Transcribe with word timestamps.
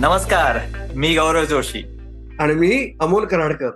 नमस्कार 0.00 0.58
मी 0.96 1.16
गौरव 1.16 1.44
जोशी. 1.44 1.78
आणि 2.40 2.54
मी 2.54 2.96
अमोल 3.00 3.24
कराडकर. 3.24 3.70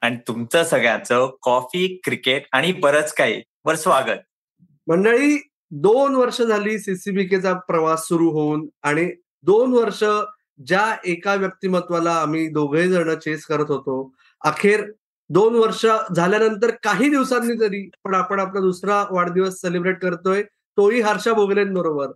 आणि 0.00 0.16
तुमचं 0.28 0.64
सगळ्यांचं 0.64 1.30
कॉफी 1.42 2.00
क्रिकेट 2.04 2.42
आणि 2.52 2.72
बरंच 2.72 3.14
काही. 3.14 3.42
वर 3.64 3.74
स्वागत. 3.74 4.18
मंडळी 4.88 5.48
दोन 5.70 6.14
वर्ष 6.14 6.42
झाली 6.42 6.78
सीसीबीकेचा 6.78 7.52
प्रवास 7.52 8.08
सुरू 8.08 8.30
होऊन 8.30 8.68
आणि 8.82 9.12
दोन 9.42 9.72
वर्ष 9.72 10.04
ज्या 10.66 10.96
एका 11.04 11.34
व्यक्तिमत्वाला 11.34 12.12
आम्ही 12.12 12.48
दोघे 12.48 12.88
जण 12.88 13.14
चेस 13.14 13.44
करत 13.44 13.70
होतो 13.70 14.14
अखेर 14.44 14.92
दोन 15.30 15.54
वर्ष 15.54 15.86
झाल्यानंतर 16.16 16.70
काही 16.70 17.10
दिवसांनी 17.10 17.60
तरी 17.60 17.90
पण 18.04 18.14
आपण 18.14 18.40
आपला 18.40 18.60
दुसरा 18.60 19.04
वाढदिवस 19.10 19.60
सेलिब्रेट 19.60 20.02
करतोय 20.02 20.42
तोही 20.76 21.00
हर्षा 21.00 21.32
भोगलेंबरोबर. 21.32 22.06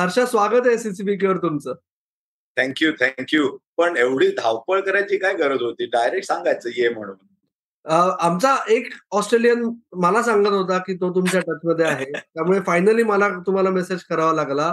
हर्षा 0.00 0.26
स्वागत 0.26 0.66
आहे 0.66 0.78
सीसीबीकेवर 0.78 1.36
तुमचं. 1.36 1.74
थँक्यू 2.56 2.92
थँक्यू 3.00 3.58
पण 3.76 3.96
एवढी 3.96 4.28
धावपळ 4.28 4.80
करायची 4.80 5.18
काय 5.18 5.34
गरज 5.34 5.62
होती? 5.62 5.86
डायरेक्ट 5.86 6.26
सांगायचं 6.26 6.70
ये 6.76 6.88
म्हणून. 6.88 7.16
आमचा 8.20 8.56
एक 8.68 8.88
ऑस्ट्रेलियन 9.10 9.70
मला 9.92 10.22
सांगत 10.22 10.48
होता 10.48 10.78
की 10.78 10.94
तो 10.94 11.14
तुमच्या 11.14 11.40
टचमध्ये 11.40 11.86
आहे. 11.86 12.04
त्यामुळे 12.34 12.60
फायनली 12.60 13.02
मला 13.02 13.28
तुम्हाला 13.46 13.70
मेसेज 13.70 14.02
करावा 14.02 14.32
लागला. 14.32 14.72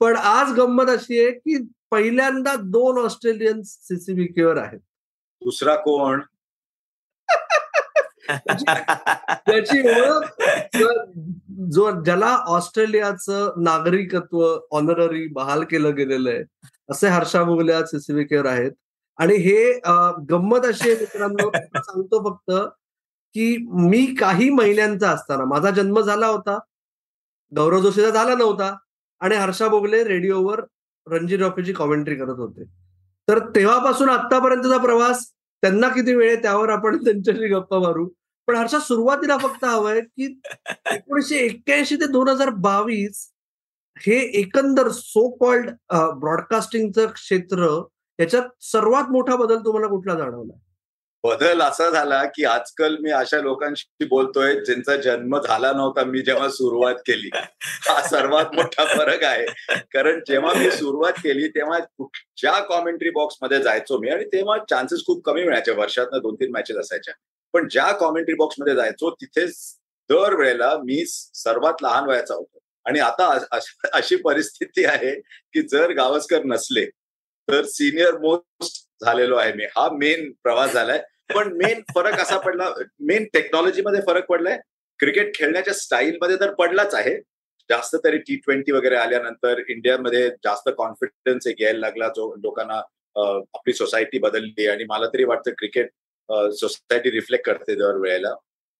पण 0.00 0.16
आज 0.16 0.52
गंमत 0.52 0.90
अशी 0.90 1.18
आहे 1.18 1.30
की 1.30 1.68
पहिल्यांदा 1.90 2.54
दोन 2.56 2.98
ऑस्ट्रेलियन 2.98 3.62
सीसीबीकेवर 3.62 4.56
आहेत. 4.56 4.78
दुसरा 5.42 5.74
कोण? 5.74 6.20
त्याची 9.46 9.80
ओळख 9.88 10.42
जो 11.70 11.90
ज्याला 12.02 12.36
ऑस्ट्रेलियाचं 12.46 13.52
नागरिकत्व 13.56 14.58
ऑनररी 14.70 15.26
बहाल 15.26 15.64
केलं 15.64 15.94
गेलेलं 15.96 16.30
आहे. 16.30 16.42
असे 16.88 17.08
हर्षा 17.08 17.40
आज 17.78 17.84
सीसीबीकेवर 17.90 18.46
आहेत. 18.46 18.72
आणि 19.18 19.34
हे 19.36 19.72
गंमत 20.30 20.66
अशी 20.66 20.90
आहे 20.90 20.98
मित्रांनो 21.00 21.50
सांगतो 21.82 22.22
फक्त 22.30 22.50
की 23.34 23.56
मी 23.90 24.04
काही 24.14 24.48
महिन्यांचा 24.50 25.10
असताना 25.10 25.44
माझा 25.44 25.70
जन्म 25.70 26.00
झाला 26.00 26.26
होता 26.26 26.58
गौरव 27.52 27.80
जोशीचा 27.80 28.10
झाला 28.10 28.34
नव्हता 28.34 28.74
आणि 29.20 29.36
हर्षा 29.36 29.68
बोगले 29.68 30.02
रेडिओवर 30.04 30.60
रणजी 31.06 31.36
ट्रॉफीची 31.36 31.72
कॉमेंट्री 31.72 32.16
करत 32.16 32.38
होते. 32.38 32.64
तर 33.28 33.38
तेव्हापासून 33.54 34.08
आतापर्यंतचा 34.08 34.78
प्रवास 34.78 35.24
त्यांना 35.62 35.88
किती 35.88 36.14
वेळ 36.14 36.32
आहे 36.32 36.42
त्यावर 36.42 36.68
आपण 36.68 36.96
त्यांच्याशी 37.04 37.48
गप्पा 37.48 37.78
मारू. 37.78 38.08
पण 38.48 38.56
हर्षा 38.56 38.78
सुरुवातीला 38.78 39.36
फक्त 39.38 39.64
हवंय 39.64 40.00
की 40.00 40.26
एकोणीशे 40.92 41.36
एक्क्याऐंशी 41.36 41.96
ते 41.96 42.06
दोन 42.06 42.28
हजार 42.28 42.50
बावीस 42.60 43.26
हे 43.96 44.16
एकंदर 44.40 44.88
सो 44.88 45.28
कॉल्ड 45.36 45.70
ब्रॉडकास्टिंगचं 46.20 47.06
क्षेत्र 47.06 47.68
याच्यात 48.18 48.48
सर्वात 48.60 49.10
मोठा 49.10 49.36
बदल 49.36 49.58
तुम्हाला 49.58 49.86
कुठला 49.86 50.14
जाणवला? 50.14 50.58
बदल 51.24 51.60
असा 51.60 51.88
झाला 51.90 52.22
की 52.24 52.44
आजकाल 52.44 52.96
मी 53.00 53.10
अशा 53.10 53.40
लोकांशी 53.40 54.04
बोलतोय 54.04 54.54
ज्यांचा 54.64 54.96
जन्म 54.96 55.38
झाला 55.38 55.72
नव्हता 55.72 56.04
मी 56.04 56.20
जेव्हा 56.22 56.48
सुरुवात 56.48 56.94
केली. 57.06 57.30
हा 57.88 58.00
सर्वात 58.08 58.54
मोठा 58.54 58.84
फरक 58.96 59.24
आहे. 59.24 59.46
कारण 59.92 60.20
जेव्हा 60.28 60.52
मी 60.54 60.70
सुरुवात 60.70 61.12
केली 61.12 61.48
तेव्हा 61.48 61.78
कुठच्या 61.78 62.58
कॉमेंट्री 62.68 63.10
बॉक्समध्ये 63.10 63.62
जायचो 63.62 63.98
मी 63.98 64.08
आणि 64.08 64.24
तेव्हा 64.24 64.58
चान्सेस 64.70 65.04
खूप 65.06 65.24
कमी 65.24 65.44
मिळायचे. 65.44 65.72
वर्षात 65.72 66.06
दोन 66.14 66.34
तीन 66.34 66.50
मॅचेस 66.52 66.76
असायच्या. 66.76 67.14
पण 67.54 67.68
ज्या 67.70 67.90
कॉमेंट्री 67.92 68.34
बॉक्समध्ये 68.34 68.74
जायचो 68.74 69.10
तिथे 69.10 69.46
दर 70.10 70.34
वेळेला 70.34 70.76
मी 70.84 71.04
सर्वात 71.06 71.82
लहान 71.82 72.08
वयाचा 72.08 72.34
होतो. 72.34 72.58
आणि 72.86 73.00
आता 73.00 73.26
अशी 73.92 74.16
परिस्थिती 74.24 74.84
आहे 74.84 75.14
की 75.52 75.62
जर 75.68 75.92
गावस्कर 75.96 76.44
नसले 76.44 76.84
तर 77.48 77.64
सिनियर 77.66 78.16
मोस्ट 78.18 79.04
झालेलो 79.04 79.36
आहे 79.36 79.52
मी. 79.52 79.64
हा 79.76 79.88
मेन 79.92 80.30
प्रवास 80.42 80.72
झालाय. 80.72 81.02
पण 81.34 81.52
मेन 81.56 81.80
फरक 81.94 82.20
असा 82.20 82.38
पडला 82.38 82.68
मेन 83.08 83.24
टेक्नॉलॉजीमध्ये 83.34 84.00
फरक 84.06 84.26
पडलाय. 84.26 84.58
क्रिकेट 85.00 85.34
खेळण्याच्या 85.34 85.74
स्टाईलमध्ये 85.74 86.36
तर 86.40 86.52
पडलाच 86.54 86.94
आहे. 86.94 87.16
जास्त 87.70 87.96
तरी 88.04 88.18
टी 88.18 88.36
ट्वेंटी 88.36 88.72
वगैरे 88.72 88.96
आल्यानंतर 88.96 89.60
इंडियामध्ये 89.68 90.28
जास्त 90.44 90.68
कॉन्फिडन्स 90.78 91.46
एक 91.46 91.60
यायला 91.60 91.78
लागला. 91.78 92.08
जो 92.08 92.34
लोकांना 92.42 92.80
आपली 93.54 93.72
सोसायटी 93.72 94.18
बदलली 94.18 94.66
आणि 94.68 94.84
मला 94.88 95.06
तरी 95.14 95.24
वाटतं 95.24 95.52
क्रिकेट 95.58 95.90
सोसायटी 96.58 97.10
रिफ्लेक्ट 97.10 97.46
करते 97.46 97.74
दर 97.74 97.96
वेळेला 98.00 98.34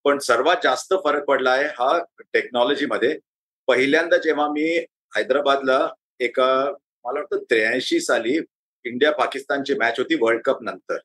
पण 0.05 0.19
सर्वात 0.19 0.57
जास्त 0.63 0.95
फरक 1.05 1.25
पडला 1.25 1.51
आहे 1.51 1.67
हा 1.79 1.99
टेक्नॉलॉजीमध्ये 2.33 3.17
पहिल्यांदा 3.67 4.17
जेव्हा 4.17 4.49
मी 4.49 4.69
हैदराबादला 5.17 5.89
एका 6.21 6.47
मला 7.05 7.21
वाटतं 7.21 7.45
त्र्याऐंशी 7.51 8.01
साली 8.01 8.39
इंडिया 8.85 9.13
पाकिस्तानची 9.13 9.75
मॅच 9.75 9.99
होती 9.99 10.15
वर्ल्ड 10.21 10.43
कप 10.45 10.63
नंतर. 10.63 10.97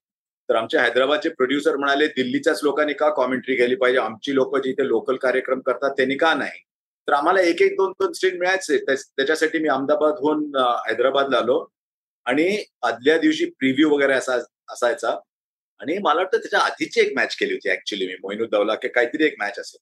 तर 0.50 0.56
आमच्या 0.56 0.82
हैदराबादचे 0.84 1.30
प्रोड्युसर 1.30 1.76
म्हणाले 1.78 2.08
दिल्लीच्याच 2.08 2.60
लोकांनी 2.64 2.94
का 2.94 3.10
कॉमेंट्री 3.16 3.56
केली 3.56 3.76
पाहिजे? 3.76 4.00
आमची 4.00 4.36
लोक 4.36 4.58
जिथे 4.64 4.88
लोकल 4.88 5.16
कार्यक्रम 5.16 5.60
करतात 5.66 5.92
त्यांनी 5.98 6.16
का 6.18 6.34
नाही? 6.34 6.60
तर 7.08 7.14
आम्हाला 7.14 7.42
एक 7.42 7.62
एक 7.62 7.76
दोन 7.78 7.92
दोन 8.00 8.12
स्ट्रीट 8.14 8.38
मिळायचे 8.40 8.78
त्याच्यासाठी 8.78 9.60
मी 9.60 9.70
अहमदाबादहून 9.70 10.46
हैदराबादला 10.88 11.38
आलो. 11.38 11.66
आणि 12.26 12.64
आदल्या 12.84 13.18
दिवशी 13.18 13.46
प्रिव्ह्यू 13.60 13.90
वगैरे 13.90 14.14
असा 14.14 14.36
असायचा. 14.70 15.10
आणि 15.80 15.98
मला 15.98 16.20
वाटतं 16.22 16.38
त्याच्या 16.38 16.60
आधीची 16.60 17.02
एक 17.02 17.14
मॅच 17.16 17.36
केली 17.36 17.54
होती 17.54 17.72
ऍक्च्युली 17.72 18.08
मी. 18.08 18.14
मोहिनुद्दौला 18.14 18.76
की 18.76 18.88
काहीतरी 18.88 19.26
एक 19.26 19.36
मॅच 19.40 19.60
असेल. 19.60 19.80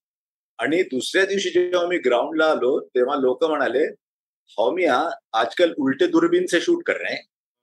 आणि 0.60 0.82
दुसऱ्या 0.84 1.26
दिवशी 1.26 1.50
जेव्हा 1.50 1.86
मी 1.88 1.98
ग्राउंडला 1.98 2.46
आलो 2.46 2.80
तेव्हा 2.96 3.16
लोक 3.16 3.44
म्हणाले 3.44 3.84
हो 3.84 4.64
हॉमिया 4.64 4.98
आजकाल 5.34 5.74
उलटे 5.78 6.08
दुर्बीनचे 6.08 6.60
शूट 6.62 6.84
करणे 6.84 7.14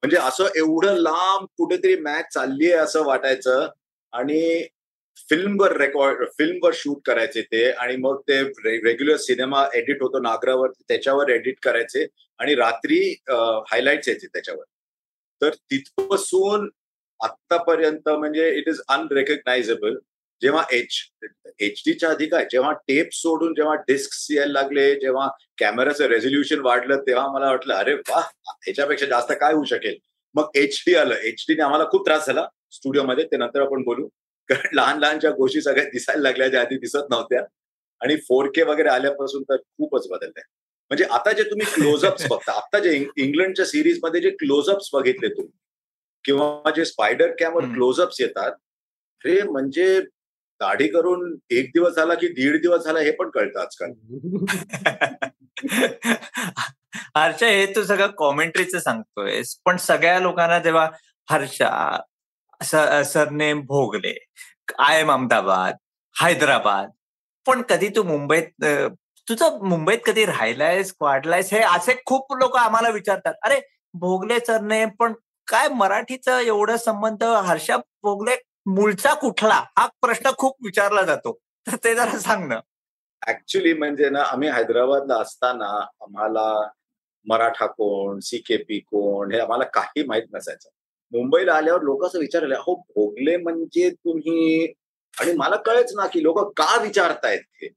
म्हणजे 0.03 0.17
असं 0.19 0.47
एवढं 0.57 0.97
लांब 0.97 1.47
कुठेतरी 1.59 1.97
मॅच 1.97 2.33
चालली 2.35 2.73
आहे 2.73 2.83
असं 2.83 3.05
वाटायचं. 3.05 3.69
आणि 4.13 4.67
फिल्मवर 5.31 5.77
रेकॉर्ड 5.77 6.25
फिल्मवर 6.39 6.73
शूट 6.75 6.99
करायचे 7.07 7.43
ते 7.43 7.71
आणि 7.73 7.97
मग 7.97 8.21
ते 8.29 8.41
रेग्युलर 8.65 9.17
सिनेमा 9.17 9.65
एडिट 9.75 10.03
होतो 10.03 10.19
नागरावर 10.21 10.71
त्याच्यावर 10.89 11.29
एडिट 11.31 11.59
करायचे 11.63 12.07
आणि 12.41 12.55
रात्री 12.55 12.99
हायलाइट्स 13.31 14.09
यायचे 14.09 14.27
त्याच्यावर. 14.27 14.65
तर 15.43 15.55
तिथपासून 15.71 16.69
आतापर्यंत 17.21 18.09
म्हणजे 18.09 18.51
इट 18.59 18.69
इज 18.69 18.81
अनरेकग्नायझेबल 18.89 19.97
जेव्हा 20.43 20.65
एच 20.73 20.99
एच 21.61 21.83
डीच्या 21.87 22.11
आधी 22.11 22.27
काय 22.27 22.45
जेव्हा 22.51 22.73
टेप 22.89 23.13
सोडून 23.13 23.55
जेव्हा 23.55 23.75
डिस्क 23.89 24.33
यायला 24.33 24.53
लागले 24.53 24.95
जेव्हा 24.95 25.29
कॅमेराचं 25.59 26.07
रेझोल्युशन 26.07 26.61
वाढलं 26.61 27.01
तेव्हा 27.07 27.27
मला 27.33 27.47
वाटलं 27.47 27.75
अरे 27.75 27.95
वा 27.95 28.21
ह्याच्यापेक्षा 28.21 29.07
जास्त 29.07 29.33
काय 29.33 29.53
होऊ 29.53 29.65
शकेल? 29.65 29.97
मग 30.35 30.49
एच 30.55 30.83
डी 30.87 30.95
आलं. 30.95 31.15
एच 31.15 31.45
डीने 31.49 31.63
आम्हाला 31.63 31.85
खूप 31.85 32.07
त्रास 32.07 32.27
झाला 32.27 32.47
स्टुडिओमध्ये 32.71 33.25
ते 33.25 33.37
नंतर 33.37 33.61
आपण 33.61 33.83
बोलू. 33.83 34.07
कारण 34.49 34.75
लहान 34.77 34.99
लहानच्या 34.99 35.31
गोष्टी 35.31 35.61
सगळ्या 35.61 35.85
दिसायला 35.85 36.23
लागल्या 36.23 36.49
ज्या 36.49 36.61
आधी 36.61 36.79
दिसत 36.79 37.11
नव्हत्या. 37.11 37.43
आणि 38.01 38.17
फोर 38.17 38.51
के 38.55 38.63
वगैरे 38.63 38.89
आल्यापासून 38.89 39.43
तर 39.43 39.57
खूपच 39.57 40.09
बदललंय. 40.11 40.43
म्हणजे 40.91 41.05
आता 41.05 41.33
जे 41.33 41.43
तुम्ही 41.43 41.67
क्लोजअप्स 41.75 42.27
बघता 42.31 42.53
आता 42.53 42.79
जे 42.79 42.93
इंग्लंडच्या 43.17 43.65
सिरीजमध्ये 43.67 44.21
जे 44.21 44.31
क्लोजअप्स 44.31 44.91
बघितले 44.93 45.29
तुम्ही 45.29 45.53
किंवा 46.25 46.71
जे 46.71 46.85
स्पायडर 46.85 47.31
कॅमवर 47.39 47.65
क्लोजअप्स 47.65 48.21
येतात 48.21 48.53
हे 49.25 49.43
म्हणजे 49.43 50.01
दाढी 50.61 50.89
करून 50.89 51.37
एक 51.51 51.71
दिवस 51.75 51.97
झाला 51.97 52.15
की 52.15 52.29
दीड 52.29 52.61
दिवस 52.63 52.85
झाला 52.85 52.99
हे 52.99 53.11
पण 53.11 53.31
कळतं 53.31 53.61
आजकाल. 53.61 53.93
हर्षा 57.17 57.47
हे 57.47 57.67
तू 57.67 57.83
सगळं 57.83 58.07
कॉमेंट्रीचं 58.07 58.79
सांगतोय 58.79 59.43
पण 59.65 59.77
सगळ्या 59.77 60.19
लोकांना 60.21 60.59
जेव्हा 60.59 60.89
Harsha 61.29 63.03
surname 63.05 63.61
Bhogle 63.61 64.15
I 64.79 65.01
am 65.01 65.11
Ahmedabad 65.11 65.77
Hyderabad 66.17 66.91
पण 67.47 67.63
कधी 67.63 67.89
तू 67.89 68.03
मुंबईत 68.03 68.65
तुझं 69.29 69.59
मुंबईत 69.69 69.99
कधी 70.05 70.25
राहिलायस 70.25 70.95
वाढलायस 71.01 71.53
हे 71.53 71.61
असे 71.61 71.95
खूप 72.07 72.33
लोक 72.33 72.57
आम्हाला 72.57 72.89
विचारतात 72.89 73.35
अरे 73.43 73.61
भोगले 73.95 74.39
सरनेम 74.41 74.89
पण 74.89 75.13
काय 75.49 75.69
मराठीचं 75.69 76.39
एवढं 76.39 76.77
संबंध 76.77 77.25
हर्षा 77.25 77.77
भोगले 77.77 78.37
मूळचा 78.67 79.15
कुठला 79.15 79.65
हा 79.79 79.87
प्रश्न 79.87 80.31
खूप 80.39 80.57
विचारला 80.65 81.03
जातो. 81.03 81.39
तर 81.67 81.77
ते 81.85 81.95
जरा 81.95 82.19
सांग 82.19 82.49
ना. 82.49 82.61
ऍक्च्युली 83.29 83.73
म्हणजे 83.73 84.11
ना 84.11 84.23
आम्ही 84.23 84.49
हैदराबादला 84.49 85.17
असताना 85.17 85.67
आम्हाला 86.03 86.71
मराठा 87.27 87.67
कोण 87.67 88.19
सीकेपी 88.21 88.79
कोण 88.79 89.33
हे 89.33 89.41
आम्हाला 89.41 89.65
काही 89.65 90.05
माहीत 90.05 90.23
नसायचं. 90.33 90.69
मुंबईला 91.13 91.55
आल्यावर 91.55 91.83
लोक 91.83 92.05
असं 92.05 92.19
विचारले 92.19 92.55
हो 92.55 92.75
भोगले 92.75 93.37
म्हणजे 93.37 93.91
तुम्ही 93.91 94.73
आणि 95.21 95.33
मला 95.33 95.57
कळेच 95.57 95.93
ना 95.95 96.07
की 96.07 96.23
लोक 96.23 96.41
का 96.57 96.83
विचारतायत 96.83 97.41
हे. 97.63 97.69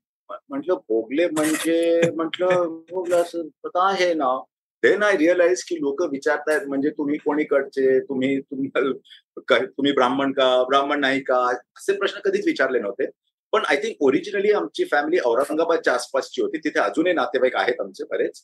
म्हटलं 0.49 0.73
भोगले 0.73 1.27
म्हणजे 1.27 2.01
म्हटलं 2.15 2.81
भोगलं 2.89 3.21
असं 3.21 3.41
आहे 3.75 4.13
ना. 4.13 4.41
देन 4.83 5.03
आय 5.03 5.15
रिअलाइज 5.17 5.63
की 5.69 5.75
लोक 5.75 6.01
विचारतायत 6.11 6.67
म्हणजे 6.67 6.89
तुम्ही 6.97 7.17
कोणीकडचे? 7.17 7.99
तुम्ही 7.99 8.39
तुम्ही 8.41 9.91
ब्राह्मण 9.91 10.31
का? 10.33 10.63
ब्राह्मण 10.69 10.99
नाही 10.99 11.21
का? 11.23 11.37
असे 11.77 11.93
प्रश्न 11.97 12.19
कधीच 12.25 12.45
विचारले 12.45 12.79
नव्हते. 12.79 13.09
पण 13.53 13.63
आय 13.69 13.77
थिंक 13.83 13.95
ओरिजिनली 14.07 14.51
आमची 14.53 14.83
फॅमिली 14.91 15.19
औरंगाबादच्या 15.25 15.93
आसपासची 15.93 16.41
होती. 16.41 16.57
तिथे 16.63 16.79
अजूनही 16.79 17.13
नातेवाईक 17.13 17.55
आहेत 17.55 17.81
आमचे 17.81 18.03
बरेच. 18.11 18.41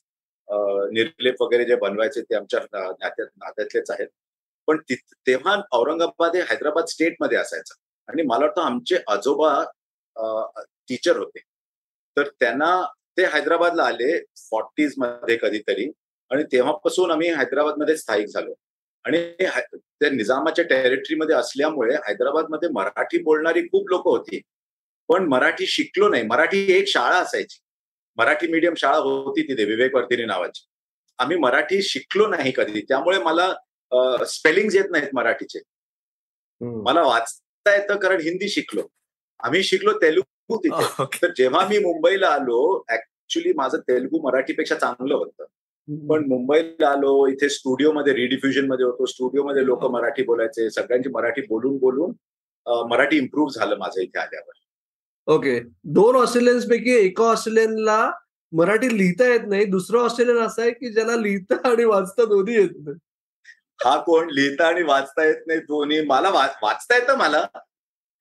निर्लेप 0.93 1.41
वगैरे 1.41 1.65
जे 1.65 1.75
बनवायचे 1.81 2.21
ते 2.21 2.35
आमच्या 2.35 2.59
नात्यात 2.73 3.27
नात्यातलेच 3.37 3.91
आहेत. 3.91 4.07
पण 4.67 4.77
तेव्हा 5.27 5.55
औरंगाबाद 5.79 6.35
हे 6.35 6.41
हैदराबाद 6.49 6.85
स्टेटमध्ये 6.89 7.37
असायचं. 7.37 7.73
आणि 8.09 8.23
मला 8.23 8.45
वाटतं 8.45 8.61
आमचे 8.61 8.97
आजोबा 9.11 9.63
टीचर 10.89 11.17
होते. 11.17 11.39
तर 12.17 12.27
त्यांना 12.39 12.81
ते 13.17 13.25
हैदराबादला 13.33 13.83
आले 13.83 14.17
फॉर्टीजमध्ये 14.49 15.37
कधीतरी. 15.41 15.91
आणि 16.31 16.43
तेव्हापासून 16.43 17.11
आम्ही 17.11 17.33
हैदराबादमध्ये 17.33 17.97
स्थायिक 17.97 18.27
झालो. 18.27 18.53
आणि 19.03 19.33
त्या 19.99 20.09
निजामाच्या 20.09 20.65
टेरिटरीमध्ये 20.65 21.35
असल्यामुळे 21.35 21.95
हैदराबादमध्ये 21.95 22.69
मराठी 22.69 23.23
बोलणारी 23.23 23.61
खूप 23.61 23.89
लोक 23.89 24.07
होती. 24.07 24.41
पण 25.07 25.27
मराठी 25.27 25.65
शिकलो 25.65 26.09
नाही. 26.09 26.23
मराठी 26.23 26.71
एक 26.73 26.87
शाळा 26.87 27.15
असायची. 27.15 27.59
मराठी 28.17 28.47
मीडियम 28.47 28.73
शाळा 28.73 28.97
होती 28.97 29.43
तिथे 29.43 29.63
विवेकवर्धिनी 29.63 30.25
नावाची. 30.25 30.65
आम्ही 31.17 31.37
मराठी 31.37 31.81
शिकलो 31.81 32.27
नाही 32.27 32.51
कधी. 32.51 32.81
त्यामुळे 32.81 33.19
मला 33.19 33.53
स्पेलिंग 34.25 34.69
येत 34.73 34.85
नाहीत 34.91 35.07
मराठीचे. 35.13 35.59
मला 36.83 37.01
वाचता 37.03 37.75
येतं 37.75 37.95
कारण 37.95 38.21
हिंदी 38.21 38.49
शिकलो. 38.49 38.87
आम्ही 39.39 39.63
शिकलो 39.63 39.93
तेलुगू 40.01 40.57
तिथे. 40.57 41.03
तर 41.21 41.31
जेव्हा 41.37 41.67
मी 41.67 41.79
मुंबईला 41.79 42.27
आलो 42.27 42.83
ऍक्च्युली 42.89 43.53
माझं 43.53 43.77
तेलुगू 43.77 44.21
मराठीपेक्षा 44.21 44.75
चांगलं 44.75 45.15
होतं. 45.15 45.45
पण 45.87 46.23
मुंबईला 46.27 46.87
आलो 46.89 47.27
इथे 47.27 47.49
स्टुडिओमध्ये 47.49 48.13
रिडिफ्युजनमध्ये 48.13 48.85
होतो 48.85 49.05
स्टुडिओमध्ये 49.05 49.65
लोक 49.65 49.83
मराठी 49.91 50.23
बोलायचे 50.23 50.69
सगळ्यांची 50.69 51.09
मराठी 51.09 51.41
बोलून 51.41 51.77
बोलून 51.77 52.13
मराठी 52.89 53.17
इम्प्रूव्ह 53.17 53.59
झालं 53.59 53.77
माझं 53.77 54.01
इथे 54.01 54.19
आल्यावर. 54.19 54.53
ओके. 55.27 55.59
दोन 55.83 56.15
ऑस्ट्रेलियन्स 56.15 56.65
पैकी 56.69 56.95
एका 56.95 57.23
ऑस्ट्रेलियनला 57.23 58.11
मराठी 58.51 58.97
लिहिता 58.97 59.27
येत 59.27 59.47
नाही 59.47 59.65
दुसरं 59.65 59.99
ऑस्ट्रेलियन 59.99 60.39
असं 60.39 60.61
आहे 60.61 60.71
की 60.71 60.91
ज्याला 60.93 61.15
लिहिता 61.15 61.55
आणि 61.69 61.83
वाचता 61.83 62.25
दोन्ही 62.25 62.55
येत 62.55 62.69
नाही. 62.77 62.97
हा 63.85 63.97
कोण 64.01 64.29
लिहिता 64.31 64.67
आणि 64.67 64.83
वाचता 64.83 65.23
येत 65.23 65.47
नाही 65.47 65.59
दोन्ही 65.59 66.01
मला 66.05 66.29
वाचता 66.29 66.95
येतं 66.95 67.17
मला. 67.17 67.45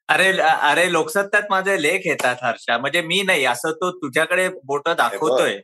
अरे 0.09 0.31
अरे 0.41 0.91
लोकसत्यात 0.93 1.43
माझे 1.51 1.83
लेख 1.83 2.07
येतात 2.07 2.37
हर्षा. 2.43 2.79
म्हणजे 2.79 3.01
मी 3.03 3.23
नाही 3.23 3.45
असं 3.45 3.73
तो 3.73 3.91
तुझ्याकडे 3.91 4.49
बोट 4.65 4.89
दाखवतोय. 4.89 5.61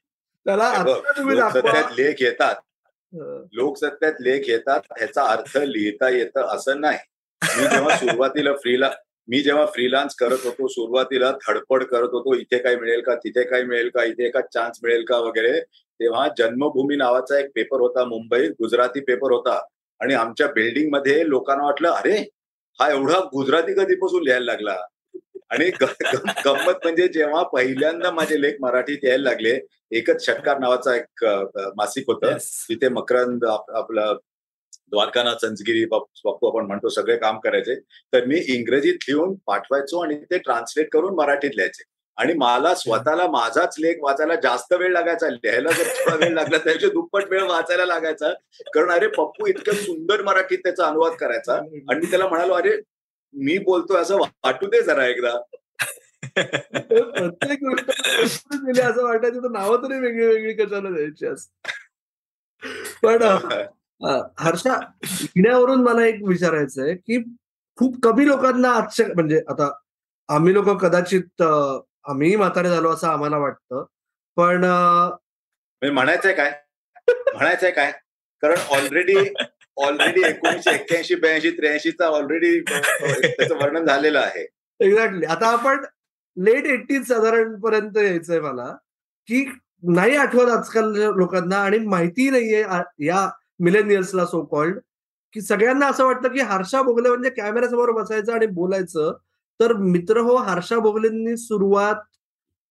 त्याला 0.46 0.72
लोकसत्यात 0.84 1.92
लेख 1.98 2.22
येतात. 2.22 2.54
लोकसत्यात 3.52 4.20
लेख 4.20 4.48
येतात 4.48 4.80
ह्याचा 4.98 5.22
अर्थ 5.26 5.56
लिहिता 5.58 6.08
येतं 6.08 6.54
असं 6.56 6.80
नाही. 6.80 6.98
मी 7.42 7.66
जेव्हा 7.68 7.96
सुरुवातीला 7.96 8.52
फ्रीला 8.54 8.90
मी 9.28 9.40
जेव्हा 9.42 9.64
फ्रीलान्स 9.66 10.14
करत 10.14 10.44
होतो 10.44 10.66
सुरुवातीला 10.68 11.30
धडपड 11.46 11.82
करत 11.84 12.08
होतो 12.12 12.34
इथे 12.34 12.58
काय 12.58 12.76
मिळेल 12.76 13.00
का 13.00 13.14
तिथे 13.14 13.42
काय 13.42 13.62
मिळेल 13.64 13.88
का 13.94 14.04
इथे 14.04 14.26
एका 14.26 14.40
चान्स 14.54 14.78
मिळेल 14.82 15.04
का 15.04 15.18
वगैरे 15.18 15.60
तेव्हा 15.60 16.26
जन्मभूमी 16.38 16.96
नावाचा 16.96 17.38
एक 17.38 17.50
पेपर 17.54 17.80
होता 17.80 18.04
मुंबईत 18.04 18.50
गुजराती 18.50 19.00
पेपर 19.00 19.32
होता. 19.32 19.60
आणि 20.00 20.14
आमच्या 20.14 20.46
बिल्डिंगमध्ये 20.46 21.28
लोकांना 21.28 21.64
वाटलं 21.64 21.90
अरे 21.90 22.16
हा 22.78 22.90
एवढा 22.90 23.18
गुजराती 23.32 23.74
कधीपासून 23.74 24.22
लिहायला 24.22 24.44
लागला? 24.44 24.76
आणि 25.50 25.70
गंमत 26.44 26.84
म्हणजे 26.84 27.06
जेव्हा 27.08 27.42
पहिल्यांदा 27.52 28.10
माझे 28.10 28.40
लेख 28.40 28.54
मराठीत 28.60 29.04
यायला 29.04 29.28
लागले 29.30 29.58
एकच 29.98 30.24
षटकार 30.26 30.58
नावाचा 30.58 30.94
एक 30.96 31.24
मासिक 31.76 32.04
होतं. 32.10 32.36
तिथे 32.68 32.88
मकरंद 32.88 33.44
आपलं 33.44 34.16
द्वारकानाथ 34.90 35.36
संजगिरी 35.40 35.84
बाप्पू 35.84 36.46
आपण 36.48 36.66
म्हणतो 36.66 36.88
सगळे 36.88 37.16
काम 37.16 37.38
करायचे. 37.40 37.74
तर 38.12 38.24
मी 38.26 38.40
इंग्रजीत 38.54 39.08
लिहून 39.08 39.34
पाठवायचो 39.46 40.02
आणि 40.04 40.14
ते 40.30 40.38
ट्रान्सलेट 40.38 40.88
करून 40.92 41.14
मराठीत 41.14 41.50
लिहायचे. 41.54 41.82
आणि 42.18 42.32
मला 42.38 42.74
स्वतःला 42.74 43.26
माझाच 43.30 43.74
लेख 43.80 43.96
वाचायला 44.02 44.34
जास्त 44.42 44.72
वेळ 44.72 44.92
लागायचा. 44.92 45.28
लिहायला 45.28 45.70
जर 45.72 45.88
थोडा 45.98 46.16
वेळ 46.16 46.34
लागला 46.34 46.58
त्याच्या 46.58 46.88
दुप्पट 46.90 47.30
वेळ 47.30 47.42
वाचायला 47.42 47.84
लागायचा. 47.86 48.32
कारण 48.74 48.90
अरे 48.92 49.06
पप्पू 49.06 49.46
इतकं 49.46 49.72
सुंदर 49.74 50.22
मराठीत 50.22 50.58
त्याचा 50.58 50.86
अनुवाद 50.86 51.12
करायचा. 51.20 51.54
आणि 51.54 52.00
मी 52.00 52.10
त्याला 52.10 52.26
म्हणालो 52.28 52.54
अरे 52.54 52.76
मी 53.34 53.58
बोलतोय 53.58 54.00
असं 54.00 54.16
वाटू 54.18 54.66
दे 54.66 54.82
जरा 54.82 55.06
एकदा. 55.06 55.36
प्रत्येक 56.36 57.62
गोष्ट 57.64 57.90
असं 58.80 59.02
वाटायचं 59.04 59.42
तर 59.42 59.50
नावं 59.50 59.82
तरी 59.82 59.98
वेगळी 60.00 60.26
वेगळी 60.26 60.52
कशाला 60.54 60.90
द्यायची 60.90 61.26
असं. 61.26 61.48
पण 63.02 63.22
हर्षा 64.38 64.74
लिहिण्यावरून 65.04 65.82
मला 65.82 66.06
एक 66.06 66.22
विचारायचं 66.22 66.82
आहे 66.82 66.94
की 66.96 67.22
खूप 67.78 67.96
कमी 68.02 68.26
लोकांना 68.26 68.70
आजच्या 68.72 69.06
म्हणजे 69.14 69.40
आता 69.48 69.70
आम्ही 70.28 70.54
लोक 70.54 70.68
कदाचित 70.82 71.42
आम्ही 71.42 72.34
म्हातारे 72.36 72.68
झालो 72.68 72.90
असं 72.90 73.08
आम्हाला 73.08 73.38
वाटतं 73.38 73.84
पण 74.36 74.64
म्हणायचंय 75.82 76.32
काय? 76.32 76.50
म्हणायचंय 77.08 77.70
काय? 77.70 77.90
कारण 78.42 78.58
ऑलरेडी 78.70 79.14
ऑलरेडी 79.86 80.20
एकोणीशे 80.28 80.74
एक्क्याऐंशी 80.74 81.14
ब्याऐंशी 81.14 81.50
त्र्याऐंशीचा 81.50 82.06
ऑलरेडी 82.06 82.60
त्याचं 82.60 83.54
वर्णन 83.54 83.86
झालेलं 83.86 84.18
आहे. 84.18 84.46
एक्झॅक्टली 84.80 85.26
आता 85.26 85.46
आपण 85.46 85.84
लेट 86.36 86.66
एट्टीज 86.66 87.08
साधारणपर्यंत 87.08 87.96
यायचंय 87.96 88.40
मला 88.40 88.66
की 89.28 89.44
नाही 89.82 90.16
आठवत 90.16 90.50
आजकाल 90.50 90.92
लोकांना 91.16 91.56
आणि 91.56 91.78
माहिती 91.78 92.28
नाहीये 92.30 92.64
या 93.06 93.28
मिलेनियल्सला 93.60 94.24
सो 94.26 94.44
कॉल्ड 94.44 94.78
की 95.34 95.40
सगळ्यांना 95.40 95.86
असं 95.86 96.04
वाटतं 96.04 96.28
की 96.28 96.40
हर्षा 96.40 96.82
बोगले 96.82 97.08
म्हणजे 97.08 97.30
कॅमेऱ्यासमोर 97.30 97.90
बसायचं 97.92 98.32
आणि 98.32 98.46
बोलायचं. 98.46 99.16
तर 99.60 99.72
मित्र 99.72 100.20
हो 100.20 100.36
हर्षा 100.36 100.78
बोगलेंनी 100.78 101.36
सुरुवात 101.36 101.94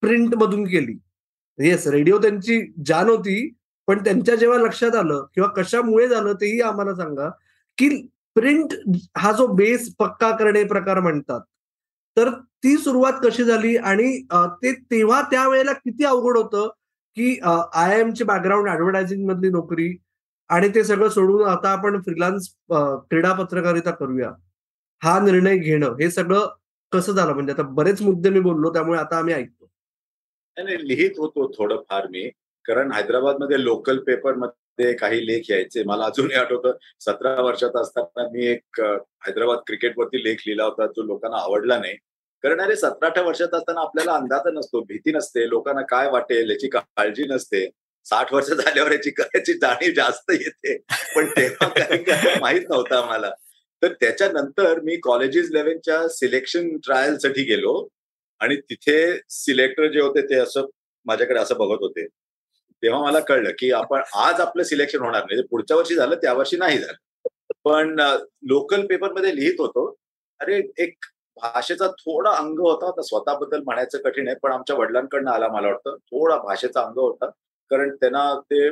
प्रिंट 0.03 0.35
मधून 0.35 0.63
केली. 0.63 0.97
येस 1.59 1.87
रेडिओ 1.87 2.17
त्यांची 2.17 2.59
जान 2.85 3.09
होती. 3.09 3.53
पण 3.89 4.03
त्यांच्या 4.03 4.35
जेव्हा 4.35 4.57
लक्षात 4.59 4.95
आलं 4.95 5.25
किंवा 5.35 5.49
कशामुळे 5.55 6.07
झालं 6.07 6.33
तेही 6.41 6.59
आम्हाला 6.61 6.93
सांगा 6.95 7.29
की 7.77 7.89
प्रिंट 8.35 8.73
हा 9.17 9.31
जो 9.31 9.47
बेस 9.55 9.93
पक्का 9.99 10.29
करणे 10.37 10.63
प्रकार 10.63 10.99
म्हणतात. 10.99 11.41
तर 12.17 12.29
ती 12.63 12.75
सुरुवात 12.77 13.13
कशी 13.23 13.43
झाली 13.43 13.75
आणि 13.77 14.11
ते 14.63 14.73
तेव्हा 14.91 15.21
त्यावेळेला 15.31 15.73
किती 15.73 16.05
अवघड 16.05 16.37
होतं 16.37 16.67
की 17.17 17.37
आय 17.43 17.99
एम 17.99 18.11
चे 18.13 18.23
बॅकग्राऊंड 18.23 18.69
ऍडव्हर्टायझिंग 18.69 19.25
मधली 19.27 19.49
नोकरी 19.49 19.95
आणि 20.49 20.69
ते 20.75 20.83
सगळं 20.83 21.09
सोडून 21.09 21.47
आता 21.47 21.69
आपण 21.69 21.99
फ्रीलान्स 22.01 22.47
क्रीडा 22.71 23.33
पत्रकारिता 23.33 23.91
करूया. 23.91 24.31
हा 25.01 25.19
निर्णय 25.19 25.57
घेणं 25.57 25.95
हे 25.99 26.09
सगळं 26.11 26.47
कसं 26.91 27.13
झालं? 27.13 27.33
म्हणजे 27.33 27.53
आता 27.53 27.63
बरेच 27.73 28.01
मुद्दे 28.01 28.29
मी 28.29 28.39
बोललो 28.39 28.73
त्यामुळे 28.73 28.99
आता 28.99 29.17
आम्ही 29.17 29.33
ऐकतो. 29.33 29.69
लिहित 30.57 31.19
होतो 31.19 31.51
थोडंफार 31.57 32.07
मी. 32.07 32.29
कारण 32.65 32.91
हैदराबादमध्ये 32.91 33.63
लोकल 33.63 33.97
पेपरमध्ये 33.97 34.93
काही 34.93 35.27
लेख 35.27 35.41
यायचे. 35.49 35.83
मला 35.83 36.05
अजूनही 36.05 36.35
आठवतं 36.35 36.71
सतरा 36.99 37.41
वर्षात 37.41 37.75
असताना 37.75 38.27
मी 38.31 38.45
एक 38.47 38.81
हैदराबाद 38.81 39.57
क्रिकेटवरती 39.67 40.23
लेख 40.23 40.35
लिहिला 40.47 40.63
होता 40.63 40.87
जो 40.87 41.03
लोकांना 41.03 41.37
आवडला 41.37 41.77
नाही. 41.77 41.93
कारण 42.43 42.61
अरे 42.61 42.75
सतरा 42.75 43.07
अठरा 43.07 43.23
वर्षात 43.23 43.53
असताना 43.53 43.81
आपल्याला 43.81 44.13
अंदाज 44.13 44.41
नसतो 44.53 44.81
भीती 44.81 45.11
नसते 45.11 45.49
लोकांना 45.49 45.81
काय 45.81 46.09
वाटेल 46.09 46.51
याची 46.51 46.67
काळजी 46.67 47.23
नसते. 47.23 47.69
साठ 48.05 48.33
वर्ष 48.33 48.47
झाल्यावर 48.47 48.91
याची 48.91 49.09
करायची 49.09 49.53
जाणीव 49.53 49.93
जास्त 49.95 50.31
येते. 50.31 50.77
पण 51.15 51.25
तेव्हा 51.25 51.67
काही 51.69 52.39
माहीत 52.39 52.61
नव्हतं 52.69 52.95
आम्हाला. 52.95 53.31
तर 53.81 53.93
त्याच्यानंतर 53.93 54.79
मी 54.79 54.95
कॉलेजेस 54.95 55.49
लेव्हलच्या 55.51 56.07
सिलेक्शन 56.07 56.77
ट्रायलसाठी 56.77 57.43
गेलो. 57.43 57.87
आणि 58.39 58.55
तिथे 58.55 59.19
सिलेक्टर 59.29 59.91
जे 59.91 60.01
होते 60.01 60.21
ते 60.21 60.35
असं 60.35 60.65
माझ्याकडे 61.05 61.39
असं 61.39 61.55
बघत 61.57 61.77
होते. 61.81 62.07
तेव्हा 62.83 63.01
मला 63.03 63.19
कळलं 63.19 63.51
की 63.59 63.71
आपण 63.71 64.01
आज 64.17 64.39
आपलं 64.41 64.63
सिलेक्शन 64.63 64.99
होणार 64.99 65.23
नाही. 65.23 65.41
पुढच्या 65.51 65.77
वर्षी 65.77 65.95
झालं 65.95 66.15
त्या 66.21 66.33
वर्षी 66.33 66.57
नाही 66.57 66.77
झालं. 66.77 66.93
पण 67.65 67.99
लोकल 68.49 68.85
पेपरमध्ये 68.87 69.35
लिहित 69.35 69.59
होतो 69.59 69.85
अरे 70.39 70.61
एक 70.83 71.05
भाषेचा 71.37 71.87
थोडा 71.99 72.31
अंग 72.37 72.59
होता 72.59 72.87
आता 72.87 73.01
स्वतःबद्दल 73.01 73.61
म्हणायचं 73.65 73.97
कठीण 74.03 74.27
आहे 74.27 74.37
पण 74.43 74.51
आमच्या 74.51 74.75
वडिलांकडनं 74.75 75.31
आला 75.31 75.47
मला 75.47 75.67
वाटतं 75.67 75.95
थोडा 75.97 76.37
भाषेचा 76.43 76.81
अंग 76.81 76.97
होता. 76.99 77.29
कारण 77.71 77.95
त्यांना 77.95 78.33
ते 78.51 78.69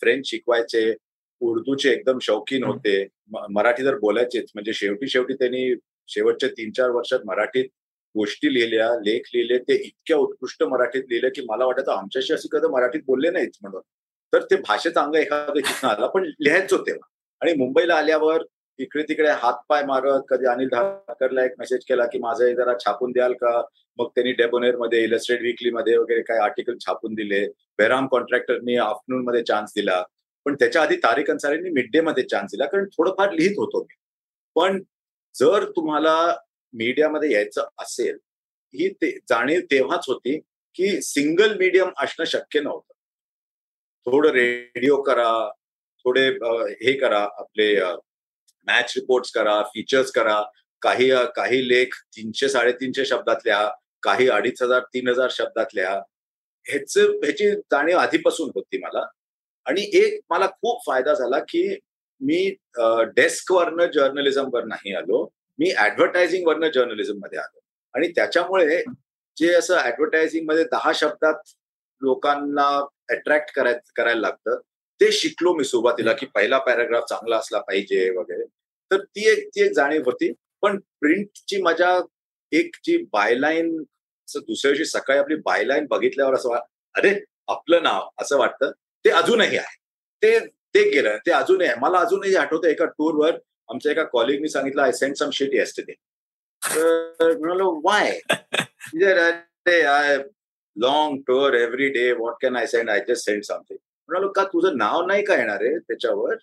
फ्रेंच 0.00 0.26
शिकवायचे 0.28 0.92
उर्दूचे 1.40 1.90
एकदम 1.92 2.18
शौकीन 2.22 2.64
होते. 2.64 3.06
मराठी 3.50 3.82
जर 3.84 3.98
बोलायचेच 3.98 4.50
म्हणजे 4.54 4.72
शेवटी 4.74 5.08
शेवटी 5.08 5.34
त्यांनी 5.34 5.74
शेवटच्या 6.08 6.48
तीन 6.48 6.70
चार 6.76 6.90
वर्षात 6.90 7.20
मराठीत 7.26 7.68
गोष्टी 8.14 8.54
लिहिल्या 8.54 8.94
लेख 8.94 9.20
लिहिले 9.34 9.58
ते 9.58 9.74
इतक्या 9.74 10.16
उत्कृष्ट 10.16 10.62
मराठीत 10.62 11.02
लिहिले 11.10 11.30
की 11.30 11.42
मला 11.48 11.64
वाटायचं 11.64 11.92
आमच्याशी 11.92 12.32
अशी 12.32 12.48
कधी 12.52 12.68
मराठीत 12.68 13.00
बोलले 13.06 13.30
नाहीत 13.30 13.50
म्हणून. 13.62 13.80
तर 14.32 14.42
ते 14.42 14.56
भाषेचा 14.56 15.00
अंग 15.00 15.14
एखादं 15.14 15.56
हिथनं 15.56 15.88
आला 15.88 16.06
पण 16.06 16.30
लिहायचो 16.40 16.78
तेव्हा. 16.78 17.08
आणि 17.40 17.52
मुंबईला 17.52 17.94
आल्यावर 17.94 18.42
इकडे 18.78 19.02
तिकडे 19.02 19.28
हातपाय 19.28 19.84
मारत 19.84 20.20
कधी 20.28 20.46
अनिल 20.46 20.68
धाकरला 20.68 21.44
एक 21.44 21.52
मेसेज 21.58 21.80
केला 21.88 22.06
की 22.06 22.18
माझं 22.18 22.54
जरा 22.54 22.72
छापून 22.78 23.12
द्याल 23.12 23.32
का? 23.32 23.62
मग 23.98 24.06
त्यांनी 24.08 24.32
डेबोनेरमध्ये 24.32 25.04
इलस्ट्रेट 25.04 25.42
वीकली 25.42 25.70
मध्ये 25.70 25.96
वगैरे 25.96 26.22
काही 26.22 26.40
आर्टिकल 26.40 26.74
छापून 26.80 27.14
दिले. 27.14 27.46
बेराम 27.78 28.06
कॉन्ट्रॅक्टरनी 28.06 28.76
आफ्टरनून 28.76 29.24
मध्ये 29.24 29.42
चान्स 29.42 29.72
दिला. 29.76 30.02
पण 30.44 30.54
त्याच्या 30.54 30.82
आधी 30.82 30.96
तारिक 30.96 31.30
अन्सारींनी 31.30 31.70
मिड 31.70 31.90
डे 31.92 32.00
मध्ये 32.00 32.24
चान्स 32.24 32.52
दिला 32.52 32.66
कारण 32.66 32.84
थोडंफार 32.84 33.32
लिहित 33.32 33.54
होतो 33.56 33.80
मी. 33.80 33.94
पण 34.54 34.82
जर 35.34 35.64
तुम्हाला 35.70 36.36
मीडियामध्ये 36.72 37.32
यायचं 37.32 37.68
असेल 37.78 38.18
ही 38.74 38.88
ते 38.92 39.10
जाणीव 39.28 39.60
तेव्हाच 39.70 40.04
होती 40.08 40.38
की 40.76 41.00
सिंगल 41.02 41.56
मीडियम 41.58 41.90
असणं 41.98 42.24
शक्य 42.24 42.60
नव्हतं. 42.60 42.92
थोडं 44.06 44.30
रेडिओ 44.32 45.00
करा 45.02 45.30
थोडे 46.04 46.26
हे 46.84 46.92
करा 46.98 47.20
आपले 47.38 47.74
मॅच 48.66 48.92
रिपोर्ट्स 48.96 49.30
करा 49.32 49.62
फीचर्स 49.74 50.10
करा 50.12 50.42
काही 50.82 51.10
काही 51.36 51.68
लेख 51.68 51.94
तीनशे 52.16 52.48
साडेतीनशे 52.48 53.04
शब्दातल्या 53.04 53.68
काही 54.02 54.28
अडीच 54.28 54.62
हजार 54.62 54.82
तीन 54.94 55.08
हजार 55.08 55.28
शब्दातल्या 55.30 55.90
ह्याच 56.66 56.96
ह्याची 56.98 57.50
जाणीव 57.50 57.98
आधीपासून 57.98 58.50
होती 58.54 58.78
मला. 58.78 59.06
आणि 59.66 59.82
एक 59.98 60.20
मला 60.30 60.46
खूप 60.46 60.80
फायदा 60.86 61.14
झाला 61.14 61.38
की 61.48 61.68
मी 62.20 62.48
डेस्कवरनं 63.16 63.90
जर्नलिझमवर 63.94 64.64
नाही 64.64 64.94
आलो. 64.94 65.26
मी 65.60 65.70
ऍडव्हर्टायझिंग 65.78 66.46
वरनं 66.46 66.68
जर्नलिझममध्ये 66.74 67.38
आलो. 67.38 67.58
आणि 67.94 68.08
त्याच्यामुळे 68.08 68.82
जे 69.36 69.52
असं 69.54 69.78
ऍडव्हर्टायझिंगमध्ये 69.78 70.64
दहा 70.64 70.92
शब्दात 70.94 71.34
लोकांना 72.02 72.66
अट्रॅक्ट 73.10 73.52
करायला 73.96 74.20
लागतं 74.20 74.60
ते 75.00 75.12
शिकलो 75.12 75.52
मी 75.54 75.64
सुरुवातीला 75.64 76.12
की 76.12 76.26
पहिला 76.26 76.58
पॅराग्राफ 76.58 77.04
चांगला 77.08 77.36
असला 77.36 77.58
पाहिजे 77.58 78.10
वगैरे. 78.10 78.44
तर 78.90 79.02
ती 79.04 79.28
एक 79.32 79.48
ती 79.48 79.62
एक 79.62 79.72
जाणीव 79.72 80.02
होती. 80.04 80.32
पण 80.62 80.78
प्रिंटची 80.78 81.62
मजा 81.62 82.00
एक 82.52 82.76
जी 82.84 82.96
बायलाईन 83.12 83.76
दुसऱ्या 84.36 84.72
दिवशी 84.72 84.84
सकाळी 84.84 85.18
आपली 85.18 85.34
बायलाईन 85.34 85.86
बघितल्यावर 85.90 86.34
असं 86.34 86.54
अरे 86.94 87.24
आपलं 87.48 87.82
नाव 87.82 88.08
असं 88.18 88.38
वाटतं. 88.38 88.70
ते 89.04 89.10
अजूनही 89.10 89.56
आहे. 89.56 89.76
ते 90.22 90.38
ते 90.46 90.90
गेलं. 90.90 91.16
ते 91.16 91.30
अजूनही 91.30 91.68
आहे. 91.68 91.76
मला 91.80 91.98
अजूनही 91.98 92.36
आठवतं 92.36 92.68
एका 92.68 92.84
टूरवर 92.84 93.38
आमच्या 93.70 93.92
एका 93.92 94.02
कॉलिगनी 94.12 94.48
सांगितलं 94.48 94.82
I 94.82 94.92
send 94.92 95.14
some 95.14 95.30
shit 95.32 95.54
yesterday 95.54 95.92
तर 97.20 97.36
म्हणालो 97.38 97.70
why 97.84 98.10
I 99.86 100.16
long 100.76 101.20
tour 101.26 101.54
every 101.54 101.88
day 101.88 102.10
what 102.12 102.34
can 102.42 102.56
I 102.56 102.66
send 102.66 102.90
I 102.90 103.00
just 103.08 103.24
send 103.24 103.42
something 103.42 103.78
म्हणालो 104.08 104.28
का 104.32 104.44
तुझं 104.44 104.76
नाव 104.76 105.06
नाही 105.06 105.24
का 105.24 105.34
येणार 105.36 105.62
आहे 105.64 105.78
त्याच्यावर? 105.78 106.34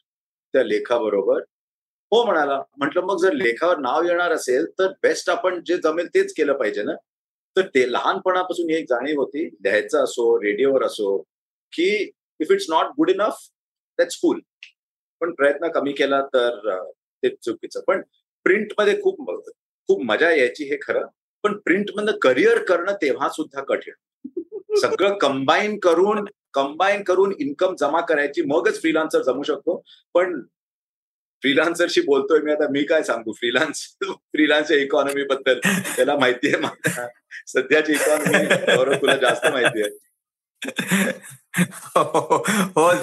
त्या 0.54 0.64
लेखाबरोबर? 0.64 1.40
हो 2.12 2.24
म्हणाला 2.26 2.62
म्हटलं 2.78 3.06
मग 3.06 3.18
जर 3.22 3.34
लेखावर 3.34 3.78
नाव 3.78 4.04
येणार 4.04 4.32
असेल 4.32 4.66
तर 4.80 4.92
बेस्ट 5.04 5.30
आपण 5.30 5.60
जे 5.68 5.78
जमेल 5.84 6.08
तेच 6.14 6.34
केलं 6.34 6.54
पाहिजे 6.58 6.84
ना. 6.84 6.94
तर 7.56 7.68
ते 7.76 7.92
लहानपणापासून 7.92 8.70
एक 8.70 8.86
जाणीव 8.90 9.20
होती 9.20 9.46
लिहायचं 9.46 10.04
असो 10.04 10.38
रेडिओवर 10.44 10.84
असो 10.86 11.18
की 11.74 11.90
if 12.40 12.52
it's 12.52 12.66
not 12.70 12.92
good 12.98 13.10
enough 13.10 13.48
that 14.00 14.12
school 14.12 14.40
पण 15.22 15.34
प्रयत्न 15.36 15.68
कमी 15.76 15.92
केला 15.92 16.22
तर 16.34 16.70
ते 17.24 17.30
चुकीचं. 17.30 17.80
पण 17.88 18.02
प्रिंटमध्ये 18.44 19.02
खूप 19.02 19.44
खूप 19.88 20.04
मजा 20.04 20.32
यायची 20.32 20.64
हे 20.64 20.78
खरं 20.82 21.06
पण 21.44 21.58
प्रिंट 21.58 21.86
मधनं 21.96 22.12
करिअर 22.12 22.64
करणं 22.64 22.94
तेव्हा 22.94 23.30
सुद्धा 23.30 23.64
कठीण. 23.64 23.94
सगळं 24.82 25.18
कंबाईन 25.18 25.80
करून 25.80 26.26
कंबाईन 26.54 27.04
करून 27.04 27.34
इन्कम 27.40 27.76
जमा 27.76 28.02
करायची 28.02 28.42
मगच 28.42 28.82
फ्रीलान्सर 28.82 29.22
जमू 29.22 29.44
शकतो. 29.44 29.84
पण 30.14 30.42
फ्रीलान्सरशी 31.42 32.02
बोलतोय 32.02 32.40
मी 32.40 32.52
आता 32.52 32.68
मी 32.72 32.84
काय 32.84 33.04
सांगू? 33.04 33.32
फ्रीलान्स 33.32 33.96
फ्रीलान्सच्या 34.04 34.78
इकॉनॉमी 34.78 35.24
बद्दल. 35.24 35.60
त्याला 35.96 36.16
माहिती 36.18 36.54
आहे 36.54 36.68
सध्याची 37.48 37.94
इकॉनॉमी 37.94 38.46
तुला 39.02 39.16
जास्त 39.18 39.48
माहिती 39.48 39.82
आहे 39.82 39.90
हो 41.98 42.94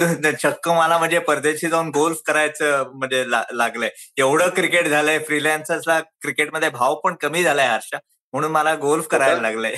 चक्क 0.43 0.69
मला 0.69 0.97
म्हणजे 0.97 1.19
परदेशी 1.19 1.67
जाऊन 1.67 1.89
गोल्फ 1.89 2.17
करायचं 2.25 2.91
म्हणजे 2.93 3.29
लागलंय. 3.29 3.89
एवढं 4.17 4.49
क्रिकेट 4.49 4.87
झालंय 4.87 5.19
फ्रीलान्सर्सला 5.19 5.99
क्रिकेटमध्ये 5.99 6.69
भाव 6.69 6.95
पण 6.95 7.15
कमी 7.15 7.43
झालाय 7.43 7.67
हर्षा. 7.67 7.97
म्हणून 8.33 8.51
मला 8.51 8.75
गोल्फ 8.75 9.07
करायला 9.07 9.41
लागलंय. 9.41 9.75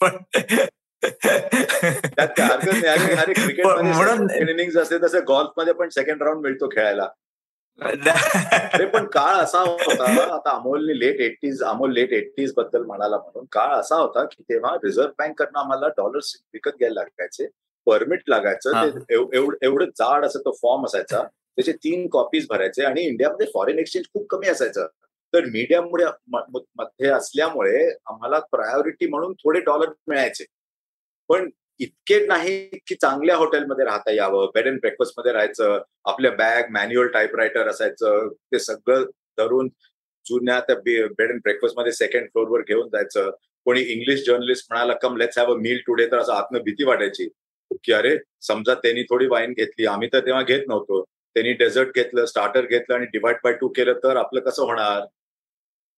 पण 0.00 0.10
म्हणून 3.86 4.30
इनिंग 4.30 4.76
असते 4.76 4.98
तसं 4.98 5.18
गॉल्फमध्ये 5.28 5.72
पण 5.72 5.88
सेकंड 5.88 6.22
राऊंड 6.22 6.40
मिळतो 6.40 6.68
खेळायला. 6.68 7.08
पण 7.78 9.06
काळ 9.06 9.34
असा 9.34 9.60
होता 9.60 10.10
आता 10.34 10.50
अमोलने 10.50 10.98
लेट 10.98 11.20
एटीज 11.20 11.62
अमोल 11.62 11.92
लेट 11.92 12.12
एटीजबद्दल 12.12 12.84
म्हणाला 12.84 13.16
म्हणून 13.16 13.44
काळ 13.52 13.74
असा 13.74 13.96
होता 13.96 14.24
की 14.24 14.42
तेव्हा 14.42 14.74
रिझर्व्ह 14.84 15.12
बँक 15.18 15.38
कडनं 15.38 15.58
आम्हाला 15.58 15.88
डॉलर्स 15.88 16.34
विकत 16.52 16.76
घ्यायला 16.78 17.00
लागायचे 17.00 17.46
परमिट 17.86 18.22
लागायचं 18.28 18.98
एवढं 19.62 19.84
जाड 19.84 20.24
असं 20.24 20.38
तो 20.38 20.52
फॉर्म 20.52 20.84
असायचा 20.84 21.22
त्याचे 21.22 21.72
तीन 21.72 22.08
कॉपीज 22.12 22.46
भरायचे 22.50 22.84
आणि 22.84 23.02
इंडियामध्ये 23.02 23.46
फॉरेन 23.54 23.78
एक्सचेंज 23.78 24.04
खूप 24.12 24.26
कमी 24.30 24.48
असायचं. 24.48 24.86
तर 25.32 25.44
मीडियममध्ये 25.44 27.08
असल्यामुळे 27.08 27.88
आम्हाला 28.06 28.38
प्रायोरिटी 28.50 29.06
म्हणून 29.06 29.32
थोडे 29.32 29.60
डॉलर 29.60 29.92
मिळायचे. 30.08 30.44
पण 31.28 31.48
इतके 31.80 32.18
नाही 32.26 32.78
की 32.86 32.94
चांगल्या 32.94 33.36
हॉटेलमध्ये 33.36 33.84
राहता 33.84 34.12
यावं 34.12 34.50
बेड 34.54 34.66
अँड 34.66 34.80
ब्रेकफास्टमध्ये 34.80 35.32
राहायचं 35.32 35.82
आपल्या 36.04 36.30
बॅग 36.30 36.70
मॅन्युअल 36.70 37.08
टाईपरायटर 37.08 37.68
असायचं 37.68 38.28
ते 38.52 38.58
सगळं 38.58 39.04
धरून 39.38 39.68
जुन्या 40.26 40.60
त्या 40.60 40.76
बेड 40.76 41.30
अँड 41.30 41.40
ब्रेकफास्टमध्ये 41.42 41.92
सेकंड 41.92 42.28
फ्लोअरवर 42.28 42.60
घेऊन 42.60 42.88
जायचं. 42.88 43.30
कोणी 43.66 43.80
इंग्लिश 43.82 44.24
जर्नलिस्ट 44.26 44.66
म्हणाला 44.70 44.94
come 44.94 45.16
let's 45.16 45.38
have 45.38 45.52
a 45.54 45.56
meal 45.56 45.78
today 45.86 46.06
तर 46.06 46.18
असं 46.18 46.32
आत्म 46.32 46.58
भीती 46.58 46.84
वाटायची 46.84 47.28
की 47.84 47.92
अरे 47.92 48.16
समजा 48.42 48.74
त्यांनी 48.74 49.02
थोडी 49.02 49.26
वाईन 49.26 49.52
घेतली 49.52 49.86
आम्ही 49.86 50.08
तर 50.12 50.20
तेव्हा 50.26 50.42
घेत 50.42 50.62
नव्हतो. 50.68 51.02
त्यांनी 51.36 51.52
डेझर्ट 51.52 51.94
घेतलं 51.94 52.24
स्टार्टर 52.26 52.66
घेतलं 52.66 52.94
आणि 52.94 53.06
डिवाइड 53.06 53.36
बाय 53.44 53.52
टू 53.52 53.68
केलं 53.68 53.98
तर 54.04 54.16
आपलं 54.16 54.40
कसं 54.40 54.62
होणार? 54.62 55.00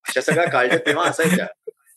अशा 0.04 0.20
सगळ्या 0.20 0.48
काळजी 0.50 0.76
तेव्हा 0.76 1.08
असायच्या. 1.08 1.46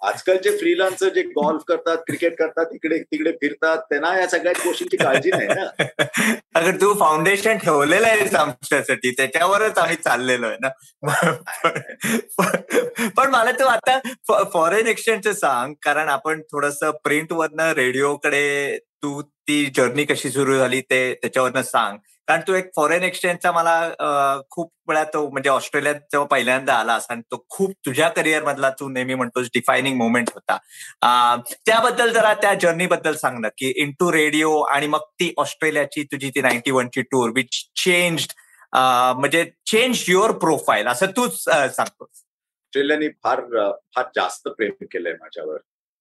आजकालचे 0.02 0.58
फ्रीलान्सर 0.58 1.10
जे 1.10 1.22
गॉल्फ 1.22 1.62
करतात 1.68 1.98
क्रिकेट 1.98 2.40
करतात 2.40 2.66
इकडे 2.72 3.00
तिकडे 3.00 3.32
फिरतात 3.32 3.78
त्यांना 3.78 4.20
या 4.20 4.28
सगळ्या 4.28 4.54
गोष्टींची 4.66 4.98
काळजी 4.98 5.30
नाही 5.30 5.48
ना? 5.48 5.70
अगर 6.56 6.76
तू 6.76 7.00
फाउंडेशन 7.00 7.58
ठेवलेलं 7.58 8.08
आहे 8.08 8.36
आमच्यासाठी 8.36 9.12
त्याच्यावरच 9.12 9.78
आम्ही 9.78 9.96
चाललेलो 9.96 10.48
आहे 10.48 10.58
ना? 10.62 10.70
पण 13.18 13.30
मला 13.30 13.52
तू 13.52 13.66
आता 13.66 14.00
फॉरेन 14.54 14.88
एक्सचेंजचं 14.88 15.34
सांग 15.34 15.74
कारण 15.82 16.10
आपण 16.10 16.42
थोडस 16.42 16.84
प्रिंट 16.84 17.34
वरनं 17.34 17.72
रेडिओकडे 17.72 18.78
तू 18.78 19.22
ती 19.22 19.72
जर्नी 19.76 20.04
कशी 20.04 20.30
सुरू 20.30 20.58
झाली 20.58 20.82
ते 20.82 21.14
त्याच्यावरनं 21.14 21.62
सांग. 21.62 21.98
कारण 22.28 22.42
तो 22.48 22.54
एक 22.54 22.70
फॉरेन 22.76 23.04
एक्सचेंजचा 23.04 23.52
मला 23.52 24.44
खूप 24.50 24.72
वेळा 24.88 25.04
तो 25.14 25.28
म्हणजे 25.30 25.50
ऑस्ट्रेलियात 25.50 25.96
जेव्हा 26.12 26.28
पहिल्यांदा 26.28 26.74
आला 26.74 26.98
आणि 27.10 27.22
तो 27.32 27.44
खूप 27.50 27.72
तुझ्या 27.86 28.10
करिअर 28.10 28.44
मधला 28.44 28.70
तू 28.80 28.90
नेहमी 28.90 29.16
म्हणतोस 29.16 29.48
डिफायनिंग 29.54 29.98
मोमेंट 29.98 30.30
होता. 30.34 30.58
त्याबद्दल 31.66 32.12
जरा 32.14 32.34
त्या 32.42 32.54
जर्नी 32.62 32.88
बद्दल 32.88 33.16
सांग 33.16 33.40
ना 33.42 33.50
की 33.58 33.74
इन 33.84 33.92
टू 34.00 34.12
रेडिओ 34.12 34.60
आणि 34.64 34.88
मग 34.88 35.00
ती 35.20 35.34
ऑस्ट्रेलियाची 35.38 36.04
तुझी 36.12 36.30
ती 36.30 36.42
नाईन्टी 36.42 36.72
वनची 36.72 37.02
टूर 37.02 37.32
विच 37.36 37.62
चेंज 37.84 38.28
म्हणजे 38.74 39.44
चेंज 39.72 40.04
युअर 40.08 40.32
प्रोफाईल 40.40 40.88
असं 40.88 41.06
तूच 41.18 41.42
सांगतोस. 41.42 42.08
ऑस्ट्रेलियाने 42.74 43.08
फार 43.24 43.42
फार 43.96 44.06
जास्त 44.16 44.48
प्रेम 44.48 44.86
केलंय 44.92 45.14
माझ्यावर. 45.14 45.58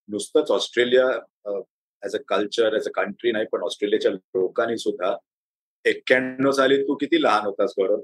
नुसतंच 0.08 0.50
Australia 0.50 1.06
as 2.02 2.14
a 2.14 2.18
culture 2.28 2.76
as 2.76 2.86
a 2.86 2.90
country 2.94 3.32
नाही 3.32 3.46
पण 3.52 3.62
ऑस्ट्रेलियाच्या 3.62 4.12
लोकांनी 4.12 4.76
सुद्धा 4.78 5.14
एक्क्याण्णव 5.84 6.50
साली 6.50 6.82
तू 6.82 6.94
किती 6.94 7.22
लहान 7.22 7.44
होतास 7.44 7.74
गौरव 7.78 8.00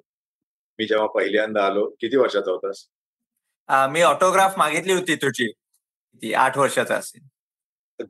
मी 0.78 0.87
जेव्हा 0.87 1.06
पहिल्यांदा 1.06 1.64
आलो 1.64 1.88
किती 2.00 2.16
वर्षाचा 2.16 2.50
होतास? 2.50 2.87
मी 3.92 4.02
ऑटोग्राफ 4.02 4.59
मागितली 4.59 4.92
होती 4.92 5.14
तुझी. 5.14 5.52
ती 6.23 6.33
आठ 6.35 6.59
वर्षाचा 6.59 6.95
असेल. 6.95 7.23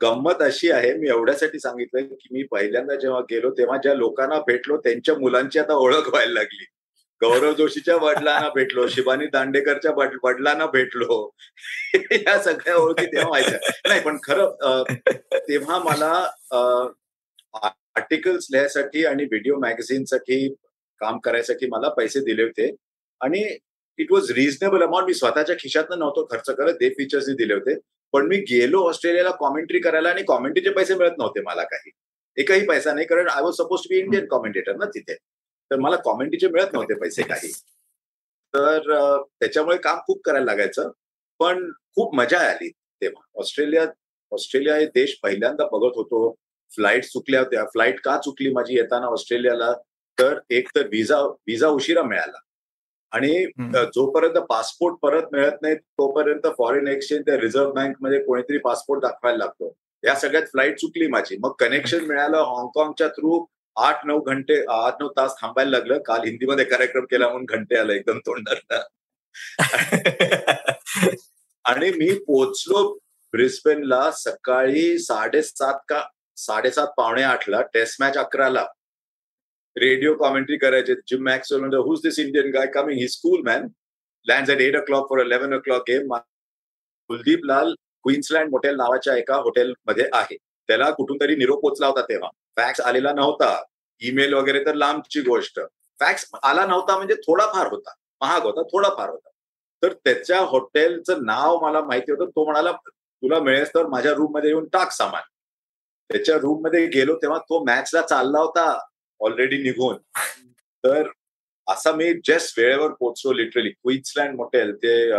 गंमत 0.02 0.42
अशी 0.42 0.70
आहे 0.70 0.94
मी 0.94 1.08
एवढ्यासाठी 1.08 1.58
सांगितलं 1.58 2.00
की 2.00 2.28
मी 2.30 2.42
पहिल्यांदा 2.42 2.94
जेव्हा 2.94 3.20
गेलो 3.20 3.50
तेव्हा 3.50 3.76
ज्या 3.76 3.94
लोकांना 3.94 4.38
भेटलो 4.40 4.76
त्यांच्या 4.76 5.14
मुलांची 5.14 5.58
आता 5.58 5.74
ओळख 5.74 6.08
व्हायला 6.08 6.32
लागली. 6.32 6.64
गौरव 7.22 7.52
जोशीच्या 7.52 7.96
वडिलांना 7.96 8.48
भेटलो 8.54 8.88
शिवानी 8.88 9.26
दांडेकरच्या 9.26 9.90
वडिलांना 10.22 10.66
भेटलो. 10.66 11.30
या 12.12 12.42
सगळ्या 12.42 12.76
ओळखी 12.76 13.06
तेव्हा 13.06 13.28
व्हायच्या. 13.28 13.58
नाही 13.88 14.00
पण 14.00 14.16
खरं 14.22 14.82
तेव्हा 15.34 15.78
मला 15.78 16.26
आर्टिकल्स 17.54 18.46
लिहायसाठी 18.52 19.04
आणि 19.06 19.24
व्हिडिओ 19.24 19.58
मॅगझिनसाठी 19.58 20.54
काम 21.00 21.18
करायसाठी 21.18 21.66
मला 21.66 21.88
पैसे 21.88 22.20
दिले 22.20 22.42
होते. 22.42 22.70
आणि 23.20 23.58
इट 23.98 24.12
वॉज 24.12 24.30
रिझनेबल 24.30 24.82
अमाऊंट 24.82 25.06
मी 25.06 25.14
स्वतःच्या 25.14 25.56
खिशातनं 25.56 25.98
नव्हतो 25.98 26.24
खर्च 26.30 26.50
करत 26.50 26.74
दे 26.74 26.88
फीचर्सनी 26.88 27.34
दिले 27.34 27.54
होते. 27.54 27.78
पण 28.12 28.26
मी 28.26 28.36
गेलो 28.36 28.88
ऑस्ट्रेलियाला 28.88 29.30
कॉमेंट्री 29.30 29.78
करायला 29.78 30.08
आणि 30.08 30.22
कॉमेंट्रीचे 30.22 30.70
पैसे 30.70 30.94
मिळत 30.94 31.12
नव्हते 31.18 31.40
मला 31.40 31.62
काही. 31.62 31.90
एकही 32.36 32.66
पैसा 32.66 32.92
नाही 32.94 33.06
कारण 33.06 33.28
I 33.28 33.42
was 33.42 33.54
suppose 33.54 33.80
to 33.80 33.88
be 33.88 33.98
Indian 33.98 34.26
commentator 34.26 34.76
ना 34.76 34.84
तिथे. 34.84 35.14
तर 35.70 35.76
मला 35.76 35.96
कॉमेंट्रीचे 35.96 36.48
मिळत 36.48 36.72
नव्हते 36.72 36.94
पैसे 36.94 37.22
काही. 37.22 37.52
तर 38.54 38.78
त्याच्यामुळे 39.40 39.76
काम 39.76 39.98
खूप 39.98 40.22
करायला 40.24 40.44
लागायचं. 40.44 40.90
पण 41.38 41.70
खूप 41.94 42.14
मजा 42.14 42.38
आली 42.38 42.70
तेव्हा. 42.70 43.40
ऑस्ट्रेलिया 43.40 43.86
ऑस्ट्रेलिया 44.32 44.76
हे 44.76 44.86
देश 44.86 45.18
पहिल्यांदा 45.22 45.64
बघत 45.64 45.96
होतो. 45.96 46.34
फ्लाईट 46.70 47.04
चुकल्या 47.04 47.40
होत्या. 47.40 47.64
फ्लाईट 47.64 48.00
का 48.00 48.16
चुकली 48.18 48.52
माझी 48.52 48.76
येताना 48.76 49.06
ऑस्ट्रेलियाला? 49.06 49.72
तर 50.18 50.38
एक 50.50 50.68
तर 50.76 50.86
विजा 50.86 51.20
विजा 51.20 51.68
उशिरा 51.68 52.02
मिळाला. 52.02 52.38
आणि 53.12 53.46
जोपर्यंत 53.94 54.34
पासपोर्ट 54.34 54.94
परत 54.94 55.22
मिळत 55.32 55.62
नाही 55.62 55.74
तोपर्यंत 55.74 56.46
फॉरेन 56.58 56.88
एक्सचेंज 56.88 57.22
त्या 57.26 57.36
रिझर्व्ह 57.40 57.72
बँकमध्ये 57.72 58.18
कोणीतरी 58.24 58.58
पासपोर्ट 58.58 59.00
दाखवायला 59.02 59.38
लागतो. 59.38 59.76
या 60.04 60.14
सगळ्यात 60.14 60.42
फ्लाईट 60.42 60.78
चुकली 60.78 61.06
माझी. 61.06 61.36
मग 61.40 61.52
कनेक्शन 61.58 62.04
मिळालं 62.04 62.36
हाँगकाँगच्या 62.36 63.08
थ्रू 63.08 63.44
आठ 63.76 64.06
नऊ 64.06 64.20
घंटे 64.20 64.64
आठ 64.68 64.94
नऊ 65.00 65.08
तास 65.08 65.34
थांबायला 65.42 65.70
लागलं. 65.70 65.98
काल 65.98 66.20
हिंदीमध्ये 66.20 66.64
कार्यक्रम 66.64 67.04
केला 67.04 67.28
म्हणून 67.28 67.44
घंटे 67.44 67.76
आला 67.76 67.92
एकदम 67.92 68.18
तोंडात 68.18 68.74
आणि 71.64 71.90
मी 71.90 72.18
पोचलो 72.18 72.98
ब्रिस्बेनला 73.32 74.10
सकाळी 74.10 74.98
साडेसात 74.98 75.78
का 75.88 76.02
साडेसात 76.36 76.86
पावणे 76.96 77.22
आठला 77.22 77.60
टेस्ट 77.74 77.96
मॅच 78.00 78.16
अकराला. 78.18 78.64
रेडिओ 79.76 80.14
कॉमेंट्री 80.14 80.56
करायचे. 80.56 80.94
जिम 80.94 81.22
मॅक्स 81.24 81.52
म्हणजे 81.52 81.76
who's 81.76 82.00
this 82.02 82.18
Indian 82.18 82.50
guy 82.50 82.66
coming 82.66 82.98
he 83.00 83.08
school 83.08 83.42
man 83.44 83.66
land 84.26 84.50
at 84.50 84.60
eight 84.60 84.76
o'clock 84.84 85.08
for 85.10 85.24
eleven 85.24 85.54
o'clock 85.64 85.82
game 85.88 86.14
Kuldeep 87.10 87.44
Lal 87.44 87.74
Queensland 88.02 88.52
hotel 88.52 88.76
नावाच्या 88.76 89.16
एका 89.16 89.36
हॉटेलमध्ये 89.36 90.08
आहे. 90.12 90.36
त्याला 90.68 90.90
कुठून 90.90 91.16
तरी 91.20 91.36
निरोप 91.36 91.60
पोचला 91.62 91.86
होता 91.86 92.02
तेव्हा. 92.02 92.28
फॅक्स 92.56 92.80
आलेला 92.80 93.12
नव्हता. 93.12 93.62
ईमेल 94.02 94.32
वगैरे 94.34 94.64
तर 94.66 94.74
लांबची 94.74 95.20
गोष्ट. 95.20 95.60
फॅक्स 96.00 96.28
आला 96.42 96.66
नव्हता 96.66 96.96
म्हणजे 96.96 97.14
थोडाफार 97.14 97.66
होता. 97.66 97.92
महाग 98.20 98.42
होता 98.42 98.62
थोडाफार 98.62 99.08
होता. 99.10 99.28
तर 99.82 99.92
त्याच्या 99.92 100.40
हॉटेलचं 100.40 101.24
नाव 101.24 101.58
मला 101.60 101.80
माहिती 101.80 102.12
होतं. 102.12 102.30
तो 102.30 102.44
म्हणाला 102.44 102.72
तुला 102.72 103.40
मिळेल 103.40 103.64
तर 103.74 103.86
माझ्या 103.86 104.12
रूममध्ये 104.12 104.50
येऊन 104.50 104.66
टाक 104.72 104.90
सामान. 104.90 105.22
त्याच्या 106.10 106.36
रूममध्ये 106.36 106.86
गेलो 106.86 107.16
तेव्हा 107.16 107.38
तो 107.38 107.64
मॅचला 107.64 108.02
चालला 108.02 108.38
होता 108.38 108.78
ऑलरेडी 109.20 109.62
निघून. 109.62 109.96
तर 110.84 111.08
असा 111.68 111.92
मी 111.92 112.12
जस्ट 112.24 112.58
वेळेवर 112.58 112.92
पोहोचलो 112.92 113.32
लिटरली 113.32 113.70
क्वीन्सलँड 113.70 114.40
हॉटेल 114.40 114.74
ते 114.74 115.12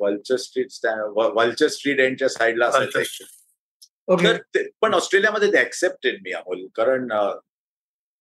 वल्चर 0.00 0.36
स्ट्रीट 0.36 0.86
वल्चर 1.34 1.68
स्ट्रीट 1.68 2.00
एंडच्या 2.00 2.28
साईडला 2.28 2.66
असायचं 2.66 3.00
पण 4.82 4.94
ऑस्ट्रेलियामध्ये 4.94 5.52
ते 5.52 5.58
ऍक्सेप्टेड 5.58 6.20
मी 6.24 6.32
अमोल 6.32 6.66
कारण 6.74 7.06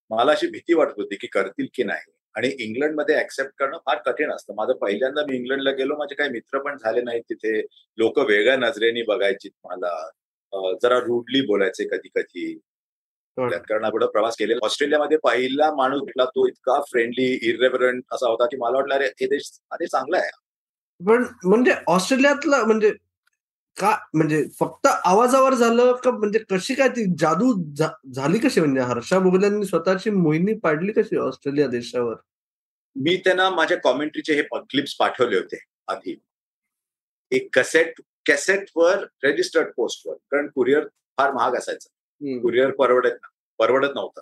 मला 0.10 0.32
अशी 0.32 0.48
भीती 0.48 0.74
वाटत 0.74 0.94
होती 0.98 1.16
की 1.16 1.28
करतील 1.28 1.68
की 1.74 1.84
नाही. 1.84 2.12
आणि 2.36 2.50
इंग्लंडमध्ये 2.60 3.16
ऍक्सेप्ट 3.20 3.52
करणं 3.60 3.78
फार 3.86 3.98
कठीण 4.06 4.32
असतं. 4.32 4.54
माझं 4.56 4.74
पहिल्यांदा 4.74 5.22
मी 5.30 5.36
इंग्लंडला 5.36 5.72
गेलो 5.72 5.96
माझे 5.98 6.16
काही 6.16 6.30
मित्र 6.30 6.60
पण 6.60 6.78
झाले 6.78 7.02
नाहीत 7.02 7.22
तिथे. 7.30 7.60
लोक 7.98 8.20
वेगळ्या 8.20 8.56
नजरेने 8.58 9.02
बघायची 9.04 9.50
मला. 9.64 10.10
जरा 10.54 10.98
रूडली 11.00 11.42
बोलायचे 11.48 11.88
कधी 11.88 12.10
कधी. 12.16 12.54
कारण 13.38 13.84
आपण 13.86 14.06
प्रवास 14.06 14.36
केलेला 14.38 14.66
ऑस्ट्रेलियामध्ये 14.66 15.18
पहिला 15.24 15.70
माणूस 15.76 16.02
भेटला 16.06 16.26
तो 16.26 16.48
इतका 16.48 16.80
फ्रेंडली 16.82 17.26
इरेव्हरंट 17.50 18.04
असा 18.12 18.30
होता 18.30 18.46
की 18.46 18.58
मला 18.58 18.78
वाटलं 18.78 18.96
अरे 18.96 19.06
हे 19.22 19.28
देश 19.28 19.50
अरे 19.72 19.88
चांगला 19.88 20.18
आहे. 20.18 20.30
पण 21.00 21.24
म्हणजे 21.44 21.74
ऑस्ट्रेलियातला 21.88 22.64
म्हणजे 22.66 22.92
का 23.78 23.96
म्हणजे 24.14 24.44
फक्त 24.60 24.88
आवाजावर 24.88 25.54
झालं 25.54 25.92
का 26.04 26.12
म्हणजे 26.12 26.40
कशी 26.50 26.74
काय 26.76 26.90
ती 26.90 27.06
जादू 27.20 27.54
झाली 28.14 28.40
कशी? 28.40 28.60
म्हणजे 28.60 28.82
हर्षा 28.82 29.20
बोगल्यांनी 29.20 29.66
स्वतःची 29.66 30.10
मोहिनी 30.10 30.54
पाडली 30.64 30.92
कशी 30.92 31.18
ऑस्ट्रेलिया 31.18 31.68
देशावर? 31.68 32.16
मी 32.96 33.16
त्यांना 33.16 33.50
माझ्या 33.50 33.78
कॉमेंट्रीचे 33.78 34.34
हे 34.34 34.42
क्लिप्स 34.54 34.96
पाठवले 34.96 35.38
होते 35.38 35.64
आधी. 35.88 36.20
एक 37.32 37.48
कसेट 37.58 38.02
कॅसेटवर 38.26 39.04
रेजिस्टर्ड 39.24 39.72
पोस्टवर 39.76 40.16
कारण 40.32 40.48
कुरिअर 40.56 40.84
फार 41.18 41.32
महाग 41.32 41.56
असायचं. 41.56 42.40
कुरिअर 42.42 42.72
परवडत 42.72 43.18
परवडत 43.60 43.96
नव्हतं. 43.96 44.22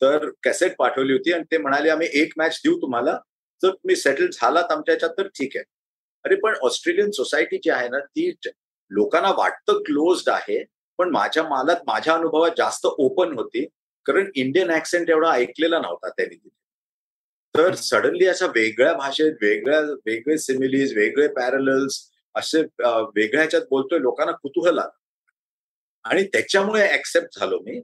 तर 0.00 0.28
कॅसेट 0.42 0.74
पाठवली 0.78 1.12
होती 1.12 1.32
आणि 1.32 1.44
ते 1.50 1.58
म्हणाले 1.58 1.88
आम्ही 1.90 2.08
एक 2.20 2.32
मॅच 2.36 2.60
देऊ 2.64 2.76
तुम्हाला. 2.82 3.18
जर 3.62 3.70
तुम्ही 3.70 3.96
सेटल 3.96 4.28
झालात 4.32 4.72
आमच्या 4.72 4.94
याच्यात 4.94 5.10
तर 5.18 5.26
ठीक 5.28 5.56
आहे. 5.56 5.64
अरे 6.24 6.34
पण 6.36 6.54
ऑस्ट्रेलियन 6.62 7.10
सोसायटी 7.10 7.58
जी 7.58 7.70
आहे 7.70 7.88
ना 7.88 7.98
ती 7.98 8.30
लोकांना 8.90 9.30
वाटतं 9.30 9.82
क्लोज्ड 9.82 10.28
आहे 10.30 10.62
पण 10.98 11.10
माझ्या 11.10 11.42
मालात 11.48 11.76
माझ्या 11.86 12.14
अनुभवात 12.14 12.50
जास्त 12.56 12.86
ओपन 12.86 13.32
होती 13.32 13.64
कारण 14.06 14.30
इंडियन 14.34 14.70
ऍक्सेंट 14.70 15.10
एवढा 15.10 15.30
ऐकलेला 15.32 15.78
नव्हता 15.78 16.08
त्यांनी 16.08 16.34
तिथे. 16.34 16.48
तर 17.54 17.74
सडनली 17.74 18.26
अशा 18.26 18.46
वेगळ्या 18.46 18.92
भाषेत 18.92 19.32
वेगळ्या 19.42 19.80
वेगळे 20.06 20.36
सिमिलीज 20.38 20.96
वेगळे 20.96 21.28
पॅरल्स 21.28 22.00
असे 22.34 22.58
वेगळ्या 22.58 23.40
ह्याच्यात 23.40 23.62
बोलतोय 23.70 23.98
लोकांना 23.98 24.32
कुतूहल 24.32 24.78
आलं. 24.78 24.88
आणि 26.04 26.24
त्याच्यामुळे 26.24 26.92
ऍक्सेप्ट 26.92 27.38
झालो 27.38 27.58
मी. 27.58 27.82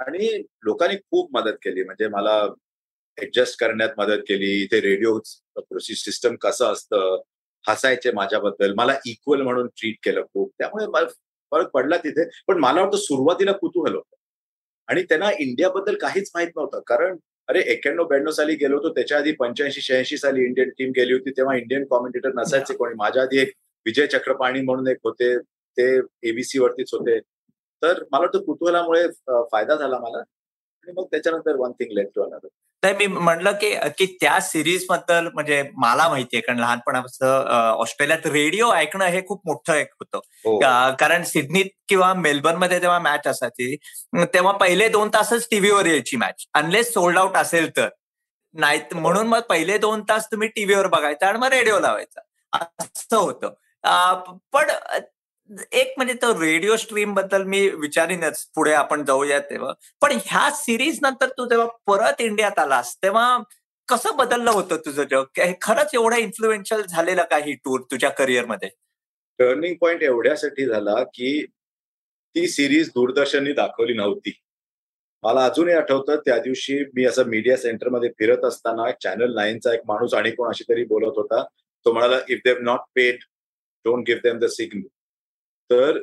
आणि 0.00 0.42
लोकांनी 0.62 0.96
खूप 0.96 1.36
मदत 1.36 1.52
केली. 1.52 1.82
म्हणजे 1.84 2.08
मला 2.08 2.44
ऍडजस्ट 3.22 3.60
करण्यात 3.60 3.90
मदत 3.98 4.20
केली. 4.28 4.62
इथे 4.62 4.80
रेडिओ 4.80 5.18
सिस्टम 5.80 6.36
कसं 6.36 6.72
असतं 6.72 7.22
हसायचे 7.68 8.12
माझ्याबद्दल 8.12 8.72
मला 8.76 8.98
इक्वल 9.06 9.40
म्हणून 9.42 9.66
ट्रीट 9.66 9.96
केलं 10.02 10.22
खूप. 10.22 10.52
त्यामुळे 10.58 10.86
फरक 11.52 11.68
पडला 11.68 11.96
तिथे. 11.96 12.28
पण 12.46 12.58
मला 12.58 12.80
वाटतं 12.82 12.96
सुरुवातीला 12.96 13.52
कुतूहल 13.52 13.94
होतं. 13.94 14.16
आणि 14.88 15.02
त्यांना 15.02 15.30
इंडियाबद्दल 15.38 15.96
काहीच 15.98 16.30
माहीत 16.34 16.48
नव्हतं. 16.56 16.80
कारण 16.86 17.16
अरे 17.48 17.60
एक्क्याण्णव 17.60 18.04
ब्याण्णव 18.04 18.30
साली 18.30 18.54
गेलो 18.54 18.76
होतो. 18.76 18.90
त्याच्या 18.94 19.18
आधी 19.18 19.32
पंच्याऐंशी 19.32 19.80
शहाऐंशी 19.80 20.18
साली 20.18 20.42
इंडियन 20.44 20.70
टीम 20.70 20.90
गेली 20.96 21.12
होती. 21.12 21.30
तेव्हा 21.30 21.56
इंडियन 21.56 21.84
कॉमेंटेटर 21.90 22.30
नसायचे 22.34 22.74
कोणी. 22.74 22.94
माझ्या 22.94 23.22
आधी 23.22 23.38
एक 23.38 23.52
विजय 23.86 24.06
चक्रपाणी 24.06 24.60
म्हणून 24.60 24.88
एक 24.88 24.96
होते 25.04 25.36
ते 25.76 25.86
एबीसी 26.22 26.58
वरतीच 26.58 26.90
होते. 26.92 27.18
तर 27.82 28.02
मला 28.12 28.20
वाटतं 28.20 28.44
कुतूहलामुळे 28.44 29.06
फायदा 29.52 29.74
झाला 29.76 29.98
मला. 29.98 30.18
आणि 30.18 30.92
मग 30.96 31.04
त्याच्यानंतर 31.04 31.56
one 31.56 31.72
thing 31.72 31.92
led 31.92 32.08
to 32.16 32.22
another 32.22 32.48
तर 32.82 32.96
मी 32.98 33.06
म्हणलं 33.06 33.52
की 33.52 33.70
की 33.98 34.06
त्या 34.20 34.38
सिरीजबद्दल 34.40 35.28
म्हणजे 35.34 35.62
मला 35.76 36.08
माहितीये 36.08 36.40
कारण 36.42 36.58
लहानपणापासून 36.58 37.28
ऑस्ट्रेलियात 37.80 38.26
रेडिओ 38.26 38.70
ऐकणं 38.72 39.04
हे 39.04 39.20
खूप 39.26 39.40
मोठं 39.46 39.74
एक 39.74 39.92
होतं. 40.00 40.18
हो. 40.44 40.58
कारण 41.00 41.22
सिडनीत 41.24 41.70
किंवा 41.88 42.12
मेलबर्नमध्ये 42.14 42.80
जेव्हा 42.80 42.98
मॅच 42.98 43.26
असायची 43.26 43.76
तेव्हा 44.34 44.52
पहिले 44.52 44.88
दोन 44.88 45.08
तासच 45.08 45.46
टीव्हीवर 45.50 45.86
यायची 45.86 46.16
मॅच 46.16 46.46
अनलेस 46.54 46.92
सोल्ड 46.94 47.18
आउट 47.18 47.36
असेल 47.36 47.70
तर. 47.76 47.88
नाही 48.54 48.80
म्हणून 48.94 49.26
मग 49.26 49.40
पहिले 49.40 49.78
दोन 49.78 50.02
तास 50.08 50.26
तुम्ही 50.26 50.48
टीव्हीवर 50.48 50.86
बघायचा 50.86 51.28
आणि 51.28 51.38
मग 51.38 51.52
रेडिओ 51.52 51.78
लावायचा. 51.80 52.20
असं 52.80 53.16
होतं. 53.16 53.52
पण 53.84 54.70
एक 55.72 55.92
म्हणजे 55.96 56.14
तो 56.22 56.32
रेडिओ 56.40 56.76
स्ट्रीमबद्दल 56.76 57.42
मी 57.44 57.68
विचारीनच 57.70 58.44
पुढे 58.54 58.72
आपण 58.72 59.04
जाऊया 59.04 59.38
तेव्हा. 59.40 59.72
पण 60.02 60.12
ह्या 60.26 60.50
सिरीज 60.56 60.98
नंतर 61.02 61.28
तू 61.28 61.44
जेव्हा 61.48 61.66
परत 61.86 62.20
इंडियात 62.20 62.58
आलास 62.58 62.94
तेव्हा 63.02 63.36
कसं 63.88 64.16
बदललं 64.16 64.50
होतं 64.50 64.76
तुझं 64.76 65.04
जग? 65.10 65.40
खरंच 65.62 65.90
एवढं 65.94 66.16
इन्फ्लुएन्शियल 66.16 66.82
झालेलं 66.82 67.22
का 67.30 67.36
ही 67.36 67.52
टूर 67.54 67.80
तुझ्या 67.90 68.10
करिअरमध्ये 68.10 68.68
टर्निंग 69.38 69.74
पॉइंट 69.80 70.02
एवढ्यासाठी 70.02 70.66
झाला 70.66 71.02
की 71.04 71.44
ती 72.34 72.46
सिरीज 72.48 72.88
दूरदर्शननी 72.88 73.52
दाखवली 73.52 73.94
नव्हती. 73.94 74.32
मला 75.22 75.44
अजूनही 75.44 75.74
आठवतं 75.74 76.16
त्या 76.16 76.38
दिवशी 76.38 76.78
मी 76.94 77.04
असं 77.04 77.26
मीडिया 77.26 77.56
सेंटरमध्ये 77.56 78.08
फिरत 78.18 78.44
असताना 78.44 78.90
चॅनल 79.02 79.34
नाईनचा 79.34 79.72
एक 79.74 79.80
माणूस 79.86 80.14
आणि 80.14 80.30
कोण 80.30 80.48
अशी 80.48 80.64
तरी 80.68 80.84
बोलत 80.84 81.16
होता 81.16 81.42
तो 81.86 81.92
म्हणाला 81.92 82.16
if 82.28 82.40
they've 82.44 82.56
not 82.60 82.80
paid 82.94 83.18
don't 83.84 84.04
give 84.06 84.20
them 84.24 84.38
the 84.38 84.46
signal 84.50 84.86
तर 85.70 85.98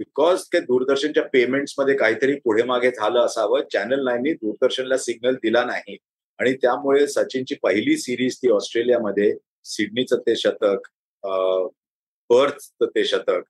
बिकॉज 0.00 0.42
ते 0.52 0.60
दूरदर्शनच्या 0.60 1.22
पेमेंट्समध्ये 1.32 1.96
काहीतरी 1.96 2.34
पुढे 2.44 2.62
मागे 2.62 2.90
झालं 2.90 3.20
असावं 3.20 3.62
चॅनल 3.72 4.04
नाईननी 4.04 4.32
दूरदर्शनला 4.32 4.96
सिग्नल 4.98 5.34
दिला 5.42 5.64
नाही. 5.64 5.96
आणि 6.38 6.52
त्यामुळे 6.62 7.06
सचिनची 7.08 7.54
पहिली 7.62 7.96
सिरीज 7.96 8.36
ती 8.38 8.50
ऑस्ट्रेलियामध्ये 8.52 9.32
सिडनीचं 9.66 10.18
ते 10.26 10.34
शतक 10.36 10.88
बर्थचं 12.30 12.86
ते 12.86 13.04
शतक 13.04 13.42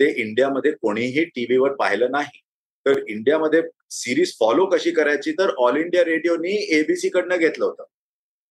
ते 0.00 0.10
इंडियामध्ये 0.22 0.72
कोणीही 0.72 1.24
टीव्हीवर 1.24 1.72
पाहिलं 1.76 2.10
नाही. 2.10 2.40
तर 2.86 2.98
इंडियामध्ये 3.08 3.62
सिरीज 3.90 4.34
फॉलो 4.40 4.66
कशी 4.72 4.90
करायची? 4.90 5.32
तर 5.32 5.50
ऑल 5.58 5.76
इंडिया 5.76 6.04
रेडिओनी 6.04 6.54
एबीसी 6.78 7.08
कडनं 7.08 7.36
घेतलं 7.36 7.64
होतं. 7.64 7.84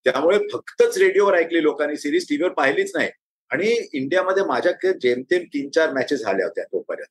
त्यामुळे 0.06 0.38
फक्तच 0.54 0.98
रेडिओवर 0.98 1.34
ऐकली 1.34 1.62
लोकांनी 1.64 1.96
सिरीज 1.98 2.28
टीव्हीवर 2.30 2.52
पाहिलीच 2.54 2.92
नाही. 2.96 3.10
आणि 3.52 3.68
इंडियामध्ये 3.94 4.44
माझ्या 4.44 4.92
जेमतेम 5.02 5.44
तीन 5.54 5.70
चार 5.70 5.92
मॅचेस 5.94 6.22
झाल्या 6.22 6.46
होत्या 6.46 6.64
तोपर्यंत. 6.64 7.08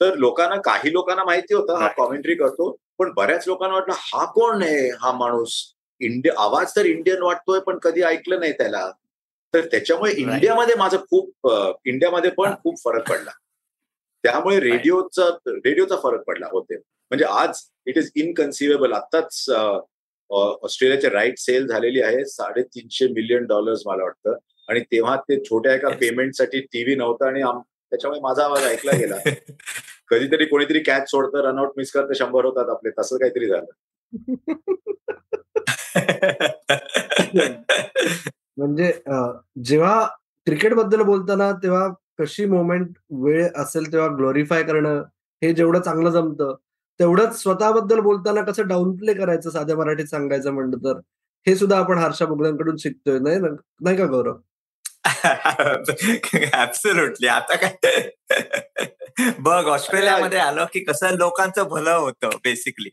तर 0.00 0.14
लोकांना 0.18 0.56
काही 0.64 0.92
लोकांना 0.92 1.24
माहिती 1.24 1.54
होतं 1.54 1.76
हा 1.80 1.88
कॉमेंट्री 1.96 2.34
करतो 2.34 2.70
पण 2.98 3.12
बऱ्याच 3.16 3.46
लोकांना 3.48 3.74
वाटलं 3.74 3.94
हा 3.96 4.24
कोण 4.34 4.62
आहे 4.62 4.88
हा 5.00 5.12
माणूस? 5.18 5.54
इंडिया 6.00 6.34
आवाज 6.42 6.74
तर 6.76 6.84
इंडियन 6.86 7.22
वाटतोय 7.22 7.60
पण 7.66 7.78
कधी 7.82 8.02
ऐकलं 8.02 8.40
नाही 8.40 8.52
त्याला. 8.52 8.90
तर 9.54 9.66
त्याच्यामुळे 9.70 10.12
इंडियामध्ये 10.12 10.74
माझं 10.78 10.98
खूप 11.10 11.48
इंडियामध्ये 11.84 12.30
पण 12.30 12.54
खूप 12.62 12.82
फरक 12.84 13.08
पडला. 13.10 13.30
त्यामुळे 14.24 14.58
रेडिओचा 14.60 15.28
रेडिओचा 15.46 15.96
फरक 16.02 16.22
पडला 16.26 16.46
होते. 16.52 16.76
म्हणजे 16.76 17.24
आज 17.24 17.60
इट 17.86 17.98
इज 17.98 18.10
इनकन्सिवेबल 18.14 18.92
आताच 18.92 19.44
ऑस्ट्रेलियाचे 20.30 21.08
राईट 21.08 21.38
सेल 21.38 21.66
झालेली 21.66 22.00
आहे 22.02 22.24
साडेतीनशे 22.24 23.08
मिलियन 23.08 23.46
डॉलर्स 23.46 23.82
मला 23.86 24.02
वाटतं. 24.02 24.36
आणि 24.68 24.80
तेव्हा 24.80 25.16
ते 25.16 25.44
छोट्या 25.44 25.74
एका 25.74 25.88
पेमेंटसाठी 25.88 26.60
टीव्ही 26.60 26.94
नव्हता 26.94 27.26
आणि 27.26 27.42
त्याच्यामुळे 27.42 28.20
माझा 28.20 28.44
आवाज 28.44 28.64
ऐकला 28.64 28.98
गेला. 28.98 29.16
कधीतरी 30.08 30.44
कोणीतरी 30.44 30.80
कॅच 30.80 31.10
सोडतं 31.10 31.40
रनआउट 31.40 31.70
मिस 31.76 31.92
करतं 31.92 32.12
शंभर 32.12 32.44
होतात 32.44 32.70
आपले. 32.70 32.90
तसं 32.90 33.16
काहीतरी 33.16 33.46
झालं. 33.46 33.66
म्हणजे 38.56 38.92
जेव्हा 39.64 40.08
क्रिकेटबद्दल 40.46 41.02
बोलताना 41.02 41.52
तेव्हा 41.52 41.88
कशी 42.18 42.44
मोमेंट 42.44 42.88
वेळ 43.10 43.48
असेल 43.56 43.92
तेव्हा 43.92 44.16
ग्लोरीफाय 44.16 44.62
करणं 44.62 45.02
हे 45.42 45.54
जेवढं 45.54 45.80
चांगलं 45.80 46.10
जमतं 46.10 46.54
तेवढंच 47.00 47.42
स्वतःबद्दल 47.42 48.00
बोलताना 48.00 48.42
कसं 48.42 48.68
डाऊन 48.68 48.96
प्ले 48.96 49.14
करायचं 49.14 49.50
साध्या 49.50 49.76
मराठीत 49.76 50.06
सांगायचं 50.06 50.50
म्हणलं 50.50 50.76
तर 50.76 51.00
हे 51.46 51.56
सुद्धा 51.56 51.78
आपण 51.78 51.98
हर्षा 51.98 52.26
बुगड्यांकडून 52.26 52.76
शिकतोय 52.76 53.18
नाही 53.18 53.40
नाही 53.80 53.96
का 53.96 54.06
गौरव? 54.06 54.34
ऍब्सोल्युटली 56.54 57.26
आता 57.26 57.56
काय? 57.56 58.10
बघ 59.38 59.66
ऑस्ट्रेलियामध्ये 59.66 60.38
आलो 60.38 60.64
की 60.72 60.80
कसं 60.84 61.16
लोकांचं 61.16 61.64
भलं 61.64 61.90
होतं 61.90 62.28
बेसिकली 62.28 62.88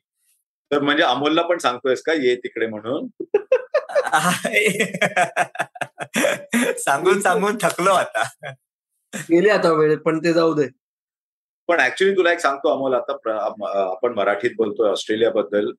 तर 0.71 0.79
म्हणजे 0.79 1.03
अमोलला 1.03 1.41
पण 1.41 1.57
सांगतोयस 1.57 2.01
का 2.01 2.13
ये 2.13 2.35
तिकडे 2.35 2.67
म्हणून? 2.67 3.07
सांगून 6.77 7.21
सांगून 7.21 7.57
थकलो 7.61 7.91
आता. 7.91 8.23
गेले 9.13 9.49
आता 9.49 9.71
वेळ 9.71 9.95
पण 9.95 10.19
ते 10.19 10.33
जाऊ 10.33 10.53
दे. 10.53 10.67
पण 11.67 11.79
ऍक्च्युली 11.79 12.15
तुला 12.17 12.31
एक 12.31 12.39
सांगतो 12.39 12.69
अमोल 12.69 12.93
आता 12.93 13.13
आपण 13.91 14.13
मराठीत 14.13 14.51
बोलतोय 14.57 14.89
ऑस्ट्रेलियाबद्दल. 14.91 15.71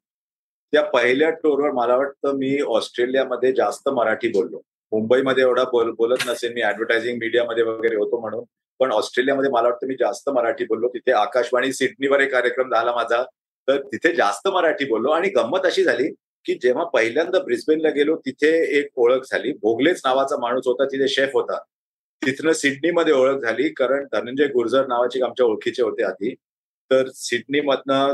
त्या 0.72 0.82
पहिल्या 0.82 1.30
टूरवर 1.30 1.70
मला 1.70 1.96
वाटतं 1.96 2.32
मी 2.32 2.60
ऑस्ट्रेलियामध्ये 2.60 3.52
जास्त 3.52 3.88
मराठी 3.88 4.28
बोललो. 4.28 4.60
मुंबईमध्ये 4.92 5.42
एवढा 5.44 5.64
बोल 5.64 5.90
बोलत 5.90 6.24
नसेल 6.26 6.52
मी 6.52 6.62
ऍडव्हर्टायझिंग 6.62 7.18
मीडियामध्ये 7.18 7.64
वगैरे 7.64 7.96
होतो 7.96 8.20
म्हणून. 8.20 8.44
पण 8.78 8.92
ऑस्ट्रेलियामध्ये 8.92 9.50
मला 9.50 9.68
वाटतं 9.68 9.86
मी 9.86 9.94
जास्त 9.94 10.30
मराठी 10.30 10.64
बोललो. 10.64 10.88
तिथे 10.88 11.12
आकाशवाणी 11.12 11.72
सिडनीवर 11.72 12.20
एक 12.20 12.32
कार्यक्रम 12.32 12.70
झाला 12.70 12.92
माझा. 12.92 13.22
तर 13.68 13.82
तिथे 13.82 14.14
जास्त 14.14 14.48
मराठी 14.48 14.84
बोललो 14.84 15.10
आणि 15.10 15.28
गंमत 15.28 15.58
अशी 15.64 15.84
झाली 15.84 16.08
की 16.44 16.54
जेव्हा 16.54 16.84
पहिल्यांदा 16.84 17.38
ब्रिस्बेनला 17.38 17.90
गेलो 17.90 18.16
तिथे 18.16 18.78
एक 18.78 18.88
ओळख 18.96 19.20
झाली. 19.32 19.52
भोगलेच 19.52 20.00
नावाचा 20.04 20.36
माणूस 20.40 20.66
होता 20.66 20.84
तिथे 20.84 21.08
शेफ 21.08 21.30
होता. 21.34 21.58
तिथनं 22.26 22.52
सिडनीमध्ये 22.52 23.12
ओळख 23.12 23.38
झाली 23.38 23.68
कारण 23.68 24.06
धनंजय 24.12 24.46
गुर्जर 24.46 24.86
नावाचे 24.86 25.22
आमच्या 25.22 25.46
ओळखीचे 25.46 25.82
होते 25.82 26.02
आधी. 26.04 26.34
तर 26.90 27.08
सिडनीमधनं 27.14 28.12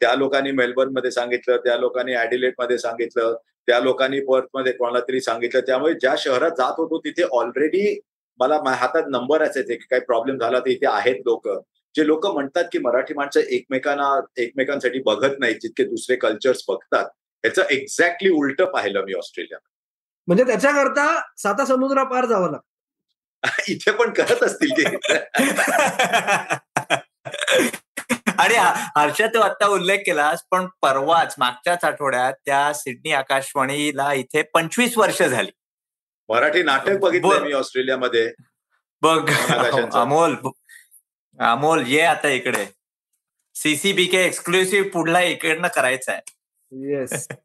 त्या 0.00 0.14
लोकांनी 0.14 0.50
मेलबर्नमध्ये 0.50 1.10
सांगितलं 1.10 1.56
त्या 1.56 1.76
लोकांनी 1.76 2.14
मध्ये 2.58 2.78
सांगितलं 2.78 3.34
त्या 3.68 3.78
लोकांनी 3.80 4.20
मध्ये 4.54 4.72
कोणाला 4.72 5.00
तरी 5.00 5.20
सांगितलं. 5.20 5.60
त्यामुळे 5.60 5.94
ज्या 5.94 6.14
शहरात 6.18 6.50
जात 6.50 6.74
होतो 6.78 6.98
तिथे 6.98 7.22
ऑलरेडी 7.32 7.98
मला 8.40 8.58
हातात 8.70 9.02
नंबर 9.08 9.42
असायचे 9.42 9.74
की 9.74 9.86
काही 9.90 10.02
प्रॉब्लेम 10.02 10.38
झाला 10.38 10.58
तर 10.58 10.70
इथे 10.70 10.86
आहेत 10.86 11.16
लोक. 11.26 11.48
जे 11.94 12.06
लोक 12.06 12.26
म्हणतात 12.26 12.64
की 12.72 12.78
मराठी 12.78 13.14
माणसं 13.14 13.40
एकमेकांना 13.40 14.08
एकमेकांसाठी 14.36 14.98
बघत 14.98 15.38
नाही 15.38 15.54
जितके 15.54 15.84
दुसरे 15.84 16.16
कल्चर्स 16.16 16.64
बघतात. 16.68 17.06
याचं 17.44 17.62
एक्झॅक्टली 17.70 18.30
उलट 18.30 18.62
पाहिलं 18.62 19.04
मी 19.04 19.14
ऑस्ट्रेलिया 19.14 19.58
म्हणजे 20.28 20.44
त्याच्याकरता 20.44 21.06
साता 21.36 21.64
समुद्र 21.64 22.02
पार 22.04 22.24
जावं 22.26 22.50
लागतं. 22.50 22.66
इथे 23.68 23.90
पण 23.90 24.12
करत 24.12 24.42
असतील 24.42 24.70
ते. 24.78 24.84
आणि 28.38 28.54
हर्षा 28.96 29.26
तू 29.26 29.40
आता 29.40 29.66
उल्लेख 29.66 29.98
केलास 29.98 30.42
पण 30.50 30.66
परवाच 30.82 31.34
मागच्याच 31.38 31.84
आठवड्यात 31.84 32.32
त्या 32.46 32.72
सिडनी 32.74 33.12
आकाशवाणीला 33.12 34.12
इथे 34.12 34.42
पंचवीस 34.42 34.98
वर्ष 34.98 35.22
झाली. 35.22 35.50
मराठी 36.28 36.62
नाटक 36.62 36.98
बघितलं 37.00 37.42
मी 37.42 37.52
ऑस्ट्रेलियामध्ये. 37.52 38.32
बघ 39.02 39.30
अमोल 39.94 40.36
अमोल 41.38 41.84
ये 41.86 42.00
आता 42.02 42.28
इकडे. 42.28 42.64
सीसीबी 43.54 44.04
के 44.04 44.18
एक्सक्लुसिव्ह 44.24 44.88
पुढला 44.90 45.20
इकडनं 45.20 45.68
करायचा 45.76 46.12
आहे. 46.12 46.20
येस 46.92 47.28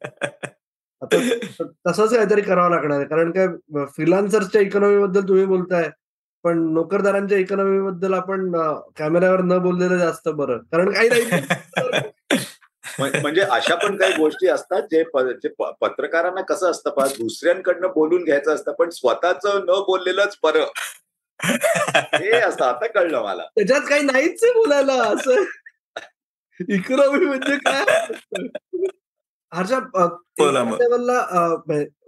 तसंच 1.87 2.13
काहीतरी 2.13 2.41
करावं 2.41 2.69
लागणार 2.69 2.97
आहे. 2.97 3.07
कारण 3.07 3.31
काय 3.31 3.47
फ्रिलान्सर्सच्या 3.85 4.61
इकॉनॉमी 4.61 4.97
बद्दल 5.03 5.27
तुम्ही 5.27 5.45
बोलताय. 5.45 5.89
पण 6.43 6.73
नोकरदारांच्या 6.73 7.37
इकॉनॉमी 7.37 7.81
बद्दल 7.81 8.13
आपण 8.13 8.51
कॅमेऱ्यावर 8.97 9.41
न 9.41 9.57
बोललेलं 9.57 9.97
जास्त 9.97 10.29
बरं. 10.29 10.57
कारण 10.57 10.91
काही 10.91 11.09
नाही. 11.09 11.41
म्हणजे 13.21 13.41
अशा 13.41 13.75
पण 13.75 13.95
काही 13.97 14.13
गोष्टी 14.13 14.47
असतात 14.47 14.81
जे 14.81 15.03
पत्रकारांना 15.81 16.41
कसं 16.41 16.71
असतं 16.71 16.89
दुसऱ्यांकडनं 16.97 17.87
बोलून 17.87 18.23
घ्यायचं 18.23 18.55
असतं 18.55 18.71
पण 18.71 18.89
स्वतःच 18.89 19.45
न 19.45 19.65
बोललेलंच 19.65 20.37
बरं. 20.43 20.65
हे 22.13 22.31
असतं. 22.31 22.65
आता 22.65 22.87
कळलं 22.87 23.23
मला. 23.23 23.43
त्याच्यात 23.43 23.81
काही 23.81 24.01
नाहीच 24.01 24.43
बोलायला 24.43 24.93
असं. 24.93 25.43
इकॉनॉमी 26.69 27.25
म्हणजे 27.25 27.57
काय? 27.57 27.85
Harsha 29.53 29.77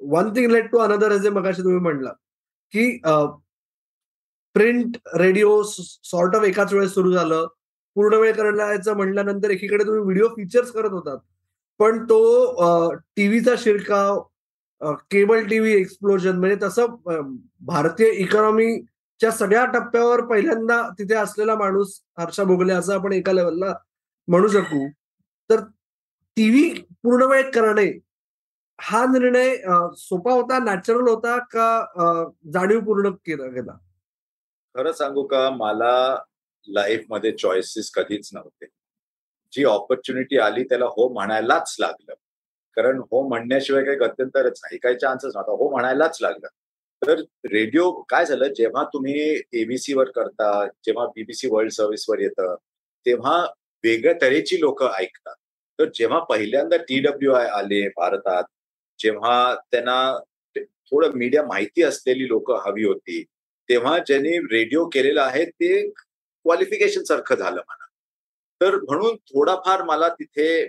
one 0.02 0.30
thing 0.30 0.52
led 0.52 0.72
to 0.72 0.78
another 0.78 1.18
जे 1.18 1.30
मगाशी 1.30 1.62
तुम्ही 1.62 1.80
म्हणला 1.80 2.10
की 2.74 3.00
प्रिंट 4.56 4.98
रेडिओ 5.20 5.62
सॉर्ट 5.70 6.36
ऑफ 6.36 6.44
एकाच 6.46 6.74
वेळेस 6.74 6.94
सुरू 6.94 7.12
झालं. 7.12 7.46
पूर्ण 7.96 8.16
वेळ 8.20 8.34
करायचं 8.36 8.96
म्हणल्यानंतर 8.96 9.50
एकीकडे 9.52 9.84
तुम्ही 9.86 10.02
व्हिडिओ 10.04 10.28
फीचर्स 10.36 10.72
करत 10.72 10.92
होतात. 10.92 11.18
पण 11.80 12.04
तो 12.10 12.94
टीव्हीचा 13.16 13.54
शिरकाव 13.60 14.22
केबल 15.12 15.44
टीव्ही 15.48 15.74
एक्सप्लोजन 15.76 16.38
म्हणजे 16.40 16.56
तसं 16.62 16.96
भारतीय 17.68 18.10
इकॉनॉमीच्या 18.24 19.32
सगळ्या 19.32 19.66
टप्प्यावर 19.74 20.22
पहिल्यांदा 20.30 20.82
तिथे 21.00 21.16
असलेला 21.16 21.56
माणूस 21.56 22.00
हर्षा 22.20 22.44
भोगले 22.44 22.74
असं 22.74 22.94
आपण 22.96 23.14
एका 23.14 23.34
लेवलला 23.34 23.74
म्हणू 24.28 24.48
शकू. 24.48 24.88
तर 25.50 25.64
टीव्ही 26.38 26.70
पूर्ण 27.04 27.24
वेळ 27.32 27.50
करणे 27.52 27.86
हा 28.80 29.06
निर्णय 29.12 29.56
सोपा 29.98 30.34
होता 30.34 30.60
नॅचरल 30.64 31.08
होता 31.10 31.38
का 31.52 31.68
जाणीवपूर्ण 32.54 33.10
केला 33.26 33.48
गेला? 33.52 33.78
खरं 34.76 34.92
सांगू 34.92 35.24
का 35.24 35.50
मला 35.50 35.94
लाईफमध्ये 36.68 37.32
चॉईसेस 37.32 37.90
कधीच 37.92 38.30
नव्हते. 38.34 38.66
जी 39.54 39.64
ऑपॉर्च्युनिटी 39.64 40.38
आली 40.38 40.64
त्याला 40.64 40.86
हो 40.86 41.08
म्हणायलाच 41.10 41.76
लागलं. 41.80 42.14
कारण 42.78 43.00
हो 43.12 43.28
म्हणण्याशिवाय 43.28 43.84
काही 43.84 43.98
गत्यंतरच 43.98 44.60
नाही 44.64 44.78
काही 44.78 44.96
चान्सच 44.96 45.36
नव्हता. 45.36 45.52
हो 45.52 45.70
म्हणायलाच 45.70 46.18
लागलं. 46.22 46.48
तर 47.02 47.22
रेडिओ 47.52 47.92
काय 48.10 48.26
झालं 48.26 48.54
जेव्हा 48.54 48.84
तुम्ही 48.84 49.42
एबीसी 49.54 49.94
वर 49.94 50.10
करता 50.12 50.66
जेव्हा 50.86 51.06
बीबीसी 51.06 51.48
वर्ल्ड 51.52 51.72
सर्व्हिसवर 51.72 52.20
येतं 52.20 52.56
तेव्हा 53.06 53.38
वेगळ्या 53.84 54.14
तऱ्हेची 54.22 54.60
लोक 54.60 54.84
ऐकतात. 54.84 55.36
तर 55.80 55.90
जेव्हा 55.96 56.20
पहिल्यांदा 56.20 56.78
टी 56.78 57.00
डब्ल्यू 57.00 57.34
आय 57.34 57.48
आले 57.50 57.88
भारतात 57.90 58.44
जेव्हा 59.00 59.56
त्यांना 59.72 59.98
थोडं 60.92 61.12
मीडिया 61.16 61.44
माहिती 61.44 61.84
असलेली 61.84 62.28
लोक 62.28 62.52
हवी 62.68 62.84
होती 62.84 63.24
तेव्हा 63.70 63.98
ज्यांनी 64.08 64.38
रेडिओ 64.52 64.86
केलेला 64.90 65.24
आहे 65.24 65.46
ते 65.46 65.88
क्वालिफिकेशन 65.90 67.04
सारखं 67.04 67.36
झालं 67.36 67.62
मला. 67.62 67.86
तर 68.62 68.76
म्हणून 68.82 69.16
थोडाफार 69.30 69.82
मला 69.84 70.10
तिथे 70.10 70.66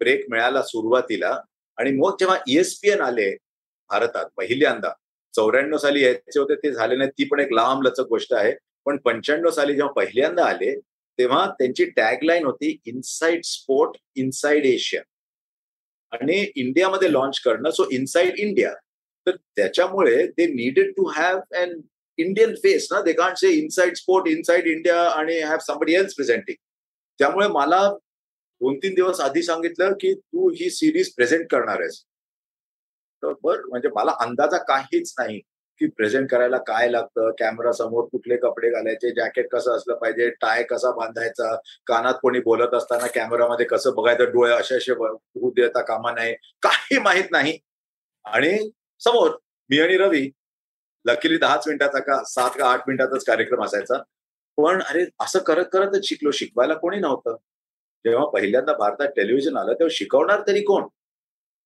ब्रेक 0.00 0.24
मिळाला 0.30 0.62
सुरुवातीला 0.62 1.38
आणि 1.78 1.90
मग 1.96 2.16
जेव्हा 2.20 2.36
ईएसपीएन 2.48 3.00
आले 3.00 3.30
भारतात 3.90 4.26
पहिल्यांदा 4.36 4.92
चौऱ्याण्णव 5.34 5.76
साली 5.78 6.02
यायचे 6.02 6.38
होते 6.40 6.54
ते 6.62 6.72
झाले 6.72 6.96
नाही 6.96 7.10
ती 7.18 7.24
पण 7.28 7.40
एक 7.40 7.52
लांब 7.52 7.82
लचक 7.82 8.06
गोष्ट 8.08 8.32
आहे. 8.34 8.52
पण 8.86 8.96
पंच्याण्णव 9.04 9.50
साली 9.50 9.74
जेव्हा 9.74 9.92
पहिल्यांदा 9.92 10.44
आले 10.44 10.74
तेव्हा 11.18 11.46
त्यांची 11.58 11.84
टॅगलाईन 11.96 12.44
होती 12.46 12.76
इनसाइड 12.86 13.42
स्पोर्ट 13.44 13.96
इनसाइड 14.16 14.66
एशिया 14.66 15.02
आणि 16.12 16.36
इंडियामध्ये 16.56 17.12
लॉन्च 17.12 17.40
करणं 17.40 17.70
सो 17.70 17.86
इनसाइड 17.92 18.38
इंडिया 18.38 18.72
तर 19.26 19.36
त्याच्यामुळे 19.56 20.26
they 20.28 20.46
needed 20.46 20.92
to 20.96 21.06
have 21.08 21.38
and 21.52 21.80
Indian 22.22 22.54
face 22.54 22.88
ना 22.92 23.00
they 23.02 23.12
can't 23.12 23.36
say 23.36 23.50
inside 23.52 23.96
sport 23.96 24.28
inside 24.28 24.66
India 24.66 25.02
आणि 25.02 25.38
हॅव 25.40 25.58
समबडी 25.66 25.94
एल्स 25.94 26.14
प्रेझेंटिंग 26.14 26.56
त्यामुळे 27.20 27.48
मला 27.48 27.88
दोन 28.60 28.76
तीन 28.78 28.94
दिवस 28.94 29.20
आधी 29.20 29.42
सांगितलं 29.42 29.92
की 30.00 30.12
तू 30.14 30.48
ही 30.50 30.70
सिरीज 30.70 31.12
प्रेझेंट 31.14 31.46
करणार 31.50 31.80
आहेस. 31.80 32.02
बर 33.22 33.60
म्हणजे 33.68 33.88
मला 33.94 34.12
अंदाजा 34.20 34.58
काहीच 34.64 35.14
नाही 35.18 35.38
की 35.80 35.86
प्रेझेंट 35.88 36.28
करायला 36.30 36.56
काय 36.66 36.88
लागतं. 36.90 37.30
कॅमेरा 37.38 37.72
समोर 37.72 38.04
कुठले 38.12 38.36
कपडे 38.36 38.70
घालायचे 38.70 39.10
जॅकेट 39.14 39.48
कसं 39.52 39.76
असलं 39.76 39.94
पाहिजे 39.94 40.28
टाय 40.40 40.62
कसा 40.70 40.90
बांधायचा 40.96 41.54
कानात 41.86 42.14
कोणी 42.22 42.40
बोलत 42.40 42.74
असताना 42.74 43.06
कॅमेरामध्ये 43.14 43.66
कसं 43.66 43.94
बघायचं 43.94 44.30
डोळे 44.32 44.52
असे 44.52 44.76
असे 44.76 44.92
होऊ 44.92 45.50
देता 45.56 45.82
कामा 45.82 46.12
नाही 46.12 46.34
काही 46.62 46.98
माहीत 46.98 47.30
नाही. 47.30 47.58
आणि 48.24 48.56
समोर 49.02 49.30
मी 49.70 49.80
आणि 49.80 49.96
रवी 49.96 50.28
लकीली 51.04 51.36
दहाच 51.38 51.64
मिनिटाचा 51.66 51.98
का 51.98 52.22
सात 52.24 52.50
का 52.58 52.70
आठ 52.70 52.80
मिनिटाचाच 52.86 53.24
कार्यक्रम 53.24 53.64
असायचा. 53.64 54.02
पण 54.56 54.82
अरे 54.82 55.06
असं 55.20 55.38
करत 55.38 55.64
करतच 55.72 56.04
शिकलो. 56.04 56.30
शिकवायला 56.30 56.74
कोणी 56.74 56.98
नव्हतं. 56.98 57.36
जेव्हा 58.04 58.26
पहिल्यांदा 58.26 58.72
भारतात 58.72 59.08
टेलिव्हिजन 59.08 59.56
आलं 59.56 59.72
तेव्हा 59.72 59.94
शिकवणार 59.96 60.42
तरी 60.46 60.60
कोण? 60.60 60.84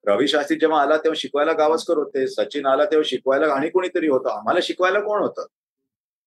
रवी 0.07 0.29
शास्त्री 0.29 0.59
जेव्हा 0.59 0.83
आला 0.83 0.97
तेव्हा 0.97 1.21
शिकवायला 1.21 1.53
गावस्कर 1.53 1.99
होते. 1.99 2.27
सचिन 2.29 2.67
आला 2.67 2.85
तेव्हा 2.85 3.09
शिकवायला 3.09 3.47
आणि 3.55 3.69
कोणीतरी 3.69 4.09
होतं. 4.09 4.31
आम्हाला 4.31 4.61
शिकवायला 4.63 5.01
कोण 5.01 5.23
होतं? 5.23 5.47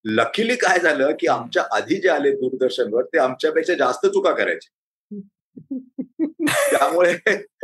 लकीली 0.05 0.55
काय 0.55 0.79
झालं 0.79 1.11
की 1.19 1.27
आमच्या 1.27 1.63
आधी 1.71 1.95
जे 1.95 2.09
आले 2.09 2.31
दूरदर्शनवर 2.31 3.03
ते 3.03 3.17
आमच्यापेक्षा 3.17 3.73
जास्त 3.73 4.05
चुका 4.05 4.31
करायचे. 4.31 4.76
त्यामुळे 6.49 7.13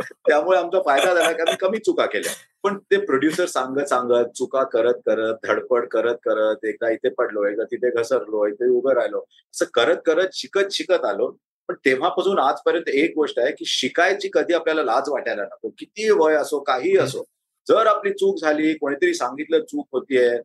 त्यामुळे 0.01 0.57
आमचा 0.57 0.79
फायदा 0.79 1.13
झाला 1.13 1.31
कारण 1.31 1.55
कमी 1.55 1.77
चुका 1.77 2.05
केल्या. 2.05 2.31
पण 2.63 2.77
ते 2.77 2.97
प्रोड्युसर 2.97 3.45
सांगत 3.45 3.85
सांगत 3.85 4.29
चुका 4.35 4.63
करत 4.63 4.93
करत 4.93 5.35
धडपड 5.43 5.87
करत 5.87 6.15
करत 6.15 6.65
एकदा 6.65 6.89
इथे 6.89 7.09
पडलो 7.09 7.45
एकदा 7.45 7.63
तिथे 7.63 7.89
घसरलो 7.89 8.47
इथे 8.47 8.69
उभं 8.69 8.93
राहिलो 8.93 9.19
असं 9.19 9.65
करत 9.73 9.97
करत 10.05 10.27
शिकत 10.33 10.71
शिकत 10.71 11.05
आलो. 11.05 11.37
पण 11.67 11.75
तेव्हापासून 11.85 12.39
आजपर्यंत 12.39 12.89
एक 12.89 13.13
गोष्ट 13.15 13.39
आहे 13.39 13.51
की 13.51 13.65
शिकायची 13.65 14.29
कधी 14.33 14.53
आपल्याला 14.53 14.83
लाज 14.83 15.09
वाटायला 15.09 15.43
नको. 15.43 15.69
किती 15.69 16.09
वय 16.09 16.35
असो 16.35 16.59
काही 16.59 16.97
असो. 16.97 17.23
जर 17.67 17.87
आपली 17.87 18.11
चूक 18.11 18.41
झाली 18.41 18.73
कोणीतरी 18.73 19.13
सांगितलं 19.13 19.59
चूक 19.59 19.87
होतीये 19.91 20.37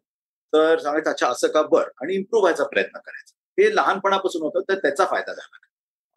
तर 0.52 0.78
सांगायचं 0.78 1.11
अच्छा 1.11 1.28
असं 1.28 1.48
का 1.48 1.62
बर? 1.62 1.88
आणि 2.02 2.14
इम्प्रूव्ह 2.14 2.42
व्हायचा 2.42 2.64
प्रयत्न 2.64 2.98
करायचा. 2.98 3.62
हे 3.62 3.76
लहानपणापासून 3.76 4.42
होतं 4.42 4.61
तर 4.68 4.74
त्याचा 4.74 5.04
फायदा 5.04 5.32
झाला. 5.32 5.64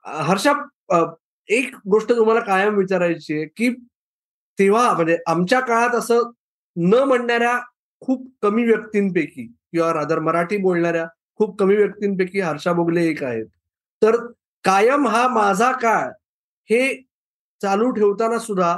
हर्षा 0.06 0.54
एक 1.50 1.76
गोष्ट 1.90 2.10
तुम्हाला 2.10 2.40
कायम 2.40 2.76
विचारायची 2.76 3.34
आहे 3.34 3.46
की 3.48 3.70
तेव्हा 4.58 4.92
म्हणजे 4.94 5.18
आमच्या 5.28 5.60
काळात 5.60 5.96
असं 5.96 6.30
न 6.76 7.04
म्हणणाऱ्या 7.04 7.58
खूप 8.02 8.28
कमी 8.42 8.64
व्यक्तींपैकी 8.66 9.46
किंवा 9.46 9.94
रादर 9.94 10.20
मराठी 10.20 10.58
बोलणाऱ्या 10.58 11.06
खूप 11.40 11.58
कमी 11.60 11.76
व्यक्तींपैकी 11.76 12.40
हर्षा 12.40 12.74
बोगले 12.74 13.06
एक 13.08 13.24
आहेत. 13.24 13.46
तर 14.02 14.16
कायम 14.66 15.08
हा 15.08 15.28
माझा 15.28 15.72
काळ 15.72 16.10
हे 16.70 16.82
चालू 17.62 17.90
ठेवताना 17.92 18.40
सुद्धा 18.40 18.76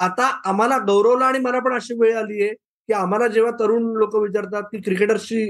आता 0.00 0.26
आम्हाला 0.44 0.78
गौरवला 0.78 1.26
आणि 1.26 1.38
मला 1.38 1.58
पण 1.58 1.74
अशी 1.74 1.94
वेळ 1.94 2.16
आली 2.16 2.42
आहे 2.42 2.52
की 2.52 2.92
आम्हाला 2.92 3.26
जेव्हा 3.26 3.52
तरुण 3.60 3.84
लोक 3.96 4.14
विचारतात 4.16 4.62
की 4.62 4.80
क्रिकेटरशी 4.80 5.46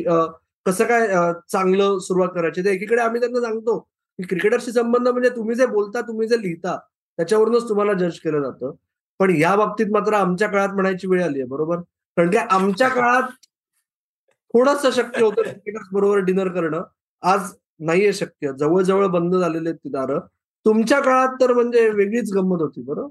कसं 0.67 0.85
काय 0.85 1.07
चांगलं 1.53 1.99
सुरुवात 1.99 2.29
करायची 2.29 2.65
तर 2.65 2.69
एकीकडे 2.69 3.01
आम्ही 3.03 3.21
त्यांना 3.21 3.41
सांगतो 3.41 3.79
क्रिकेटरशी 4.19 4.73
संबंध 4.73 5.09
म्हणजे 5.09 5.31
तुम्ही 5.31 5.55
जे 5.57 5.67
बोलता 5.67 6.01
तुम्ही 6.01 6.29
जे 6.29 6.41
लिहिता 6.43 6.77
त्याच्यावरूनच 7.19 7.69
तुम्हाला 7.69 7.93
जज 7.93 8.19
केलं 8.21 8.43
जातं. 8.43 8.75
पण 9.21 9.31
या 9.37 9.55
बाबतीत 9.57 9.87
मात्र 9.93 10.15
आमच्या 10.15 10.49
काळात 10.49 10.69
म्हणायची 10.69 11.07
वेळ 11.09 11.23
आली 11.25 11.41
आहे 11.41 11.49
बरोबर? 11.49 11.77
कारण 12.17 12.31
की 12.31 12.37
आमच्या 12.51 12.89
काळात 12.89 13.29
थोडस 14.55 14.87
शक्य 14.97 15.23
होतं 15.23 15.43
क्रिकेटर्स 15.43 15.89
बरोबर 15.93 16.19
डिनर 16.19 16.49
करणं. 16.49 16.83
आज 17.23 17.53
नाहीये 17.81 18.13
शक्य. 18.13 18.53
जवळजवळ 18.59 19.07
बंद 19.07 19.35
झालेले 19.37 19.73
ती 19.73 19.89
दारं. 19.89 20.19
तुमच्या 20.67 21.01
काळात 21.01 21.35
तर 21.41 21.53
म्हणजे 21.53 21.89
वेगळीच 21.89 22.33
गंमत 22.35 22.63
होती 22.63 22.83
बरोबर 22.83 23.09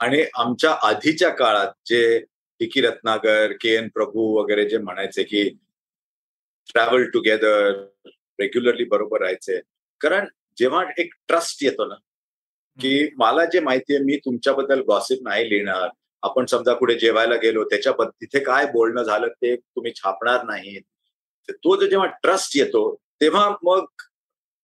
आणि 0.00 0.22
आमच्या 0.38 0.70
आधीच्या 0.82 1.28
काळात 1.30 1.72
जे 1.86 2.18
टिकी 2.60 2.80
रत्नागर 2.80 3.52
के 3.60 3.74
एन 3.76 3.88
प्रभू 3.94 4.26
वगैरे 4.38 4.68
जे 4.68 4.78
म्हणायचे 4.78 5.22
की 5.22 5.48
ट्रॅव्हल 6.68 7.04
टुगेदर 7.10 7.70
रेग्युलरली 8.38 8.84
बरोबर 8.84 9.20
राहायचे 9.20 9.60
कारण 10.00 10.26
जेव्हा 10.58 10.82
एक 10.98 11.14
ट्रस्ट 11.28 11.62
येतो 11.62 11.86
ना 11.86 11.94
की 12.78 13.08
मला 13.16 13.44
जे 13.44 13.60
माहितीये 13.60 13.98
मी 14.04 14.16
तुमच्याबद्दल 14.24 14.80
गॉसिप 14.88 15.18
नाही 15.22 15.48
लिहिणार. 15.50 15.88
आपण 16.22 16.46
समजा 16.46 16.74
कुठे 16.74 16.94
जेवायला 16.98 17.34
गेलो 17.42 17.64
त्याच्याबद्दल 17.64 18.10
तिथे 18.20 18.40
काय 18.44 18.66
बोलणं 18.72 19.02
झालं 19.02 19.28
ते 19.42 19.54
तुम्ही 19.56 19.92
छापणार 19.96 20.44
नाही 20.44 20.78
तो 21.48 21.76
जो 21.76 21.86
जेव्हा 21.86 22.06
ट्रस्ट 22.22 22.56
येतो 22.56 22.94
तेव्हा 23.20 23.48
मग 23.62 23.84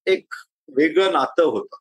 एक 0.06 0.34
वेगळं 0.76 1.12
नातं 1.12 1.42
होतं. 1.44 1.76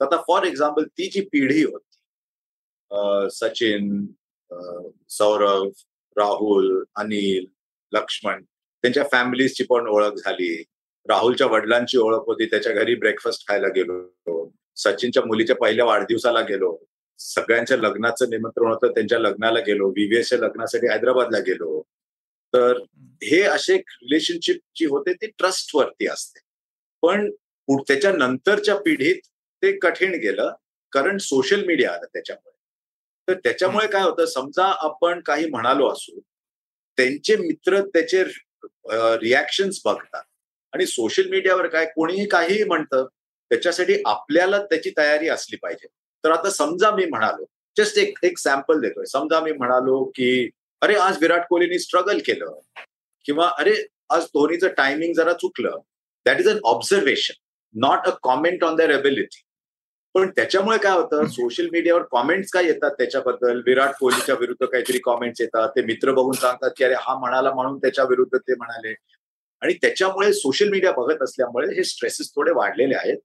आता 0.00 0.16
फॉर 0.28 0.44
एक्झाम्पल 0.46 0.84
ती 0.88 1.08
जी 1.10 1.20
पिढी 1.32 1.62
होती 1.62 3.28
सचिन 3.30 4.04
सौरभ 5.10 5.70
राहुल 6.16 6.84
अनिल 6.96 7.46
लक्ष्मण 7.92 8.42
त्यांच्या 8.42 9.04
फॅमिलीजची 9.12 9.64
पण 9.64 9.86
ओळख 9.88 10.14
झाली. 10.14 10.62
राहुलच्या 11.06 11.46
वडिलांची 11.46 11.98
ओळख 11.98 12.26
होती 12.26 12.46
त्याच्या 12.46 12.72
घरी 12.72 12.94
ब्रेकफास्ट 12.94 13.46
खायला 13.48 13.68
गेलो. 13.76 14.50
सचिनच्या 14.76 15.22
मुलीच्या 15.26 15.56
पहिल्या 15.56 15.84
वाढदिवसाला 15.84 16.40
गेलो. 16.40 16.76
सगळ्यांच्या 17.20 17.76
लग्नाचं 17.76 18.30
निमंत्रण 18.30 18.68
होतं 18.68 18.92
त्यांच्या 18.94 19.18
लग्नाला 19.18 19.60
गेलो 19.66 19.88
व्हीव्हीएसच्या 19.88 20.38
लग्नासाठी 20.38 20.88
हैदराबादला 20.88 21.38
गेलो. 21.46 21.82
तर 22.54 22.78
हे 23.22 23.40
असे 23.42 23.76
रिलेशनशिप 23.76 24.60
जी 24.76 24.86
होते 24.86 25.12
ती 25.12 25.26
ट्रस्ट 25.38 25.76
वरती 25.76 26.06
असते. 26.06 26.40
पण 27.02 27.30
त्याच्या 27.88 28.12
नंतरच्या 28.12 28.76
पिढीत 28.76 29.20
ते 29.62 29.72
कठीण 29.78 30.14
गेलं 30.20 30.52
कारण 30.92 31.18
सोशल 31.18 31.64
मीडिया 31.66 31.90
आलं 31.92 32.06
त्याच्यामुळे. 32.12 32.50
तर 33.28 33.38
त्याच्यामुळे 33.44 33.86
काय 33.88 34.02
होतं 34.02 34.26
समजा 34.26 34.64
आपण 34.86 35.20
काही 35.26 35.48
म्हणालो 35.50 35.88
असू 35.92 36.20
त्यांचे 36.98 37.36
मित्र 37.36 37.80
त्याचे 37.86 38.22
रिॲक्शन्स 39.20 39.80
बघतात. 39.84 40.22
आणि 40.74 40.86
सोशल 40.86 41.28
मीडियावर 41.30 41.66
काय 41.66 41.86
कोणीही 41.86 42.26
काहीही 42.28 42.64
म्हणतं 42.64 43.06
त्याच्यासाठी 43.50 43.96
आपल्याला 44.06 44.62
त्याची 44.62 44.90
तयारी 44.98 45.28
असली 45.28 45.56
पाहिजे. 45.56 45.86
तर 46.24 46.30
आता 46.30 46.50
समजा 46.50 46.90
मी 46.90 47.04
म्हणालो 47.04 47.44
जस्ट 47.76 47.98
एक 47.98 48.18
एक 48.22 48.38
सॅम्पल 48.38 48.80
देतोय. 48.80 49.04
समजा 49.04 49.40
मी 49.40 49.52
म्हणालो 49.52 50.02
की 50.14 50.48
अरे 50.82 50.94
आज 50.96 51.18
विराट 51.20 51.46
कोहलीनी 51.48 51.78
स्ट्रगल 51.78 52.18
केलं 52.26 52.58
किंवा 53.26 53.50
अरे 53.58 53.74
आज 54.10 54.24
धोनीचं 54.24 54.68
टायमिंग 54.76 55.12
जरा 55.14 55.32
चुकलं. 55.32 55.78
That 56.26 56.40
is 56.40 56.48
an 56.48 56.58
observation 56.64 57.34
not 57.74 58.06
a 58.06 58.10
comment 58.22 58.64
on 58.64 58.76
their 58.76 58.90
ability 58.90 59.42
पण 60.14 60.30
त्याच्यामुळे 60.30 60.78
काय 60.78 60.92
होतं 60.92 61.26
सोशल 61.26 61.68
मीडियावर 61.72 62.02
कॉमेंट्स 62.10 62.50
काय 62.52 62.64
येतात 62.66 62.90
त्याच्याबद्दल? 62.90 63.60
विराट 63.66 63.94
कोहलीच्या 64.00 64.34
विरुद्ध 64.40 64.66
काहीतरी 64.66 64.98
कॉमेंट्स 64.98 65.40
येतात. 65.40 65.68
ते 65.68 65.82
मित्र 65.82 66.12
बघून 66.12 66.32
सांगतात 66.32 66.70
की 66.76 66.84
अरे 66.84 66.94
हा 67.00 67.18
म्हणाला 67.18 67.52
म्हणून 67.54 67.78
त्याच्या 67.78 68.04
विरुद्ध 68.04 68.38
ते 68.38 68.54
म्हणाले. 68.54 68.94
आणि 69.62 69.74
त्याच्यामुळे 69.74 70.32
सोशल 70.32 70.68
मीडिया 70.68 70.92
बघत 70.92 71.22
असल्यामुळे 71.22 71.74
हे 71.74 71.84
स्ट्रेसेस 71.84 72.30
थोडे 72.30 72.52
वाढलेले 72.52 72.94
आहेत. 72.94 73.18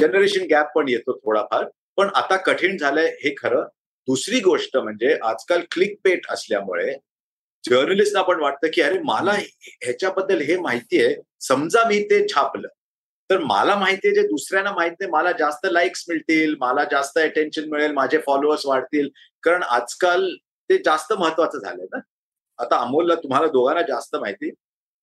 जनरेशन 0.00 0.46
गॅप 0.50 0.72
पण 0.74 0.88
येतो 0.88 1.18
थोडाफार. 1.18 1.64
पण 1.96 2.08
आता 2.14 2.36
कठीण 2.36 2.76
झालंय 2.76 3.06
हे 3.06 3.34
खरं. 3.38 3.64
दुसरी 4.06 4.40
गोष्ट 4.40 4.76
म्हणजे 4.76 5.18
आजकाल 5.22 5.60
क्लिक 5.70 5.98
पेट 6.04 6.20
असल्यामुळे 6.30 6.94
जर्नलिस्टना 7.64 8.22
पण 8.22 8.40
वाटतं 8.40 8.68
की 8.74 8.80
अरे 8.80 8.98
मला 8.98 9.32
ह्याच्याबद्दल 9.60 10.40
हे 10.40 10.56
माहिती 10.56 11.04
आहे. 11.04 11.16
समजा 11.40 11.88
मी 11.88 12.04
ते 12.04 12.28
छापलं. 12.28 12.68
तर 13.30 13.38
मला 13.38 13.74
माहिती 13.74 14.08
आहे 14.08 14.14
जे 14.14 14.22
दुसऱ्यांना 14.22 14.72
माहीत 14.72 14.92
नाही. 15.00 15.10
मला 15.10 15.32
जास्त 15.32 15.68
लाईक्स 15.70 16.04
मिळतील. 16.08 16.54
मला 16.58 16.84
जास्त 16.84 17.18
अटेन्शन 17.18 17.68
मिळेल. 17.68 17.92
माझे 17.92 18.18
फॉलोअर्स 18.18 18.66
वाढतील. 18.66 19.08
कारण 19.42 19.62
आजकाल 19.62 20.34
ते 20.70 20.78
जास्त 20.78 21.12
महत्वाचं 21.12 21.58
झालंय 21.58 21.86
ना. 21.94 21.98
आता 22.58 22.76
अमोलला 22.76 23.14
तुम्हाला 23.14 23.46
दोघांना 23.46 23.82
जास्त 23.82 24.16
माहिती. 24.16 24.50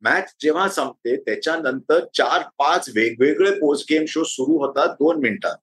मॅच 0.03 0.33
जेव्हा 0.41 0.67
संपते 0.69 1.15
त्याच्यानंतर 1.15 2.05
चार 2.13 2.41
पाच 2.57 2.89
वेगवेगळे 2.95 3.51
पोस्ट 3.51 3.91
गेम 3.91 4.05
शो 4.07 4.23
सुरू 4.23 4.57
होतात 4.57 4.89
दोन 4.89 5.19
मिनिटात. 5.19 5.55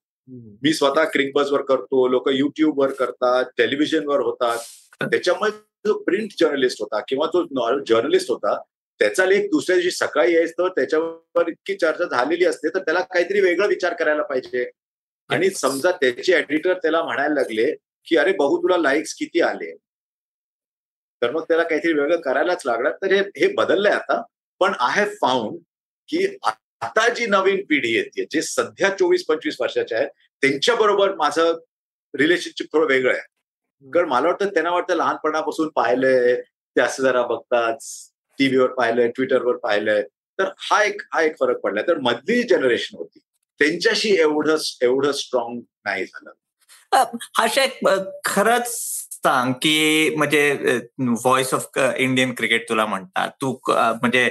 मी 0.63 0.73
स्वतः 0.73 1.03
क्रिकबसवर 1.03 1.61
करतो 1.61 2.07
लोक 2.07 2.29
युट्यूबवर 2.29 2.91
करतात 2.91 3.45
टेलिव्हिजनवर 3.57 4.19
होतात. 4.19 4.57
त्याच्यामुळे 5.01 5.51
जो 5.87 5.97
प्रिंट 6.03 6.31
जर्नलिस्ट 6.39 6.81
होता 6.81 6.99
किंवा 7.07 7.27
जो 7.27 7.83
जर्नलिस्ट 7.87 8.31
होता 8.31 8.57
त्याचा 8.99 9.25
लेख 9.25 9.49
दुसऱ्या 9.51 9.75
दिवशी 9.75 9.91
सकाळी 9.91 10.33
यायचं 10.35 10.67
त्याच्यावर 10.67 11.49
इतकी 11.49 11.73
चर्चा 11.73 12.05
झालेली 12.05 12.45
असते 12.45 12.69
तर 12.69 12.79
त्याला 12.79 12.99
काहीतरी 12.99 13.39
वेगळा 13.39 13.67
विचार 13.67 13.93
करायला 13.93 14.23
पाहिजे. 14.23 14.69
आणि 15.29 15.49
समजा 15.49 15.91
त्याचे 15.91 16.33
एडिटर 16.33 16.73
त्याला 16.73 17.03
म्हणायला 17.03 17.33
लागले 17.33 17.71
की 18.07 18.17
अरे 18.17 18.31
बघू 18.31 18.57
तुला 18.57 18.77
लाईक्स 18.77 19.13
किती 19.13 19.41
आले? 19.41 19.71
तर 21.21 21.31
मग 21.31 21.43
त्याला 21.43 21.63
काहीतरी 21.63 21.93
वेगळं 21.93 22.19
करायलाच 22.21 22.61
लागणार 22.65 22.91
तर 23.01 23.11
हे 23.13 23.19
हे 23.37 23.47
बदललंय 23.53 23.91
आता. 23.91 24.21
पण 24.61 24.73
आय 24.79 24.93
हॅव 24.95 25.09
फाउंड 25.21 25.57
की 26.09 26.25
आता 26.81 27.07
जी 27.13 27.25
नवीन 27.25 27.63
पिढी 27.69 27.93
येते 27.95 28.25
जे 28.31 28.41
सध्या 28.41 28.89
चोवीस 28.97 29.25
पंचवीस 29.25 29.55
वर्षाच्या 29.59 29.97
आहेत 29.97 30.09
त्यांच्या 30.43 30.75
बरोबर 30.75 31.13
माझं 31.15 31.53
रिलेशनशिप 32.13 32.67
थोडं 32.73 32.87
वेगळं 32.87 33.13
आहे. 33.13 33.21
कारण 33.85 34.07
मला 34.09 34.27
वाटतं 34.27 34.49
त्यांना 34.53 34.71
वाटतं 34.71 34.95
लहानपणापासून 34.95 35.69
पाहिलंय 35.75 36.35
ते 36.41 36.81
असं 36.81 37.03
जरा 37.03 37.21
बघतात 37.27 37.77
टीव्हीवर 38.39 38.73
पाहिलंय 38.73 39.07
ट्विटरवर 39.07 39.55
पाहिलंय. 39.57 40.01
तर 40.39 40.49
हा 40.57 40.81
एक 40.83 41.01
हा 41.13 41.21
एक 41.21 41.39
फरक 41.39 41.59
पडलाय. 41.59 41.83
तर 41.87 41.97
मधली 41.97 42.41
जनरेशन 42.43 42.97
होती 42.97 43.19
त्यांच्याशी 43.59 44.15
एवढं 44.19 44.57
एवढं 44.81 45.11
स्ट्रॉंग 45.11 45.59
नाही 45.85 46.05
झालं. 46.05 46.31
हा 47.37 47.45
खरंच 48.25 49.06
सांग 49.23 49.53
की 49.53 50.15
म्हणजे 50.17 50.57
व्हॉइस 50.99 51.53
ऑफ 51.53 51.65
इंडियन 51.97 52.33
क्रिकेट 52.33 52.69
तुला 52.69 52.85
म्हणतात. 52.85 53.29
तू 53.29 53.59
म्हणजे 53.67 54.29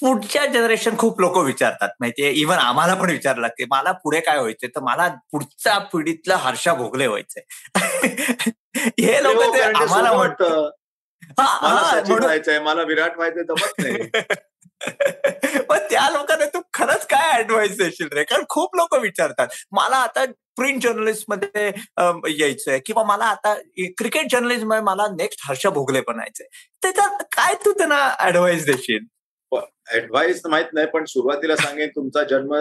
पुढच्या 0.00 0.46
जनरेशन 0.46 0.96
खूप 0.98 1.20
लोक 1.20 1.38
विचारतात. 1.38 1.88
माहितीये? 2.00 2.30
इव्हन 2.30 2.58
आम्हाला 2.58 2.94
पण 2.94 3.10
विचारलं 3.10 3.48
की 3.48 3.64
मला 3.64 3.92
पुढे 3.92 4.20
काय 4.20 4.38
व्हायचंय? 4.38 4.68
तर 4.68 4.80
मला 4.80 5.08
पुढच्या 5.32 5.78
पिढीतलं 5.78 6.34
हर्षा 6.34 6.74
भोगले 6.74 7.06
व्हायचंय. 7.06 7.42
हे 8.76 9.22
लोक 9.22 9.54
ते 9.54 9.60
आम्हाला 9.60 10.40
सचिन 12.00 12.18
व्हायचंय 12.18 12.60
मला 12.60 12.82
विराट 12.82 13.16
व्हायचंय 13.16 13.42
जमत 13.42 13.72
नाही. 13.78 14.10
पण 15.58 15.78
त्या 15.78 16.10
लोकांना 16.10 16.44
तू 16.44 16.60
खरंच 16.74 17.06
काय 17.06 17.38
ऍडवाइस 17.38 17.78
देशील 17.78 18.08
रे? 18.12 18.24
कारण 18.24 18.42
खूप 18.48 18.76
लोक 18.76 18.94
विचारतात. 18.94 19.48
मला 19.72 19.96
आता 19.96 20.24
प्रिंट 20.56 20.82
जर्नलिस्टमध्ये 20.82 21.66
यायचंय. 22.38 22.78
किंवा 22.86 23.02
मला 23.04 23.24
आता 23.24 23.54
क्रिकेट 23.98 24.30
जर्नलिस्टमध्ये 24.32 24.82
मला 24.82 25.06
नेक्स्ट 25.16 25.40
हर्ष 25.44 25.66
भोगले 25.66 26.00
बनायचंय 26.08 26.46
त्याच्यात 26.82 27.22
काय 27.32 27.54
तू 27.64 27.72
त्यांना 27.72 28.00
ऍडवाइस 28.26 28.64
देशील? 28.66 29.04
ऍडवाइस 29.94 30.40
माहीत 30.46 30.72
नाही 30.74 30.86
पण 30.86 31.04
सुरुवातीला 31.04 31.56
सांगेन 31.56 31.88
तुमचा 31.88 32.22
जन्म 32.24 32.54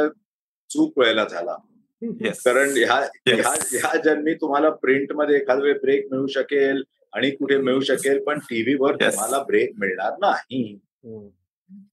चूक 0.70 0.98
वेळेला 0.98 1.24
झाला. 1.24 1.56
कारण 2.46 2.70
ह्या 2.78 2.96
ह्या 3.28 3.98
जन्मी 4.06 4.34
तुम्हाला 4.34 4.70
प्रिंटमध्ये 4.82 5.36
एखाद 5.36 5.60
वेळ 5.60 5.78
ब्रेक 5.82 6.08
मिळू 6.12 6.28
शकेल 6.28 6.84
आणि 7.14 7.30
कुठे 7.30 7.58
मिळू 7.58 7.80
शकेल 7.82 8.24
पण 8.24 8.40
टीव्हीवर 8.40 8.96
तुम्हाला 8.96 9.42
ब्रेक 9.44 9.72
मिळणार 9.80 10.18
नाही. 10.20 10.64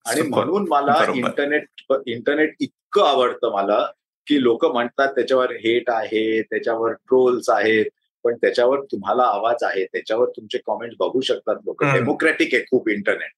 आणि 0.07 0.23
म्हणून 0.23 0.67
मला 0.69 0.95
इंटरनेट 1.15 1.93
इंटरनेट 2.07 2.55
इतकं 2.61 3.07
आवडतं 3.07 3.53
मला 3.53 3.87
की 4.29 4.43
लोक 4.43 4.65
म्हणतात 4.65 5.09
त्याच्यावर 5.09 5.53
हेट 5.53 5.91
आहे 5.91 6.43
त्याच्यावर 6.43 6.93
ट्रोल्स 6.93 7.51
आहेत 7.51 7.87
पण 8.25 8.37
त्याच्यावर 8.37 8.81
तुम्हाला 8.81 9.23
आवाज 9.23 9.65
आहे 9.65 9.85
त्याच्यावर 9.85 10.29
तुमचे 10.29 10.59
कॉमेंट 10.59 10.93
बघू 10.99 11.21
शकतात 11.21 11.57
लोक. 11.67 11.85
डेमोक्रॅटिक 11.85 12.55
आहे 12.55 12.63
खूप 12.63 12.89
इंटरनेट 12.89 13.31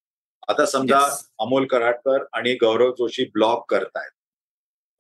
आता 0.49 0.67
समजा 0.67 0.99
Yes. 0.99 1.11
अमोल 1.39 1.67
कराडकर 1.67 2.25
आणि 2.33 2.55
गौरव 2.55 2.91
जोशी 2.93 3.25
ब्लॉग 3.25 3.61
करतायत. 3.69 4.11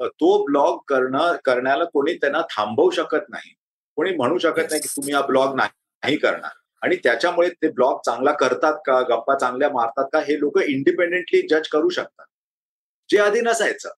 तो 0.06 0.44
ब्लॉग 0.44 0.78
करणं 0.88 1.36
करण्याला 1.44 1.84
कोणी 1.84 2.14
त्यांना 2.14 2.40
थांबवू 2.40 2.90
शकत 2.90 3.28
नाही. 3.28 3.54
कोणी 3.96 4.16
म्हणू 4.16 4.38
शकत 4.38 4.70
नाही 4.70 4.80
की. 4.80 4.88
तुम्ही 4.88 5.14
हा 5.14 5.20
ब्लॉग 5.20 5.56
नाही 5.56 6.16
करणार. 6.16 6.50
आणि 6.82 6.96
त्याच्यामुळे 6.96 7.48
ते 7.50 7.68
ब्लॉग 7.68 8.00
चांगला 8.06 8.32
करतात 8.32 8.74
का 8.86 9.00
गप्पा 9.00 9.38
चांगल्या 9.38 9.68
मारतात 9.68 10.04
का 10.12 10.20
हे 10.20 10.40
लोक 10.40 10.58
इंडिपेंडेंटली 10.58 11.42
जज 11.42 11.68
करू 11.68 11.88
शकतात. 11.88 12.26
जे 13.08 13.18
आधी 13.18 13.40
नसायचं. 13.40 13.90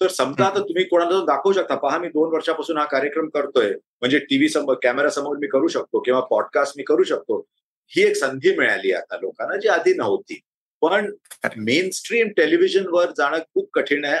तर 0.00 0.08
समजा 0.08 0.44
आता 0.46 0.58
तुम्ही 0.58 0.84
कोणाला 0.84 1.24
दाखवू 1.24 1.52
शकता 1.52 1.74
पहा 1.74 1.98
मी 1.98 2.08
दोन 2.08 2.34
वर्षापासून 2.34 2.78
हा 2.78 2.84
कार्यक्रम 2.84 3.28
करतोय 3.28 3.70
म्हणजे 3.70 4.18
टीव्ही 4.18 4.48
समोर 4.48 4.76
कॅमेरा 4.82 5.10
समोर 5.10 5.36
मी 5.36 5.46
करू 5.46 5.68
शकतो 5.68 6.00
किंवा 6.00 6.20
पॉडकास्ट 6.20 6.74
मी 6.76 6.82
करू 6.82 7.02
शकतो. 7.02 7.46
ही 7.88 8.02
एक 8.02 8.16
संधी 8.16 8.56
मिळाली 8.56 8.92
आता 8.92 9.16
लोकांना 9.16 9.56
जी 9.56 9.68
आधी 9.68 9.94
नव्हती. 9.94 10.40
पण 10.82 11.14
मेन 11.56 11.90
स्ट्रीम 11.90 12.28
टेलिव्हिजनवर 12.36 13.10
जाणं 13.10 13.38
खूप 13.38 13.70
कठीण 13.72 14.04
आहे 14.04 14.18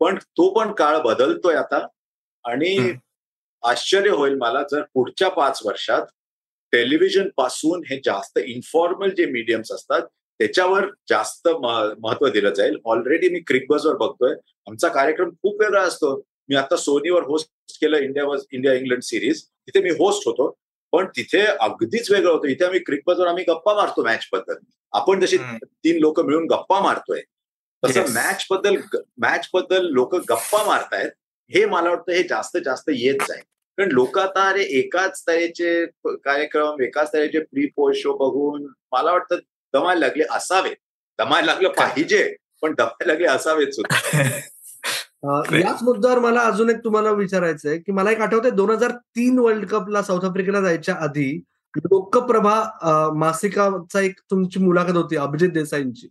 पण 0.00 0.18
तो 0.18 0.54
पण 0.54 0.72
काळ 0.72 0.98
बदलतोय 0.98 1.54
आता. 1.54 1.86
आणि. 2.44 2.92
आश्चर्य 3.64 4.10
होईल 4.10 4.34
मला 4.34 4.62
जर 4.62 4.82
पुढच्या 4.94 5.28
पाच 5.28 5.60
वर्षात 5.64 6.06
टेलिव्हिजनपासून 6.72 7.82
हे 7.90 8.00
जास्त 8.04 8.38
इन्फॉर्मल 8.38 9.10
जे 9.10 9.26
मीडियम्स 9.26 9.72
असतात 9.72 10.02
त्याच्यावर 10.40 10.86
जास्त 11.08 11.48
महत्त्व 11.48 12.28
दिलं 12.28 12.52
जाईल. 12.54 12.76
ऑलरेडी 12.84 13.28
मी 13.28 13.40
क्रिकबजवर 13.46 13.96
बघतोय. 13.96 14.34
आमचा 14.68 14.88
कार्यक्रम 14.88 15.30
खूप 15.30 15.60
वेगळा 15.60 15.82
असतो. 15.82 16.14
मी 16.48 16.56
आता 16.56 16.76
सोनीवर 16.76 17.22
होस्ट 17.22 17.78
केलं 17.80 17.98
India 17.98 18.24
was 18.26 18.44
India 18.52 18.74
England 18.74 19.02
series 19.02 19.42
तिथे 19.44 19.80
मी 19.80 19.90
होस्ट 19.98 20.22
होतो. 20.26 20.54
पण 20.92 21.06
तिथे 21.16 21.40
अगदीच 21.40 22.10
वेगळं 22.10 22.30
होतं. 22.30 22.48
इथे 22.48 22.64
आम्ही 22.64 22.80
क्रिकबजवर 22.86 23.26
आम्ही 23.26 23.44
गप्पा 23.48 23.74
मारतो 23.74 24.04
मॅच 24.04 24.28
बद्दल. 24.32 24.54
आपण 24.92 25.20
जशी. 25.20 25.36
तीन 25.64 25.98
लोक 26.00 26.20
मिळून 26.20 26.46
गप्पा 26.46 26.80
मारतोय 26.80 27.20
तसं. 27.82 28.12
मॅच 28.14 28.46
बद्दल 28.50 28.76
मॅच 29.18 29.48
बद्दल 29.54 29.86
लोक 29.90 30.14
गप्पा 30.14 30.64
मारतायत 30.66 31.10
हे 31.50 31.64
मला 31.66 31.90
वाटतं 31.90 32.12
हे 32.12 32.22
जास्त 32.22 32.56
जास्त 32.64 32.90
येत 32.94 33.22
जाईल. 33.28 33.42
कारण 33.78 33.92
लोक 33.92 34.18
आता 34.18 34.48
अरे 34.48 34.62
एकाच 34.78 35.22
तऱ्हेचे 35.28 35.84
कार्यक्रम 36.06 36.80
एकाच 36.82 37.12
तऱ्हेचे 37.12 37.40
प्री 37.40 37.66
पोस्ट 37.76 38.02
शो 38.02 38.12
बघून 38.16 38.66
मला 38.92 39.12
वाटतं 39.12 39.36
दमायला 39.74 40.00
लागले 40.00 40.24
असावे 40.30 40.74
दमायला 41.18 41.46
लागलं 41.46 41.68
पाहिजे 41.68 42.22
पण 42.62 42.74
दमायला 42.78 43.12
लागले 43.12 43.26
असावेच 43.26 43.74
सुद्धा. 43.76 43.96
याच 45.54 45.82
मुद्द्यावर 45.82 46.18
मला 46.18 46.40
अजून 46.40 46.70
एक 46.70 46.76
तुम्हाला 46.84 47.10
विचारायचं 47.10 47.68
आहे 47.68 47.78
की 47.78 47.92
मला 47.92 48.10
एक 48.10 48.20
आठवतंय 48.20 48.50
दोन 48.50 48.70
हजार 48.70 48.90
तीन 49.16 49.38
वर्ल्ड 49.38 49.66
कपला 49.66 50.02
साऊथ 50.02 50.24
आफ्रिकेला 50.24 50.60
जायच्या 50.60 50.94
आधी 50.94 51.30
लोकप्रभा 51.74 52.54
मासिकाचा 53.14 54.00
एक 54.00 54.20
तुमची 54.30 54.60
मुलाखत 54.60 54.96
होती 54.96 55.16
अभिजित 55.16 55.50
देसाईंची. 55.50 56.08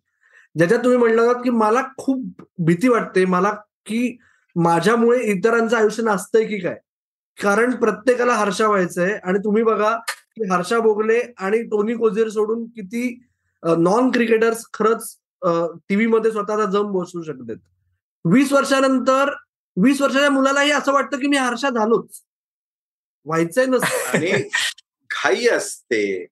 ज्याच्यात 0.56 0.84
तुम्ही 0.84 0.98
म्हणलं 1.00 1.22
होतं 1.22 1.42
की 1.42 1.50
मला 1.50 1.82
खूप 1.98 2.42
भीती 2.58 2.88
वाटते 2.88 3.26
मला 3.26 3.52
की 3.86 4.18
माझ्यामुळे 4.56 5.20
इतरांचं 5.32 5.78
आयुष्य 5.78 6.04
नाचतंय 6.04 6.44
की 6.46 6.60
काय? 6.60 6.76
कारण 7.38 7.76
प्रत्येकाला 7.76 8.34
हर्षा 8.34 8.68
व्हायचंय 8.68 9.14
आणि 9.24 9.40
तुम्ही 9.40 9.64
बघा 9.64 9.96
की 10.36 10.48
हर्षा 10.52 10.80
बोगले 10.80 11.20
आणि 11.38 11.62
टोनी 11.64 11.94
कोझेर 11.94 12.30
सोडून 12.30 12.66
किती 12.66 13.08
नॉन 13.64 14.12
क्रिकेटर्स 14.12 14.66
खरंच 14.74 15.16
टीव्ही 15.90 16.08
मध्ये 16.08 16.32
स्वतःचा 16.32 16.66
जम 16.66 16.92
बसू 16.92 17.24
शकतात. 17.24 17.56
वीस 18.26 18.54
वर्षानंतर 18.54 19.30
वीस 19.78 20.02
वर्षाच्या 20.02 20.30
मुलालाही 20.30 20.72
असं 20.72 20.94
वाटतं 20.94 21.20
की 21.20 21.28
मी 21.28 21.38
हर्षा 21.38 21.70
झालोच 21.70 22.22
व्हायचंय 23.26 23.66
नसतं. 23.66 23.86
आणि 24.14 24.50
घाई 25.12 25.48
असते. 25.48 26.28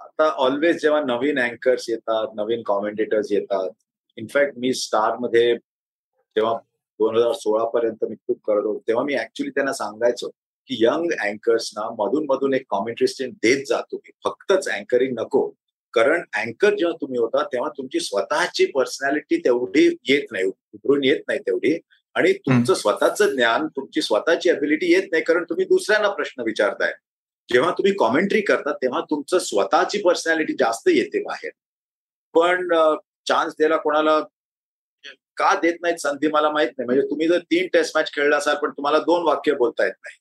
आता 0.00 0.28
ऑलवेज 0.28 0.82
जेव्हा 0.82 1.00
नवीन 1.00 1.38
अँकर्स 1.38 1.88
येतात 1.88 2.34
नवीन 2.34 2.62
कॉमेंटेटर्स 2.62 3.32
येतात 3.32 3.70
इनफॅक्ट 4.16 4.58
मी 4.58 4.74
स्टारमध्ये 4.74 5.54
जेव्हा 5.56 6.54
दोन 7.00 7.16
हजार 7.16 7.32
सोळा 7.32 7.64
पर्यंत 7.64 8.04
मी 8.08 8.16
खूप 8.16 8.40
करत 8.46 8.64
होतो 8.64 8.82
तेव्हा 8.88 9.04
मी 9.04 9.14
ऍक्च्युली 9.14 9.50
त्यांना 9.50 9.72
सांगायचो 9.72 10.28
की 10.66 10.76
यंग 10.84 11.10
अँकर्सना 11.20 11.90
मधून 11.90 12.26
मधून 12.28 12.54
एक 12.54 12.64
कॉमेंट्री 12.68 13.06
स्टेन 13.06 13.30
देत 13.30 13.64
जातो 13.68 13.96
की 13.96 14.10
फक्तच 14.24 14.68
अँकरिंग 14.68 15.18
नको. 15.18 15.52
कारण 15.94 16.22
अँकर 16.34 16.74
जेव्हा 16.74 16.96
तुम्ही 17.00 17.18
होता 17.18 17.42
तेव्हा 17.42 17.68
तुमची 17.68 18.00
स्वतःची 18.00 18.66
पर्सनॅलिटी 18.66 19.36
तेवढी 19.36 19.96
येत 20.04 20.22
नाही 20.30 20.44
उभरून 20.44 21.04
येत 21.04 21.20
नाही 21.28 21.40
तेवढी. 21.40 21.78
आणि 22.14 22.32
तुमचं 22.32 22.74
स्वतःचं 22.74 23.34
ज्ञान 23.34 23.66
तुमची 23.66 24.02
स्वतःची 24.02 24.50
अबिलिटी 24.50 24.92
येत 24.92 25.02
नाही 25.12 25.22
कारण 25.22 25.44
तुम्ही 25.44 25.64
दुसऱ्यांना 25.64 26.08
प्रश्न 26.08 26.42
विचारताय. 26.42 26.92
जेव्हा 27.48 27.70
तुम्ही 27.70 27.92
कॉमेंट्री 27.94 28.40
करता 28.40 28.72
तेव्हा 28.72 29.00
तुमचं 29.00 29.38
स्वतःची 29.38 30.02
पर्सनॅलिटी 30.02 30.52
जास्त 30.52 30.88
येते 30.88 31.22
बाहेर. 31.22 31.50
पण 32.34 32.68
चान्स 33.26 33.54
द्यायला 33.58 33.76
कोणाला 33.76 34.20
का 35.36 35.54
देत 35.62 35.74
नाहीत 35.82 35.96
संधी 35.96 36.28
मला 36.28 36.50
माहीत 36.50 36.68
नाही. 36.78 36.86
म्हणजे 36.86 37.02
तुम्ही 37.02 37.28
जर 37.28 37.38
तीन 37.38 37.66
टेस्ट 37.72 37.96
मॅच 37.96 38.12
खेळला 38.12 38.36
असाल 38.36 38.56
पण 38.56 38.70
तुम्हाला 38.70 38.98
दोन 38.98 39.22
वाक्य 39.22 39.52
बोलता 39.52 39.84
येत 39.84 39.92
नाही. 39.92 40.16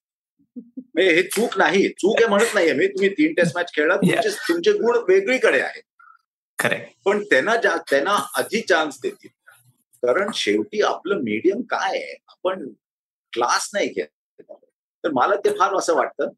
हे 0.98 1.22
चूक 1.24 1.58
नाही 1.58 1.88
चूक 1.90 2.20
हे 2.20 2.28
म्हणत 2.28 2.54
नाहीये 2.54 2.74
मी. 2.74 2.88
तुम्ही 2.88 3.10
तीन 3.10 3.34
टेस्ट 3.34 3.56
मॅच 3.56 3.72
खेळला 3.74 3.96
तुमचे 3.96 4.30
तुमचे 4.30 4.72
गुण 4.72 4.98
वेगळीकडे 5.08 5.60
आहेत. 5.62 5.84
खरे 6.60 6.78
पण 7.06 7.24
त्यांना 7.24 7.56
त्यांना 7.90 8.16
आधी 8.36 8.62
चान्स 8.62 9.00
देतील. 9.04 9.30
कारण 10.04 10.30
शेवटी 10.34 10.82
आपलं 10.82 11.22
मीडियम 11.24 11.62
काय 11.62 11.98
आहे? 11.98 12.16
आपण 12.28 12.68
क्लास 13.34 13.70
नाही 13.74 13.88
घेत. 13.88 14.42
तर 15.04 15.10
मला 15.14 15.36
ते 15.36 15.50
फार 15.50 15.76
असं 15.76 15.96
वाटतं. 15.96 16.30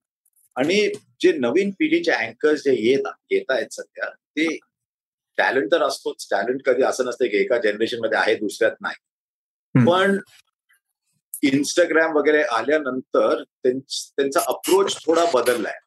आणि 0.56 0.90
जे 1.22 1.32
नवीन 1.32 1.72
पिढीचे 1.80 2.12
अँकर्स 2.12 2.64
जे 2.64 2.74
येत 2.80 3.08
येत 3.32 3.52
आहेत 3.52 3.74
सध्या 3.74 4.10
ते 4.10 4.58
टॅलेंट 5.38 5.72
तर 5.72 5.84
असतोच. 5.84 6.28
टॅलेंट 6.32 6.62
कधी 6.66 6.84
असं 6.84 7.06
नसतं 7.06 7.26
की 7.26 7.38
एका 7.38 7.58
जनरेशनमध्ये 7.58 8.18
आहे 8.18 8.36
दुसऱ्यात 8.36 8.76
नाही. 8.82 8.96
पण 9.76 10.18
इंस्टाग्राम 11.44 12.16
वगैरे 12.18 12.42
आल्यानंतर 12.44 13.44
त्यांचा 13.66 14.40
अप्रोच 14.48 14.96
थोडा 15.06 15.26
बदललाय. 15.34 15.78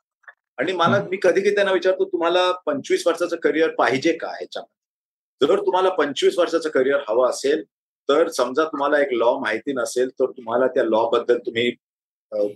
आणि 0.59 0.73
मला 0.73 1.03
मी 1.11 1.17
कधी 1.23 1.41
कधी 1.41 1.55
त्यांना 1.55 1.73
विचारतो 1.73 2.05
तुम्हाला 2.05 2.51
पंचवीस 2.67 3.07
वर्षाचं 3.07 3.37
करिअर 3.43 3.71
पाहिजे 3.75 4.13
का 4.13 4.29
ह्याच्यामध्ये? 4.29 5.47
जर 5.47 5.61
तुम्हाला 5.67 5.89
पंचवीस 5.89 6.39
वर्षाचं 6.39 6.69
करिअर 6.71 7.01
हवं 7.09 7.29
असेल 7.29 7.63
तर 8.09 8.29
समजा 8.29 8.65
तुम्हाला 8.65 8.99
एक 9.01 9.13
लॉ 9.13 9.33
माहिती 9.39 9.73
नसेल 9.73 10.09
तर 10.21 10.31
तुम्हाला 10.31 10.67
त्या 10.67 10.85
लॉ 10.85 11.05
बद्दल 11.11 11.39
तुम्ही 11.47 11.71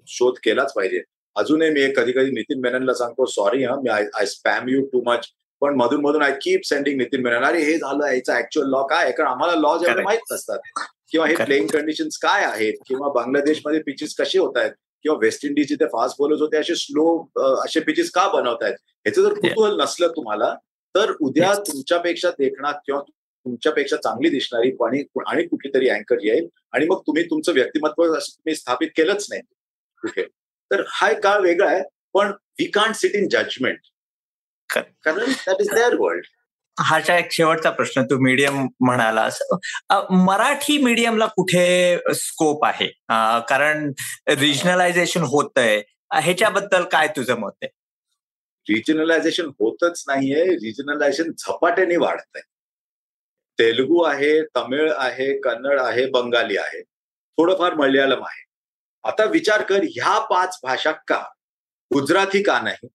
शोध 0.08 0.38
केलाच 0.44 0.72
पाहिजे. 0.74 1.02
अजूनही 1.36 1.70
मी 1.70 1.92
कधी 1.96 2.12
कधी 2.12 2.30
नितीन 2.30 2.60
मेननला 2.60 2.94
सांगतो 2.94 3.26
सॉरी 3.26 3.64
हा 3.64 3.74
मी 3.80 3.90
I 3.90 4.26
spam 4.26 4.68
you 4.68 4.84
too 4.92 5.02
much 5.06 5.26
पण 5.62 5.74
मधून 5.76 6.00
मधून 6.00 6.22
I 6.22 6.32
keep 6.42 6.64
sending 6.66 6.96
Nitin 6.98 7.22
Menon 7.22 7.44
अरे 7.44 7.62
हे 7.64 7.76
झालं 7.78 8.06
याचा 8.06 8.38
ऍक्च्युअल 8.38 8.68
लॉ 8.70 8.82
काय 8.86 9.10
कारण 9.12 9.28
आम्हाला 9.30 9.54
लॉ 9.54 9.76
जेवढे 9.78 10.02
माहीत 10.02 10.32
नसतात. 10.32 10.58
किंवा 11.16 11.28
हे 11.28 11.34
प्लेइंग 11.44 11.66
कंडिशन्स 11.68 12.16
काय 12.22 12.44
आहेत? 12.44 12.74
किंवा 12.86 13.08
बांगलादेशमध्ये 13.12 13.78
पिचेस 13.82 14.14
कसे 14.14 14.38
होत 14.38 14.56
आहेत? 14.56 14.72
किंवा 15.04 15.16
वेस्ट 15.22 15.44
इंडिज 15.44 15.68
जिथे 15.68 15.86
फास्ट 15.92 16.16
बॉलर्स 16.18 16.40
होते 16.40 16.56
असे 16.56 16.74
स्लो 16.76 17.04
असे 17.64 17.80
पिचेस 17.80 18.10
का 18.10 18.26
बनवत 18.28 18.62
आहेत 18.62 18.74
ह्याचं 19.06 19.22
जर 19.22 19.34
कुतूहल 19.34 19.80
नसलं 19.80 20.08
तुम्हाला 20.16 20.52
तर 20.94 21.12
उद्या 21.20 21.52
तुमच्यापेक्षा 21.66 22.30
देखणार 22.38 22.72
किंवा 22.86 23.00
तुमच्यापेक्षा 23.00 23.96
चांगली 23.96 24.28
दिसणारी 24.30 24.70
आणि 24.84 25.02
आणि 25.26 25.46
कुठली 25.46 25.72
तरी 25.74 25.88
अँकर 25.88 26.24
येईल. 26.24 26.46
आणि 26.72 26.86
मग 26.86 27.00
तुम्ही 27.06 27.22
तुमचं 27.30 27.52
व्यक्तिमत्व 27.52 28.04
तुम्ही 28.04 28.54
स्थापित 28.54 28.88
केलंच 28.96 29.26
नाही. 29.30 29.42
कुठे? 30.02 30.22
तर 30.70 30.82
हा 30.88 31.10
एक 31.10 31.22
काळ 31.22 31.40
वेगळा 31.42 31.70
आहे 31.70 31.82
पण 32.14 32.32
we 32.58 32.64
can't 32.70 32.94
sit 32.94 33.14
in 33.14 33.28
judgement 33.30 33.78
कारण 34.70 35.30
दॅट 35.46 35.60
इज 35.60 35.74
देअर 35.74 35.96
वर्ल्ड 35.98 36.26
हाचा 36.78 37.16
एक 37.18 37.30
शेवटचा 37.32 37.70
प्रश्न 37.70 38.02
तू 38.02 38.18
मीडियम 38.20 38.66
म्हणालास. 38.80 39.38
मराठी 40.10 40.76
मीडियमला 40.82 41.26
कुठे 41.26 41.98
स्कोप 42.14 42.64
आहे? 42.64 42.86
कारण 43.48 43.92
रिजनलायझेशन 44.28 45.22
होतंय. 45.24 45.82
ह्याच्याबद्दल 46.14 46.84
काय 46.92 47.08
तुझं 47.16 47.38
मत 47.40 47.52
आहे? 47.62 47.70
रिजनलायझेशन 48.68 49.46
होतच 49.60 50.04
नाहीये. 50.08 50.44
रिजनलायझेशन 50.44 51.32
झपाट्याने 51.38 51.96
वाढत 51.96 52.36
आहे 52.36 52.42
तेलुगू 53.58 54.02
आहे 54.04 54.40
तमिळ 54.56 54.92
आहे 54.98 55.32
कन्नड 55.40 55.80
आहे 55.80 56.06
बंगाली 56.10 56.56
आहे. 56.56 56.82
थोडंफार 56.82 57.74
मल्याळम 57.74 58.24
आहे. 58.24 58.44
आता 59.04 59.24
विचार 59.24 59.62
कर 59.62 59.82
ह्या 59.82 60.18
पाच 60.26 60.58
भाषा 60.62 60.92
का? 61.08 61.22
गुजराती 61.90 62.42
का 62.42 62.60
नाही? 62.60 62.88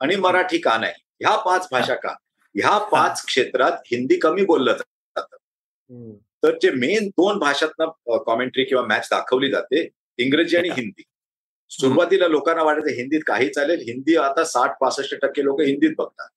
आणि 0.00 0.16
मराठी 0.16 0.58
का 0.58 0.76
नाही? 0.78 0.92
ह्या 1.20 1.36
पाच 1.36 1.68
भाषा 1.72 1.94
का? 1.94 2.14
ह्या 2.54 2.76
पाच 2.88 3.24
क्षेत्रात 3.26 3.72
हिंदी 3.86 4.16
कमी 4.16 4.44
बोललं 4.44 4.72
जातं. 4.72 5.36
तर 6.42 6.56
जे 6.62 6.70
मेन 6.70 7.08
दोन 7.08 7.38
भाषातनं 7.38 8.18
कॉमेंट्री 8.26 8.64
किंवा 8.64 8.84
मॅच 8.86 9.08
दाखवली 9.10 9.50
जाते 9.50 9.88
इंग्रजी 10.18 10.56
आणि 10.56 10.68
हिंदी. 10.68 11.02
सुरुवातीला 11.70 12.26
लोकांना 12.26 12.62
वाटायचं 12.62 12.96
हिंदीत 12.96 13.20
काही 13.26 13.48
चालेल 13.48 13.80
हिंदी 13.80 14.16
आता 14.16 14.44
साठ 14.44 14.76
पासष्ट 14.80 15.14
टक्के 15.22 15.44
लोक 15.44 15.60
हिंदीत 15.60 15.94
बघतात. 15.98 16.28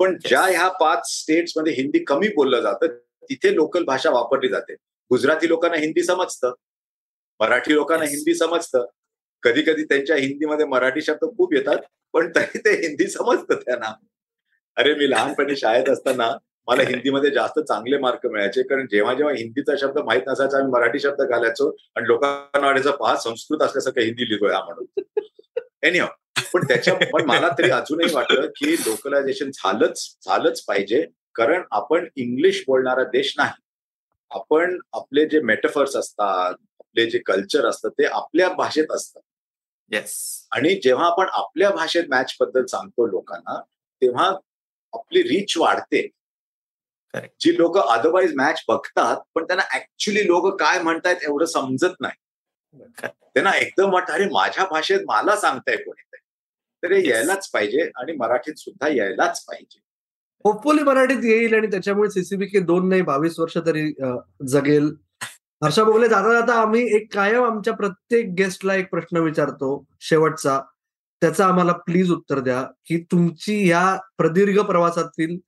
पण 0.00 0.16
ज्या 0.26 0.40
ह्या 0.40 0.68
पाच 0.70 1.08
स्टेट्समध्ये 1.12 1.72
हिंदी 1.72 1.98
कमी 1.98 2.28
बोललं 2.28 2.60
जातं 2.60 2.86
तिथे 3.30 3.54
लोकल 3.54 3.84
भाषा 3.84 4.10
वापरली 4.10 4.48
जाते. 4.48 4.74
गुजराती 5.10 5.48
लोकांना 5.48 5.76
हिंदी 5.76 6.02
समजतं. 6.02 6.52
मराठी 7.40 7.74
लोकांना. 7.74 8.04
हिंदी 8.04 8.34
समजतं. 8.34 8.86
कधी 9.42 9.62
कधी 9.62 9.84
त्यांच्या 9.84 10.16
हिंदीमध्ये 10.16 10.66
मराठी 10.66 11.02
शब्द 11.02 11.24
खूप 11.36 11.54
येतात 11.54 11.78
पण 12.12 12.30
तरी 12.36 12.58
ते 12.58 12.70
हिंदी 12.86 13.06
समजतं 13.06 13.54
त्यांना. 13.54 13.92
अरे 14.78 14.94
मी 14.94 15.10
लहानपणी 15.10 15.56
शाळेत 15.56 15.88
असताना 15.88 16.30
मला. 16.68 16.82
हिंदीमध्ये 17.02 17.30
जास्त 17.30 17.58
चांगले 17.60 17.98
मार्क 17.98 18.26
मिळायचे. 18.26 18.62
कारण 18.62 18.86
जेव्हा 18.90 19.14
जेव्हा 19.14 19.34
हिंदीचा 19.34 19.76
शब्द 19.76 19.98
माहीत 19.98 20.22
नसायचा 20.26 20.58
आम्ही 20.58 20.72
मराठी 20.72 20.98
शब्द 20.98 21.22
घालायचो 21.22 21.70
आणि 21.96 22.06
लोकांना 22.06 22.66
वाटायचं 22.66 22.90
पहा 22.90 23.16
संस्कृत 23.16 23.62
असल्यासारखं 23.62 24.00
हिंदी 24.00 24.28
लिहितोय 24.28 24.52
हा 24.52 24.64
म्हणून. 24.64 25.02
एनिहो 25.82 26.06
पण 26.54 26.64
त्याच्या 26.64 26.94
पण 27.12 27.24
मला 27.24 27.48
तरी 27.58 27.70
अजूनही 27.70 28.14
वाटतं 28.14 28.46
की 28.46 28.72
लोकलायझेशन 28.72 29.50
झालंच 29.50 30.16
झालंच 30.24 30.64
पाहिजे. 30.64 31.06
कारण 31.34 31.62
आपण 31.70 32.06
इंग्लिश 32.16 32.64
बोलणारा 32.66 33.04
देश 33.04 33.34
नाही. 33.38 33.62
आपण 34.30 34.78
आपले 34.92 35.26
जे 35.26 35.40
मेटाफर्स 35.40 35.96
असतात 35.96 36.54
आपले 36.80 37.06
जे 37.06 37.18
कल्चर 37.18 37.66
असतं 37.66 37.88
ते 37.88 38.04
आपल्या 38.04 38.48
भाषेत 38.48 38.86
असतं. 38.90 39.20
येस 39.90 40.48
आणि 40.52 40.74
जेव्हा 40.74 41.06
आपण 41.06 41.26
आपल्या 41.32 41.70
भाषेत 41.70 42.04
मॅच 42.08 42.36
बद्दल 42.40 42.64
सांगतो 42.64 43.06
लोकांना 43.06 43.60
तेव्हा 44.02 44.32
आपली 44.92 45.22
रीच 45.22 45.56
वाढते. 45.58 46.06
जी 47.40 47.56
लोक 47.56 47.76
अदरवाईज 47.78 48.32
मॅच 48.36 48.62
बघतात 48.68 49.20
पण 49.34 49.44
त्यांना 49.44 49.62
ऍक्च्युली 49.76 50.26
लोक 50.26 50.46
काय 50.60 50.80
म्हणतायत 50.82 51.22
एवढं 51.22 51.44
समजत 51.46 51.94
नाही. 52.00 52.14
त्यांना 53.34 53.50
एकदम 53.56 53.92
वाटतं 53.92 54.12
अरे 54.12 54.24
माझ्या 54.28 54.64
भाषेत 54.70 55.00
मला 55.06 55.36
सांगताय 55.36 55.76
कोणीतरी 55.76 56.18
तर 56.82 56.92
हे. 56.92 57.08
यायलाच 57.08 57.48
पाहिजे 57.50 57.90
आणि 57.96 58.12
मराठीत 58.16 58.54
सुद्धा 58.54 58.88
यायलाच 58.88 59.44
पाहिजे 59.44 59.80
होपफुली 60.44 60.82
मराठीत 60.82 61.24
येईल 61.24 61.54
आणि 61.54 61.66
त्याच्यामुळे 61.66 62.10
सीसीबीके 62.10 62.60
दोन 62.60 62.88
नाही 62.88 63.02
बावीस 63.02 63.38
वर्ष 63.38 63.56
तरी 63.66 63.90
जगेल 64.48 64.94
हर्षा 65.62 65.84
बोगले 65.84 66.08
जाता 66.08 66.32
जाता 66.32 66.60
आम्ही 66.60 66.82
एक 66.96 67.12
कायम 67.14 67.44
आमच्या 67.44 67.72
प्रत्येक 67.74 68.26
गेस्टला 68.38 68.74
एक 68.74 68.90
प्रश्न 68.90 69.20
विचारतो 69.20 69.70
शेवटचा 70.00 70.60
त्याचा 71.20 71.46
आम्हाला 71.46 71.72
प्लीज 71.72 72.12
उत्तर 72.12 72.40
द्या 72.40 72.62
की 72.62 73.04
तुमची 73.04 73.68
या 73.68 73.98
प्रदीर्घ 74.18 74.60
प्रवासातील 74.60 75.38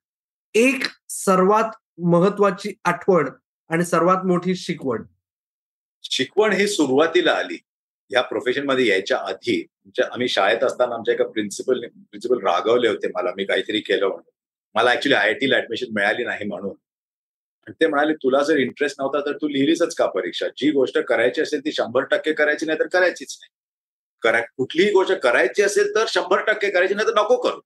एक 0.55 0.83
सर्वात 1.09 1.99
महत्वाची 1.99 2.75
आठवण 2.85 3.29
आणि 3.69 3.85
सर्वात 3.85 4.27
मोठी 4.27 4.55
शिकवण. 4.55 5.03
शिकवण 6.03 6.53
ही 6.53 6.67
सुरुवातीला 6.67 7.33
आली. 7.33 7.59
या 8.11 8.23
प्रोफेशनमध्ये 8.23 8.87
यायच्या 8.87 9.19
आधी 9.19 9.67
म्हणजे 9.85 10.03
आम्ही 10.03 10.29
शाळेत 10.29 10.65
असताना 10.65 10.95
आमच्या 10.95 11.15
एका 11.15 11.25
प्रिन्सिपल 11.25 11.81
प्रिन्सिपल 11.81 12.39
रागवले 12.39 12.89
होते 12.89 13.09
मला 13.09 13.31
मी 13.37 13.45
काहीतरी 13.45 13.81
केलं 13.81 14.07
म्हणून. 14.07 14.31
मला 14.75 14.93
ऍक्च्युली 14.93 15.15
आय 15.15 15.27
आय 15.27 15.35
टीला 15.35 15.57
ऍडमिशन 15.57 15.87
मिळाली 15.93 16.25
नाही 16.25 16.45
म्हणून. 16.45 16.75
आणि 17.67 17.73
ते 17.81 17.87
म्हणाले 17.87 18.15
तुला 18.15 18.43
जर 18.43 18.57
इंटरेस्ट 18.57 18.97
नव्हता 19.01 19.27
तर 19.27 19.37
तू 19.37 19.49
लिहिलीच 19.49 19.95
का 19.95 20.07
परीक्षा? 20.07 20.47
जी 20.57 20.71
गोष्ट 20.71 20.99
करायची 20.99 21.41
असेल 21.41 21.61
ती 21.61 21.73
शंभर 21.73 22.03
टक्के 22.03 22.33
करायची 22.33 22.67
नाही 22.67 22.79
तर 22.79 22.87
करायचीच 22.87 23.39
नाही. 23.41 23.60
करा 24.23 24.41
कुठलीही 24.57 24.91
गोष्ट 24.93 25.13
करायची 25.13 25.63
असेल 25.63 25.95
तर 25.95 26.05
शंभर 26.09 26.41
टक्के 26.41 26.71
करायची 26.71 26.95
नाही 26.95 27.09
तर 27.09 27.21
नको 27.21 27.37
करू. 27.37 27.61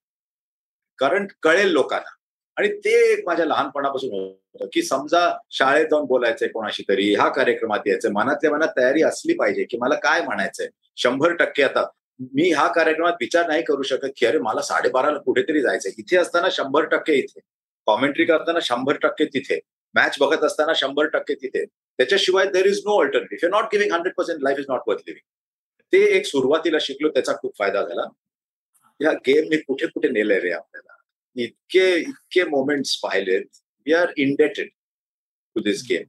कारण 0.99 1.27
कळेल 1.43 1.71
लोकांना. 1.73 2.11
आणि 2.57 2.69
ते 2.69 2.91
एक 3.13 3.23
माझ्या 3.27 3.47
लहानपणापासून 3.47 4.11
होतं 4.15 4.67
की 4.73 4.83
समजा 4.83 5.39
शाळेत 5.51 5.87
जाऊन 5.87 6.05
बोलायचंय 6.05 6.49
कोणाशी 6.49 6.83
तरी 6.89 7.15
ह्या 7.15 7.29
कार्यक्रमात 7.29 7.87
यायचंय 7.87 8.11
मनातल्या 8.11 8.53
मनात 8.53 8.69
तयारी 8.77 9.03
असली 9.03 9.35
पाहिजे 9.35 9.65
की 9.65 9.77
मला 9.77 9.95
काय 9.95 10.21
म्हणायचंय? 10.23 10.69
शंभर 10.97 11.33
टक्के 11.35 11.63
आता 11.63 11.85
मी 12.21 12.49
ह्या 12.53 12.67
कार्यक्रमात 12.67 13.13
विचार 13.21 13.47
नाही 13.47 13.63
करू 13.63 13.83
शकत 13.83 14.09
की 14.17 14.27
अरे 14.27 14.39
मला 14.39 14.63
साडेबाराला 14.63 15.19
कुठेतरी 15.19 15.61
जायचंय. 15.61 15.93
इथे 15.99 16.17
असताना 16.17 16.49
शंभर 16.51 16.85
टक्के 16.85 17.15
इथे. 17.15 17.41
कॉमेंट्री 17.87 18.25
करताना 18.25 18.59
शंभर 18.63 18.97
टक्के 18.97 19.25
तिथे. 19.25 19.61
मॅच 19.95 20.17
बघत 20.21 20.45
असताना 20.45 20.73
शंभर 20.77 21.07
टक्के 21.07 21.35
तिथे. 21.35 21.65
त्याच्याशिवाय 21.65 22.47
there 22.47 22.67
is 22.67 22.79
no 22.79 23.01
alternative 23.01 23.57
not 23.57 23.65
giving 23.65 23.93
hundred 23.93 24.15
percent 24.15 24.43
life 24.43 24.59
is 24.59 24.65
not 24.69 24.81
worth 24.87 25.01
living 25.07 25.27
ते 25.95 26.03
एक 26.16 26.26
सुरुवातीला 26.26 26.78
शिकलो 26.80 27.09
त्याचा 27.09 27.32
खूप 27.32 27.53
फायदा 27.59 27.82
झाला. 27.82 28.07
या 29.01 29.12
गेमने 29.26 29.57
कुठे 29.57 29.86
कुठे 29.86 30.09
नेलंय 30.09 30.40
रे 30.40 30.51
आपल्याला? 30.53 30.97
इतके 31.36 31.95
इतके 32.01 32.45
मोमेंट्स 32.45 32.97
पाहिलेत. 33.03 33.45
We 33.86 33.92
are 33.92 34.12
indebted 34.16 34.68
to 35.57 35.61
this 35.62 35.82
game 35.88 36.05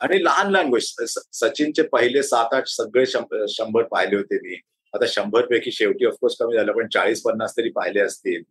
आणि 0.00 0.22
लहान 0.24 0.50
लहान 0.50 0.68
गोष्टी 0.70 1.06
सचिनचे 1.06 1.82
पहिले 1.92 2.22
सात 2.22 2.54
आठ 2.54 2.66
सगळे 2.68 3.04
शंभर 3.06 3.82
पाहिले 3.82 4.16
होते 4.16 4.38
मी. 4.42 4.56
आता 4.94 5.04
शंभर 5.08 5.46
पैकी 5.46 5.70
शेवटी 5.72 6.06
ऑफकोर्स 6.06 6.36
कमी 6.40 6.56
झालं 6.56 6.72
पण 6.72 6.88
चाळीस 6.94 7.22
पन्नास 7.22 7.56
तरी 7.56 7.70
पाहिले 7.76 8.00
असतील. 8.00 8.42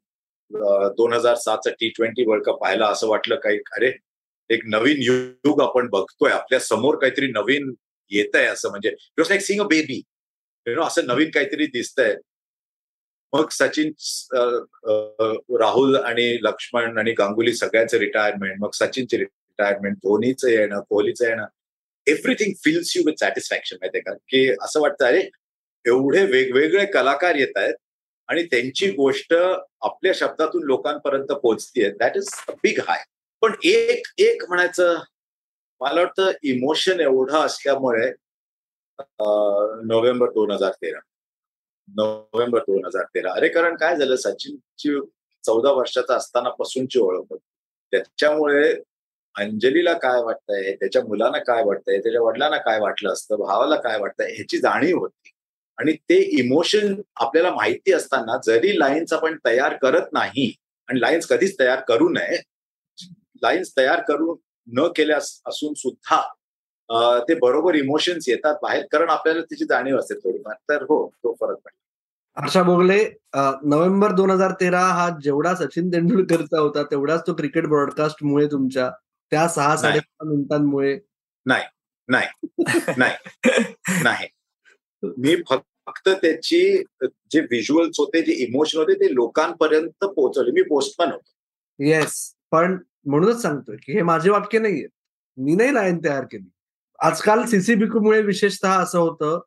दोन 0.97 1.13
हजार 1.13 1.35
सातचा 1.35 1.71
टी 1.79 1.89
ट्वेंटी 1.95 2.25
वर्ल्ड 2.27 2.45
कप 2.45 2.59
पाहिला 2.61 2.87
असं 2.87 3.07
वाटलं 3.07 3.35
काही 3.43 3.59
अरे 3.75 3.91
एक 4.49 4.65
नवीन 4.65 5.01
युग 5.01 5.61
आपण 5.61 5.89
बघतोय. 5.89 6.31
आपल्यासमोर 6.31 6.95
काहीतरी 7.01 7.27
नवीन 7.31 7.73
येत 8.11 8.35
आहे 8.35 8.45
असं 8.45 8.69
म्हणजे 8.69 8.89
it 8.89 9.19
was 9.19 9.29
like 9.29 9.41
sing 9.41 9.61
a 9.61 9.67
baby 9.67 10.01
you 10.67 10.75
know 10.75 10.83
असं 10.83 11.05
नवीन 11.05 11.29
काहीतरी 11.29 11.65
दिसतंय. 11.67 12.15
मग 13.33 13.49
सचिन 13.51 13.91
राहुल 15.59 15.95
आणि 15.97 16.25
लक्ष्मण 16.41 16.97
आणि 16.97 17.11
गांगुली 17.11 17.53
सगळ्यांचं 17.53 17.97
रिटायरमेंट 17.97 18.55
मग 18.59 18.71
सचिनचे 18.73 19.17
रिटायरमेंट 19.17 19.95
धोनीचं 19.95 20.49
येणं 20.49 20.81
कोहलीचं 20.89 21.27
येणं 21.27 21.45
everything 22.07 22.53
fills 22.63 22.95
you 22.97 23.03
with 23.05 23.19
satisfaction 23.19 23.75
माहिती 23.81 23.99
का? 23.99 24.13
की 24.13 24.49
असं 24.61 24.81
वाटतं 24.81 25.05
अरे 25.05 25.29
एवढे 25.85 26.23
वेगवेगळे 26.25 26.85
कलाकार 26.85 27.35
येत 27.35 27.57
आहेत 27.57 27.75
आणि 28.29 28.43
त्यांची 28.43 28.89
गोष्ट 28.91 29.33
आपल्या 29.33 30.11
शब्दातून 30.15 30.63
लोकांपर्यंत 30.63 31.31
पोहोचतीये. 31.33 31.89
That 31.91 32.17
is 32.17 32.29
a 32.47 32.51
big 32.63 32.79
high 32.87 33.03
पण 33.41 33.53
एक 33.63 34.07
एक 34.17 34.43
म्हणायचं 34.47 34.99
मला 35.81 36.01
वाटतं 36.01 36.31
इमोशन 36.43 36.99
एवढं 36.99 37.39
असल्यामुळे 37.39 38.11
नोव्हेंबर 39.85 40.29
दोन 40.29 40.51
हजार 40.51 40.71
तेरा. 40.71 40.99
नोव्हेंबर 41.87 42.59
दोन 42.59 42.85
हजार 42.85 43.03
तेरा. 43.03 43.31
अरे 43.33 43.47
कारण 43.47 43.75
काय 43.75 43.95
झालं? 43.95 44.15
सचिनची 44.15 44.99
चौदा 45.43 45.71
वर्षाचा 45.71 46.15
असताना 46.15 46.49
पासूनची 46.49 46.99
ओळख 46.99 47.25
होती. 47.29 47.45
त्याच्यामुळे 47.91 48.73
अंजलीला 49.35 49.93
काय 49.93 50.23
वाटतंय? 50.23 50.75
त्याच्या 50.75 51.03
मुलांना 51.03 51.37
काय 51.37 51.63
वाटतंय? 51.63 51.97
त्याच्या 51.97 52.21
वडिलांना 52.21 52.57
काय 52.57 52.79
वाटलं 52.79 53.13
असतं? 53.13 53.35
भावाला 53.35 53.75
काय 53.75 53.99
वाटतंय? 53.99 54.31
ह्याची 54.31 54.57
जाणीव 54.57 54.97
होती. 54.97 55.29
आणि 55.77 55.93
ते 55.93 56.15
इमोशन 56.15 57.01
आपल्याला 57.15 57.51
माहिती 57.51 57.93
असताना 57.93 58.39
जरी 58.45 58.79
लाईन्स 58.79 59.13
आपण 59.13 59.37
तयार 59.45 59.77
करत 59.77 60.07
नाही 60.11 60.53
आणि 60.87 61.01
लाईन्स 61.01 61.27
कधीच 61.27 61.59
तयार 61.59 61.79
करू 61.79 62.09
नये 62.09 62.41
लाईन्स 63.43 63.77
तयार 63.77 64.01
करू 64.01 64.35
न 64.67 64.87
केल्यास 64.87 65.41
असून 65.45 65.73
सुद्धा 65.73 66.21
ते 67.27 67.35
बरोबर 67.39 67.75
इमोशन्स 67.75 68.27
येतात 68.29 68.55
बाहेर 68.63 68.85
कारण 68.91 69.09
आपल्याला 69.09 69.41
त्याची 69.41 69.65
जाणीव 69.65 69.97
असते 69.99 70.15
थोडीफार. 70.15 70.55
तर 70.69 70.83
हो 70.83 71.07
तो 71.23 71.33
फरक 71.33 71.55
पडला. 71.55 71.79
हर्षा 72.37 72.61
बोगले 72.63 72.97
नोव्हेंबर 73.35 74.11
दोन 74.11 74.29
हजार 74.31 74.51
तेरा 74.59 74.81
हा 74.85 75.09
जेवढा 75.23 75.53
सचिन 75.55 75.91
तेंडुलकरचा 75.93 76.59
होता 76.59 76.83
तेवढाच 76.91 77.21
तो 77.27 77.33
क्रिकेट 77.33 77.65
ब्रॉडकास्टमुळे 77.67 78.45
तुमच्या 78.51 78.89
त्या 79.31 79.47
सहा 79.47 79.75
साडेसहा 79.77 80.29
मिनिटांमुळे? 80.29 80.97
नाही 81.45 81.63
मी 85.17 85.35
फक्त 85.49 86.09
त्याची 86.09 86.61
जे 87.31 87.39
व्हिज्युअल्स 87.41 87.99
होते 87.99 88.21
जे 88.21 88.33
इमोशन 88.43 88.77
होते 88.79 88.93
ते 88.99 89.13
लोकांपर्यंत 89.13 90.05
पोहोचवले. 90.05 90.51
मी 90.51 90.61
पोस्टमॅन 90.69 91.11
होतो. 91.11 91.29
येस 91.79 92.13
पण 92.51 92.77
म्हणूनच 93.05 93.41
सांगतोय 93.41 93.77
की 93.85 93.93
हे 93.93 94.01
माझे 94.01 94.29
वाक्य 94.29 94.59
नाहीये. 94.59 94.87
मी 95.37 95.55
नाही 95.55 95.73
लाईन 95.73 95.97
तयार 96.03 96.23
केली. 96.31 96.49
आजकाल 97.03 97.43
सीसीबीक्यू 97.45 98.21
विशेषतः 98.25 98.81
असं 98.81 98.99
होतं 98.99 99.39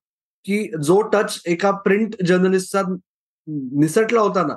की 0.45 0.59
जो 0.83 1.01
टच 1.03 1.43
एका 1.47 1.71
प्रिंट 1.71 2.15
जर्नलिस्टचा 2.27 2.83
निसटला 3.81 4.21
होता 4.21 4.43
ना 4.47 4.55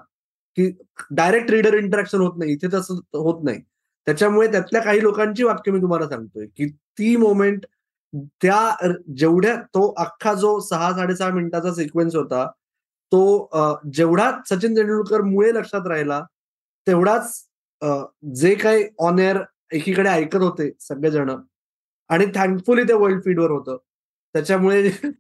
की 0.58 0.70
डायरेक्ट 1.12 1.52
रीडर 1.52 1.74
इंटरॅक्शन 1.74 2.22
होत 2.22 2.38
नाही 2.38 2.52
इथे 2.54 2.68
तसं 2.74 2.94
होत 3.14 3.44
नाही. 3.44 3.60
त्याच्यामुळे 4.08 4.48
त्यातल्या 4.52 4.82
काही 4.82 5.02
लोकांची 5.04 5.44
वाक्य 5.44 5.72
मी 5.72 5.82
तुम्हाला 5.82 6.08
सांगतोय 6.10 6.46
की 6.58 6.70
ती 6.70 7.16
मोमेंट 7.16 7.66
त्या 8.42 8.88
जेवढ्या 9.18 9.56
तो 9.56 9.94
अख्खा 9.98 10.34
जो 10.34 10.60
सहा 10.60 10.92
साडेसहा 10.94 11.30
मिनिटाचा 11.30 11.74
सिक्वेन्स 11.74 12.16
होता 12.16 12.46
तो 13.12 13.50
जेवढा 13.94 14.32
सचिन 14.50 14.76
तेंडुलकर 14.76 15.22
मुळे 15.22 15.54
लक्षात 15.54 15.88
राहिला 15.88 16.22
तेवढाच 16.88 17.44
जे 18.36 18.56
काही 18.56 18.84
ऑन 19.00 19.20
एअर 19.20 19.38
एकीकडे 19.72 20.10
ऐकत 20.10 20.42
होते 20.42 20.72
सगळेजण 20.80 21.30
आणि 22.10 22.26
थँकफुली 22.36 22.84
ते 22.84 22.94
वर्ल्ड 22.96 23.22
फीडवर 23.26 23.52
होतं. 23.52 23.78
त्याच्यामुळे 24.36 24.82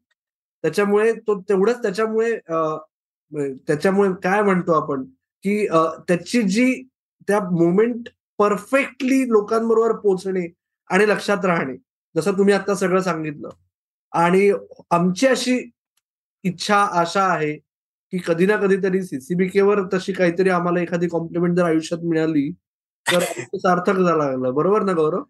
त्याच्यामुळे 0.64 1.12
तो 1.28 1.40
तेवढंच 1.50 1.82
त्याच्यामुळे 1.84 2.36
त्याच्यामुळे 3.68 4.10
काय 4.24 4.42
म्हणतो 4.44 4.74
आपण 4.74 5.04
की 5.44 5.66
त्याची 6.08 6.42
जी 6.44 6.66
त्या 7.28 7.40
मोमेंट 7.52 8.10
परफेक्टली 8.40 9.22
लोकांबरोबर 9.30 9.92
पोहोचणे 10.00 10.48
आणि 10.90 11.08
लक्षात 11.08 11.46
राहणे 11.46 11.76
जसं 12.16 12.38
तुम्ही 12.38 12.54
आता 12.54 12.76
सगळं 12.76 13.02
सांगितलं. 13.02 13.50
आणि 14.14 14.52
आमची 14.92 15.28
अशी 15.28 15.58
इच्छा 16.44 16.78
आशा 17.00 17.24
आहे 17.26 17.54
की 18.14 18.18
कधी 18.28 18.46
ना 18.46 18.56
कधीतरी 18.58 19.02
सीसीबीकेवर 19.04 19.82
तशी 19.94 20.14
काहीतरी 20.14 20.50
आम्हाला 20.50 20.82
एखादी 20.82 21.08
कॉम्प्लिमेंट 21.10 21.58
जर 21.58 21.66
आयुष्यात 21.66 22.04
मिळाली 22.06 22.50
तर 23.06 23.20
सार्थक 23.58 23.96
झाला 23.96 24.16
लागलं. 24.18 24.54
बरोबर 24.56 24.84
ना 24.84 24.94
गौरव? 24.94 25.24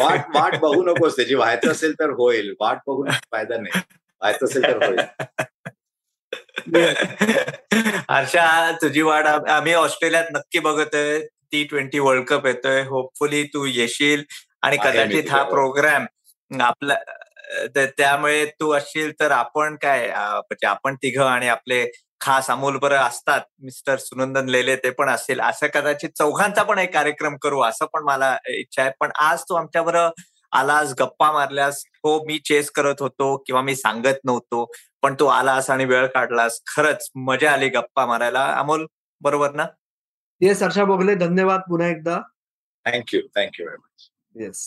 वाट 0.00 0.36
वाट 0.36 0.56
बघू 0.58 0.82
नकोस 0.82 1.16
त्याची 1.16 1.34
व्हायचं 1.34 1.70
असेल 1.70 1.92
तर 1.92 2.10
होईल. 2.10 2.54
वाट 2.60 2.76
बघून 2.86 3.10
फायदा 3.10 3.56
नाही. 3.56 3.80
व्हायचं 4.20 4.44
असेल 4.44 4.62
तर 4.62 4.86
होईल. 4.86 5.00
हर्षा 8.08 8.72
तुझी 8.82 9.02
वाट 9.02 9.24
आम- 9.24 9.48
आम्ही 9.48 9.72
ऑस्ट्रेलियात 9.72 10.24
नक्की 10.32 10.58
बघतोय. 10.58 11.20
टी 11.52 11.64
ट्वेंटी 11.64 11.98
वर्ल्ड 11.98 12.24
कप 12.24 12.46
येतोय. 12.46 12.82
होपफुली 12.82 13.44
तू 13.44 13.64
येशील. 13.64 14.22
आणि 14.62 14.76
कदाचित 14.76 15.30
हा. 15.30 15.42
प्रोग्राम 15.42 16.06
आपला 16.60 16.94
त्यामुळे 17.76 18.46
तू 18.46 18.72
असशील 18.72 19.12
तर 19.20 19.30
आपण 19.30 19.76
काय 19.76 20.08
म्हणजे 20.16 20.66
आपण 20.66 20.94
तिघं 20.94 21.24
आणि 21.24 21.48
आपले 21.48 21.90
खास 22.20 22.50
अमोल 22.50 22.76
बरं 22.78 22.98
असतात 22.98 23.40
मिस्टर 23.62 23.96
सुनंदन 23.98 24.48
लेले 24.48 24.76
ते 24.76 24.90
पण 24.90 25.08
असतील 25.08 25.40
असं 25.40 25.66
कदाचित 25.74 26.10
चौघांचा 26.18 26.62
पण 26.62 26.78
एक 26.78 26.92
कार्यक्रम 26.94 27.36
करू 27.42 27.60
असं 27.62 27.86
पण 27.92 28.02
मला 28.04 28.36
इच्छा 28.48 28.82
आहे. 28.82 28.90
पण 29.00 29.10
आज 29.20 29.42
तू 29.48 29.54
आमच्याबरोबर 29.54 30.22
आलास 30.52 30.92
गप्पा 31.00 31.30
मारल्यास 31.32 31.82
हो 32.04 32.18
मी 32.26 32.38
चेस 32.44 32.70
करत 32.70 33.00
होतो 33.00 33.36
किंवा 33.46 33.62
मी 33.62 33.74
सांगत 33.76 34.24
नव्हतो 34.24 34.64
पण 35.02 35.14
तू 35.20 35.26
आलास 35.26 35.70
आणि 35.70 35.84
वेळ 35.84 36.06
काढलास. 36.06 36.60
खरंच 36.66 37.10
मजा 37.26 37.52
आली 37.52 37.68
गप्पा 37.68 38.06
मारायला. 38.06 38.44
अमोल 38.54 38.86
बरोबर 39.22 39.52
ना? 39.54 39.66
येस 40.40 40.62
हर्षा 40.62 40.84
बोगले 40.84 41.14
धन्यवाद 41.14 41.60
पुन्हा 41.68 41.88
एकदा. 41.88 42.18
Thank you 42.86 43.20
thank you 43.36 43.66
very 43.66 43.78
much 43.78 44.10
yes 44.36 44.60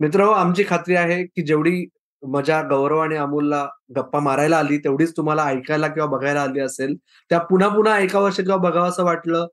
मित्र 0.00 0.24
आमची 0.34 0.64
खात्री 0.68 0.96
आहे 0.96 1.22
की 1.26 1.42
जेवढी 1.46 1.84
मजा 2.32 2.60
गौरव 2.62 2.98
आणि 2.98 3.16
अमोलला 3.16 3.66
गप्पा 3.96 4.18
मारायला 4.20 4.58
आली 4.58 4.78
तेवढीच 4.78 5.16
तुम्हाला 5.16 5.44
ऐकायला 5.44 5.88
किंवा 5.88 6.08
बघायला 6.08 6.42
आली 6.42 6.60
असेल. 6.60 6.94
त्या 7.30 7.38
पुन्हा 7.40 7.68
पुन्हा 7.68 7.94
ऐकावं 7.94 8.30
किंवा 8.30 8.56
बघावं 8.56 8.88
असं 8.88 9.04
वाटलं 9.04 9.46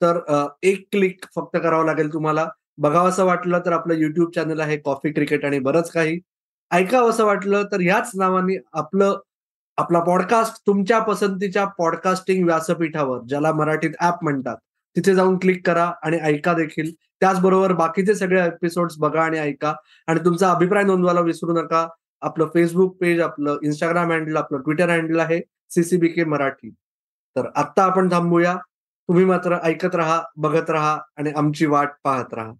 तर 0.00 0.18
एक 0.62 0.86
क्लिक 0.92 1.24
फक्त 1.36 1.56
करावं 1.62 1.84
लागेल 1.86 2.12
तुम्हाला. 2.12 2.48
बघावं 2.78 3.08
असं 3.08 3.24
वाटलं 3.24 3.60
तर 3.66 3.72
आपलं 3.72 3.94
युट्यूब 3.94 4.30
चॅनल 4.34 4.60
आहे 4.60 4.76
कॉफी 4.76 5.12
क्रिकेट 5.12 5.44
आणि 5.44 5.58
बरंच 5.58 5.90
काही. 5.90 6.18
ऐकावं 6.70 7.10
असं 7.10 7.24
वाटलं 7.26 7.62
तर 7.72 7.80
ह्याच 7.80 8.10
नावाने 8.14 8.56
आपलं 8.72 9.18
आपला 9.78 10.00
पॉडकास्ट 10.04 10.54
तुमच्या 10.66 10.98
पसंतीच्या 10.98 11.64
पॉडकास्टिंग 11.78 12.44
व्यासपीठावर 12.46 13.18
ज्याला 13.28 13.52
मराठीत 13.52 13.90
ऍप 14.00 14.22
म्हणतात 14.22 14.56
तिथे 14.96 15.14
जाऊन 15.14 15.36
क्लिक 15.38 15.66
करा 15.66 15.90
आणि 16.02 16.18
ऐका 16.22 16.52
देखील. 16.54 16.90
त्याचबरोबर 17.20 17.72
बाकीचे 17.72 18.14
सगळे 18.14 18.44
एपिसोड्स 18.46 18.96
बघा 18.98 19.22
आणि 19.22 19.38
ऐका. 19.38 19.74
आणि 20.06 20.20
तुमचा 20.24 20.50
अभिप्राय 20.50 20.84
नोंदवायला 20.84 21.20
विसरू 21.20 21.52
नका. 21.52 21.86
आपलं 22.22 22.46
फेसबुक 22.46 22.96
पेज 23.00 23.20
आपलं 23.20 23.58
इंस्टाग्राम 23.62 24.12
हँडल 24.12 24.36
आपलं 24.36 24.58
ट्विटर 24.58 24.90
हँडल 24.90 25.20
आहे 25.20 25.40
सीसीबी 25.70 26.08
के 26.08 26.24
मराठी. 26.24 26.70
तर 27.36 27.50
आत्ता 27.56 27.84
आपण 27.84 28.12
थांबूया. 28.12 28.56
तुम्ही 29.08 29.24
मात्र 29.24 29.58
ऐकत 29.62 29.94
राहा 29.94 30.22
बघत 30.36 30.70
राहा 30.70 31.00
आणि 31.16 31.30
आमची 31.30 31.66
वाट 31.66 31.90
पाहत 32.04 32.34
राहा. 32.34 32.52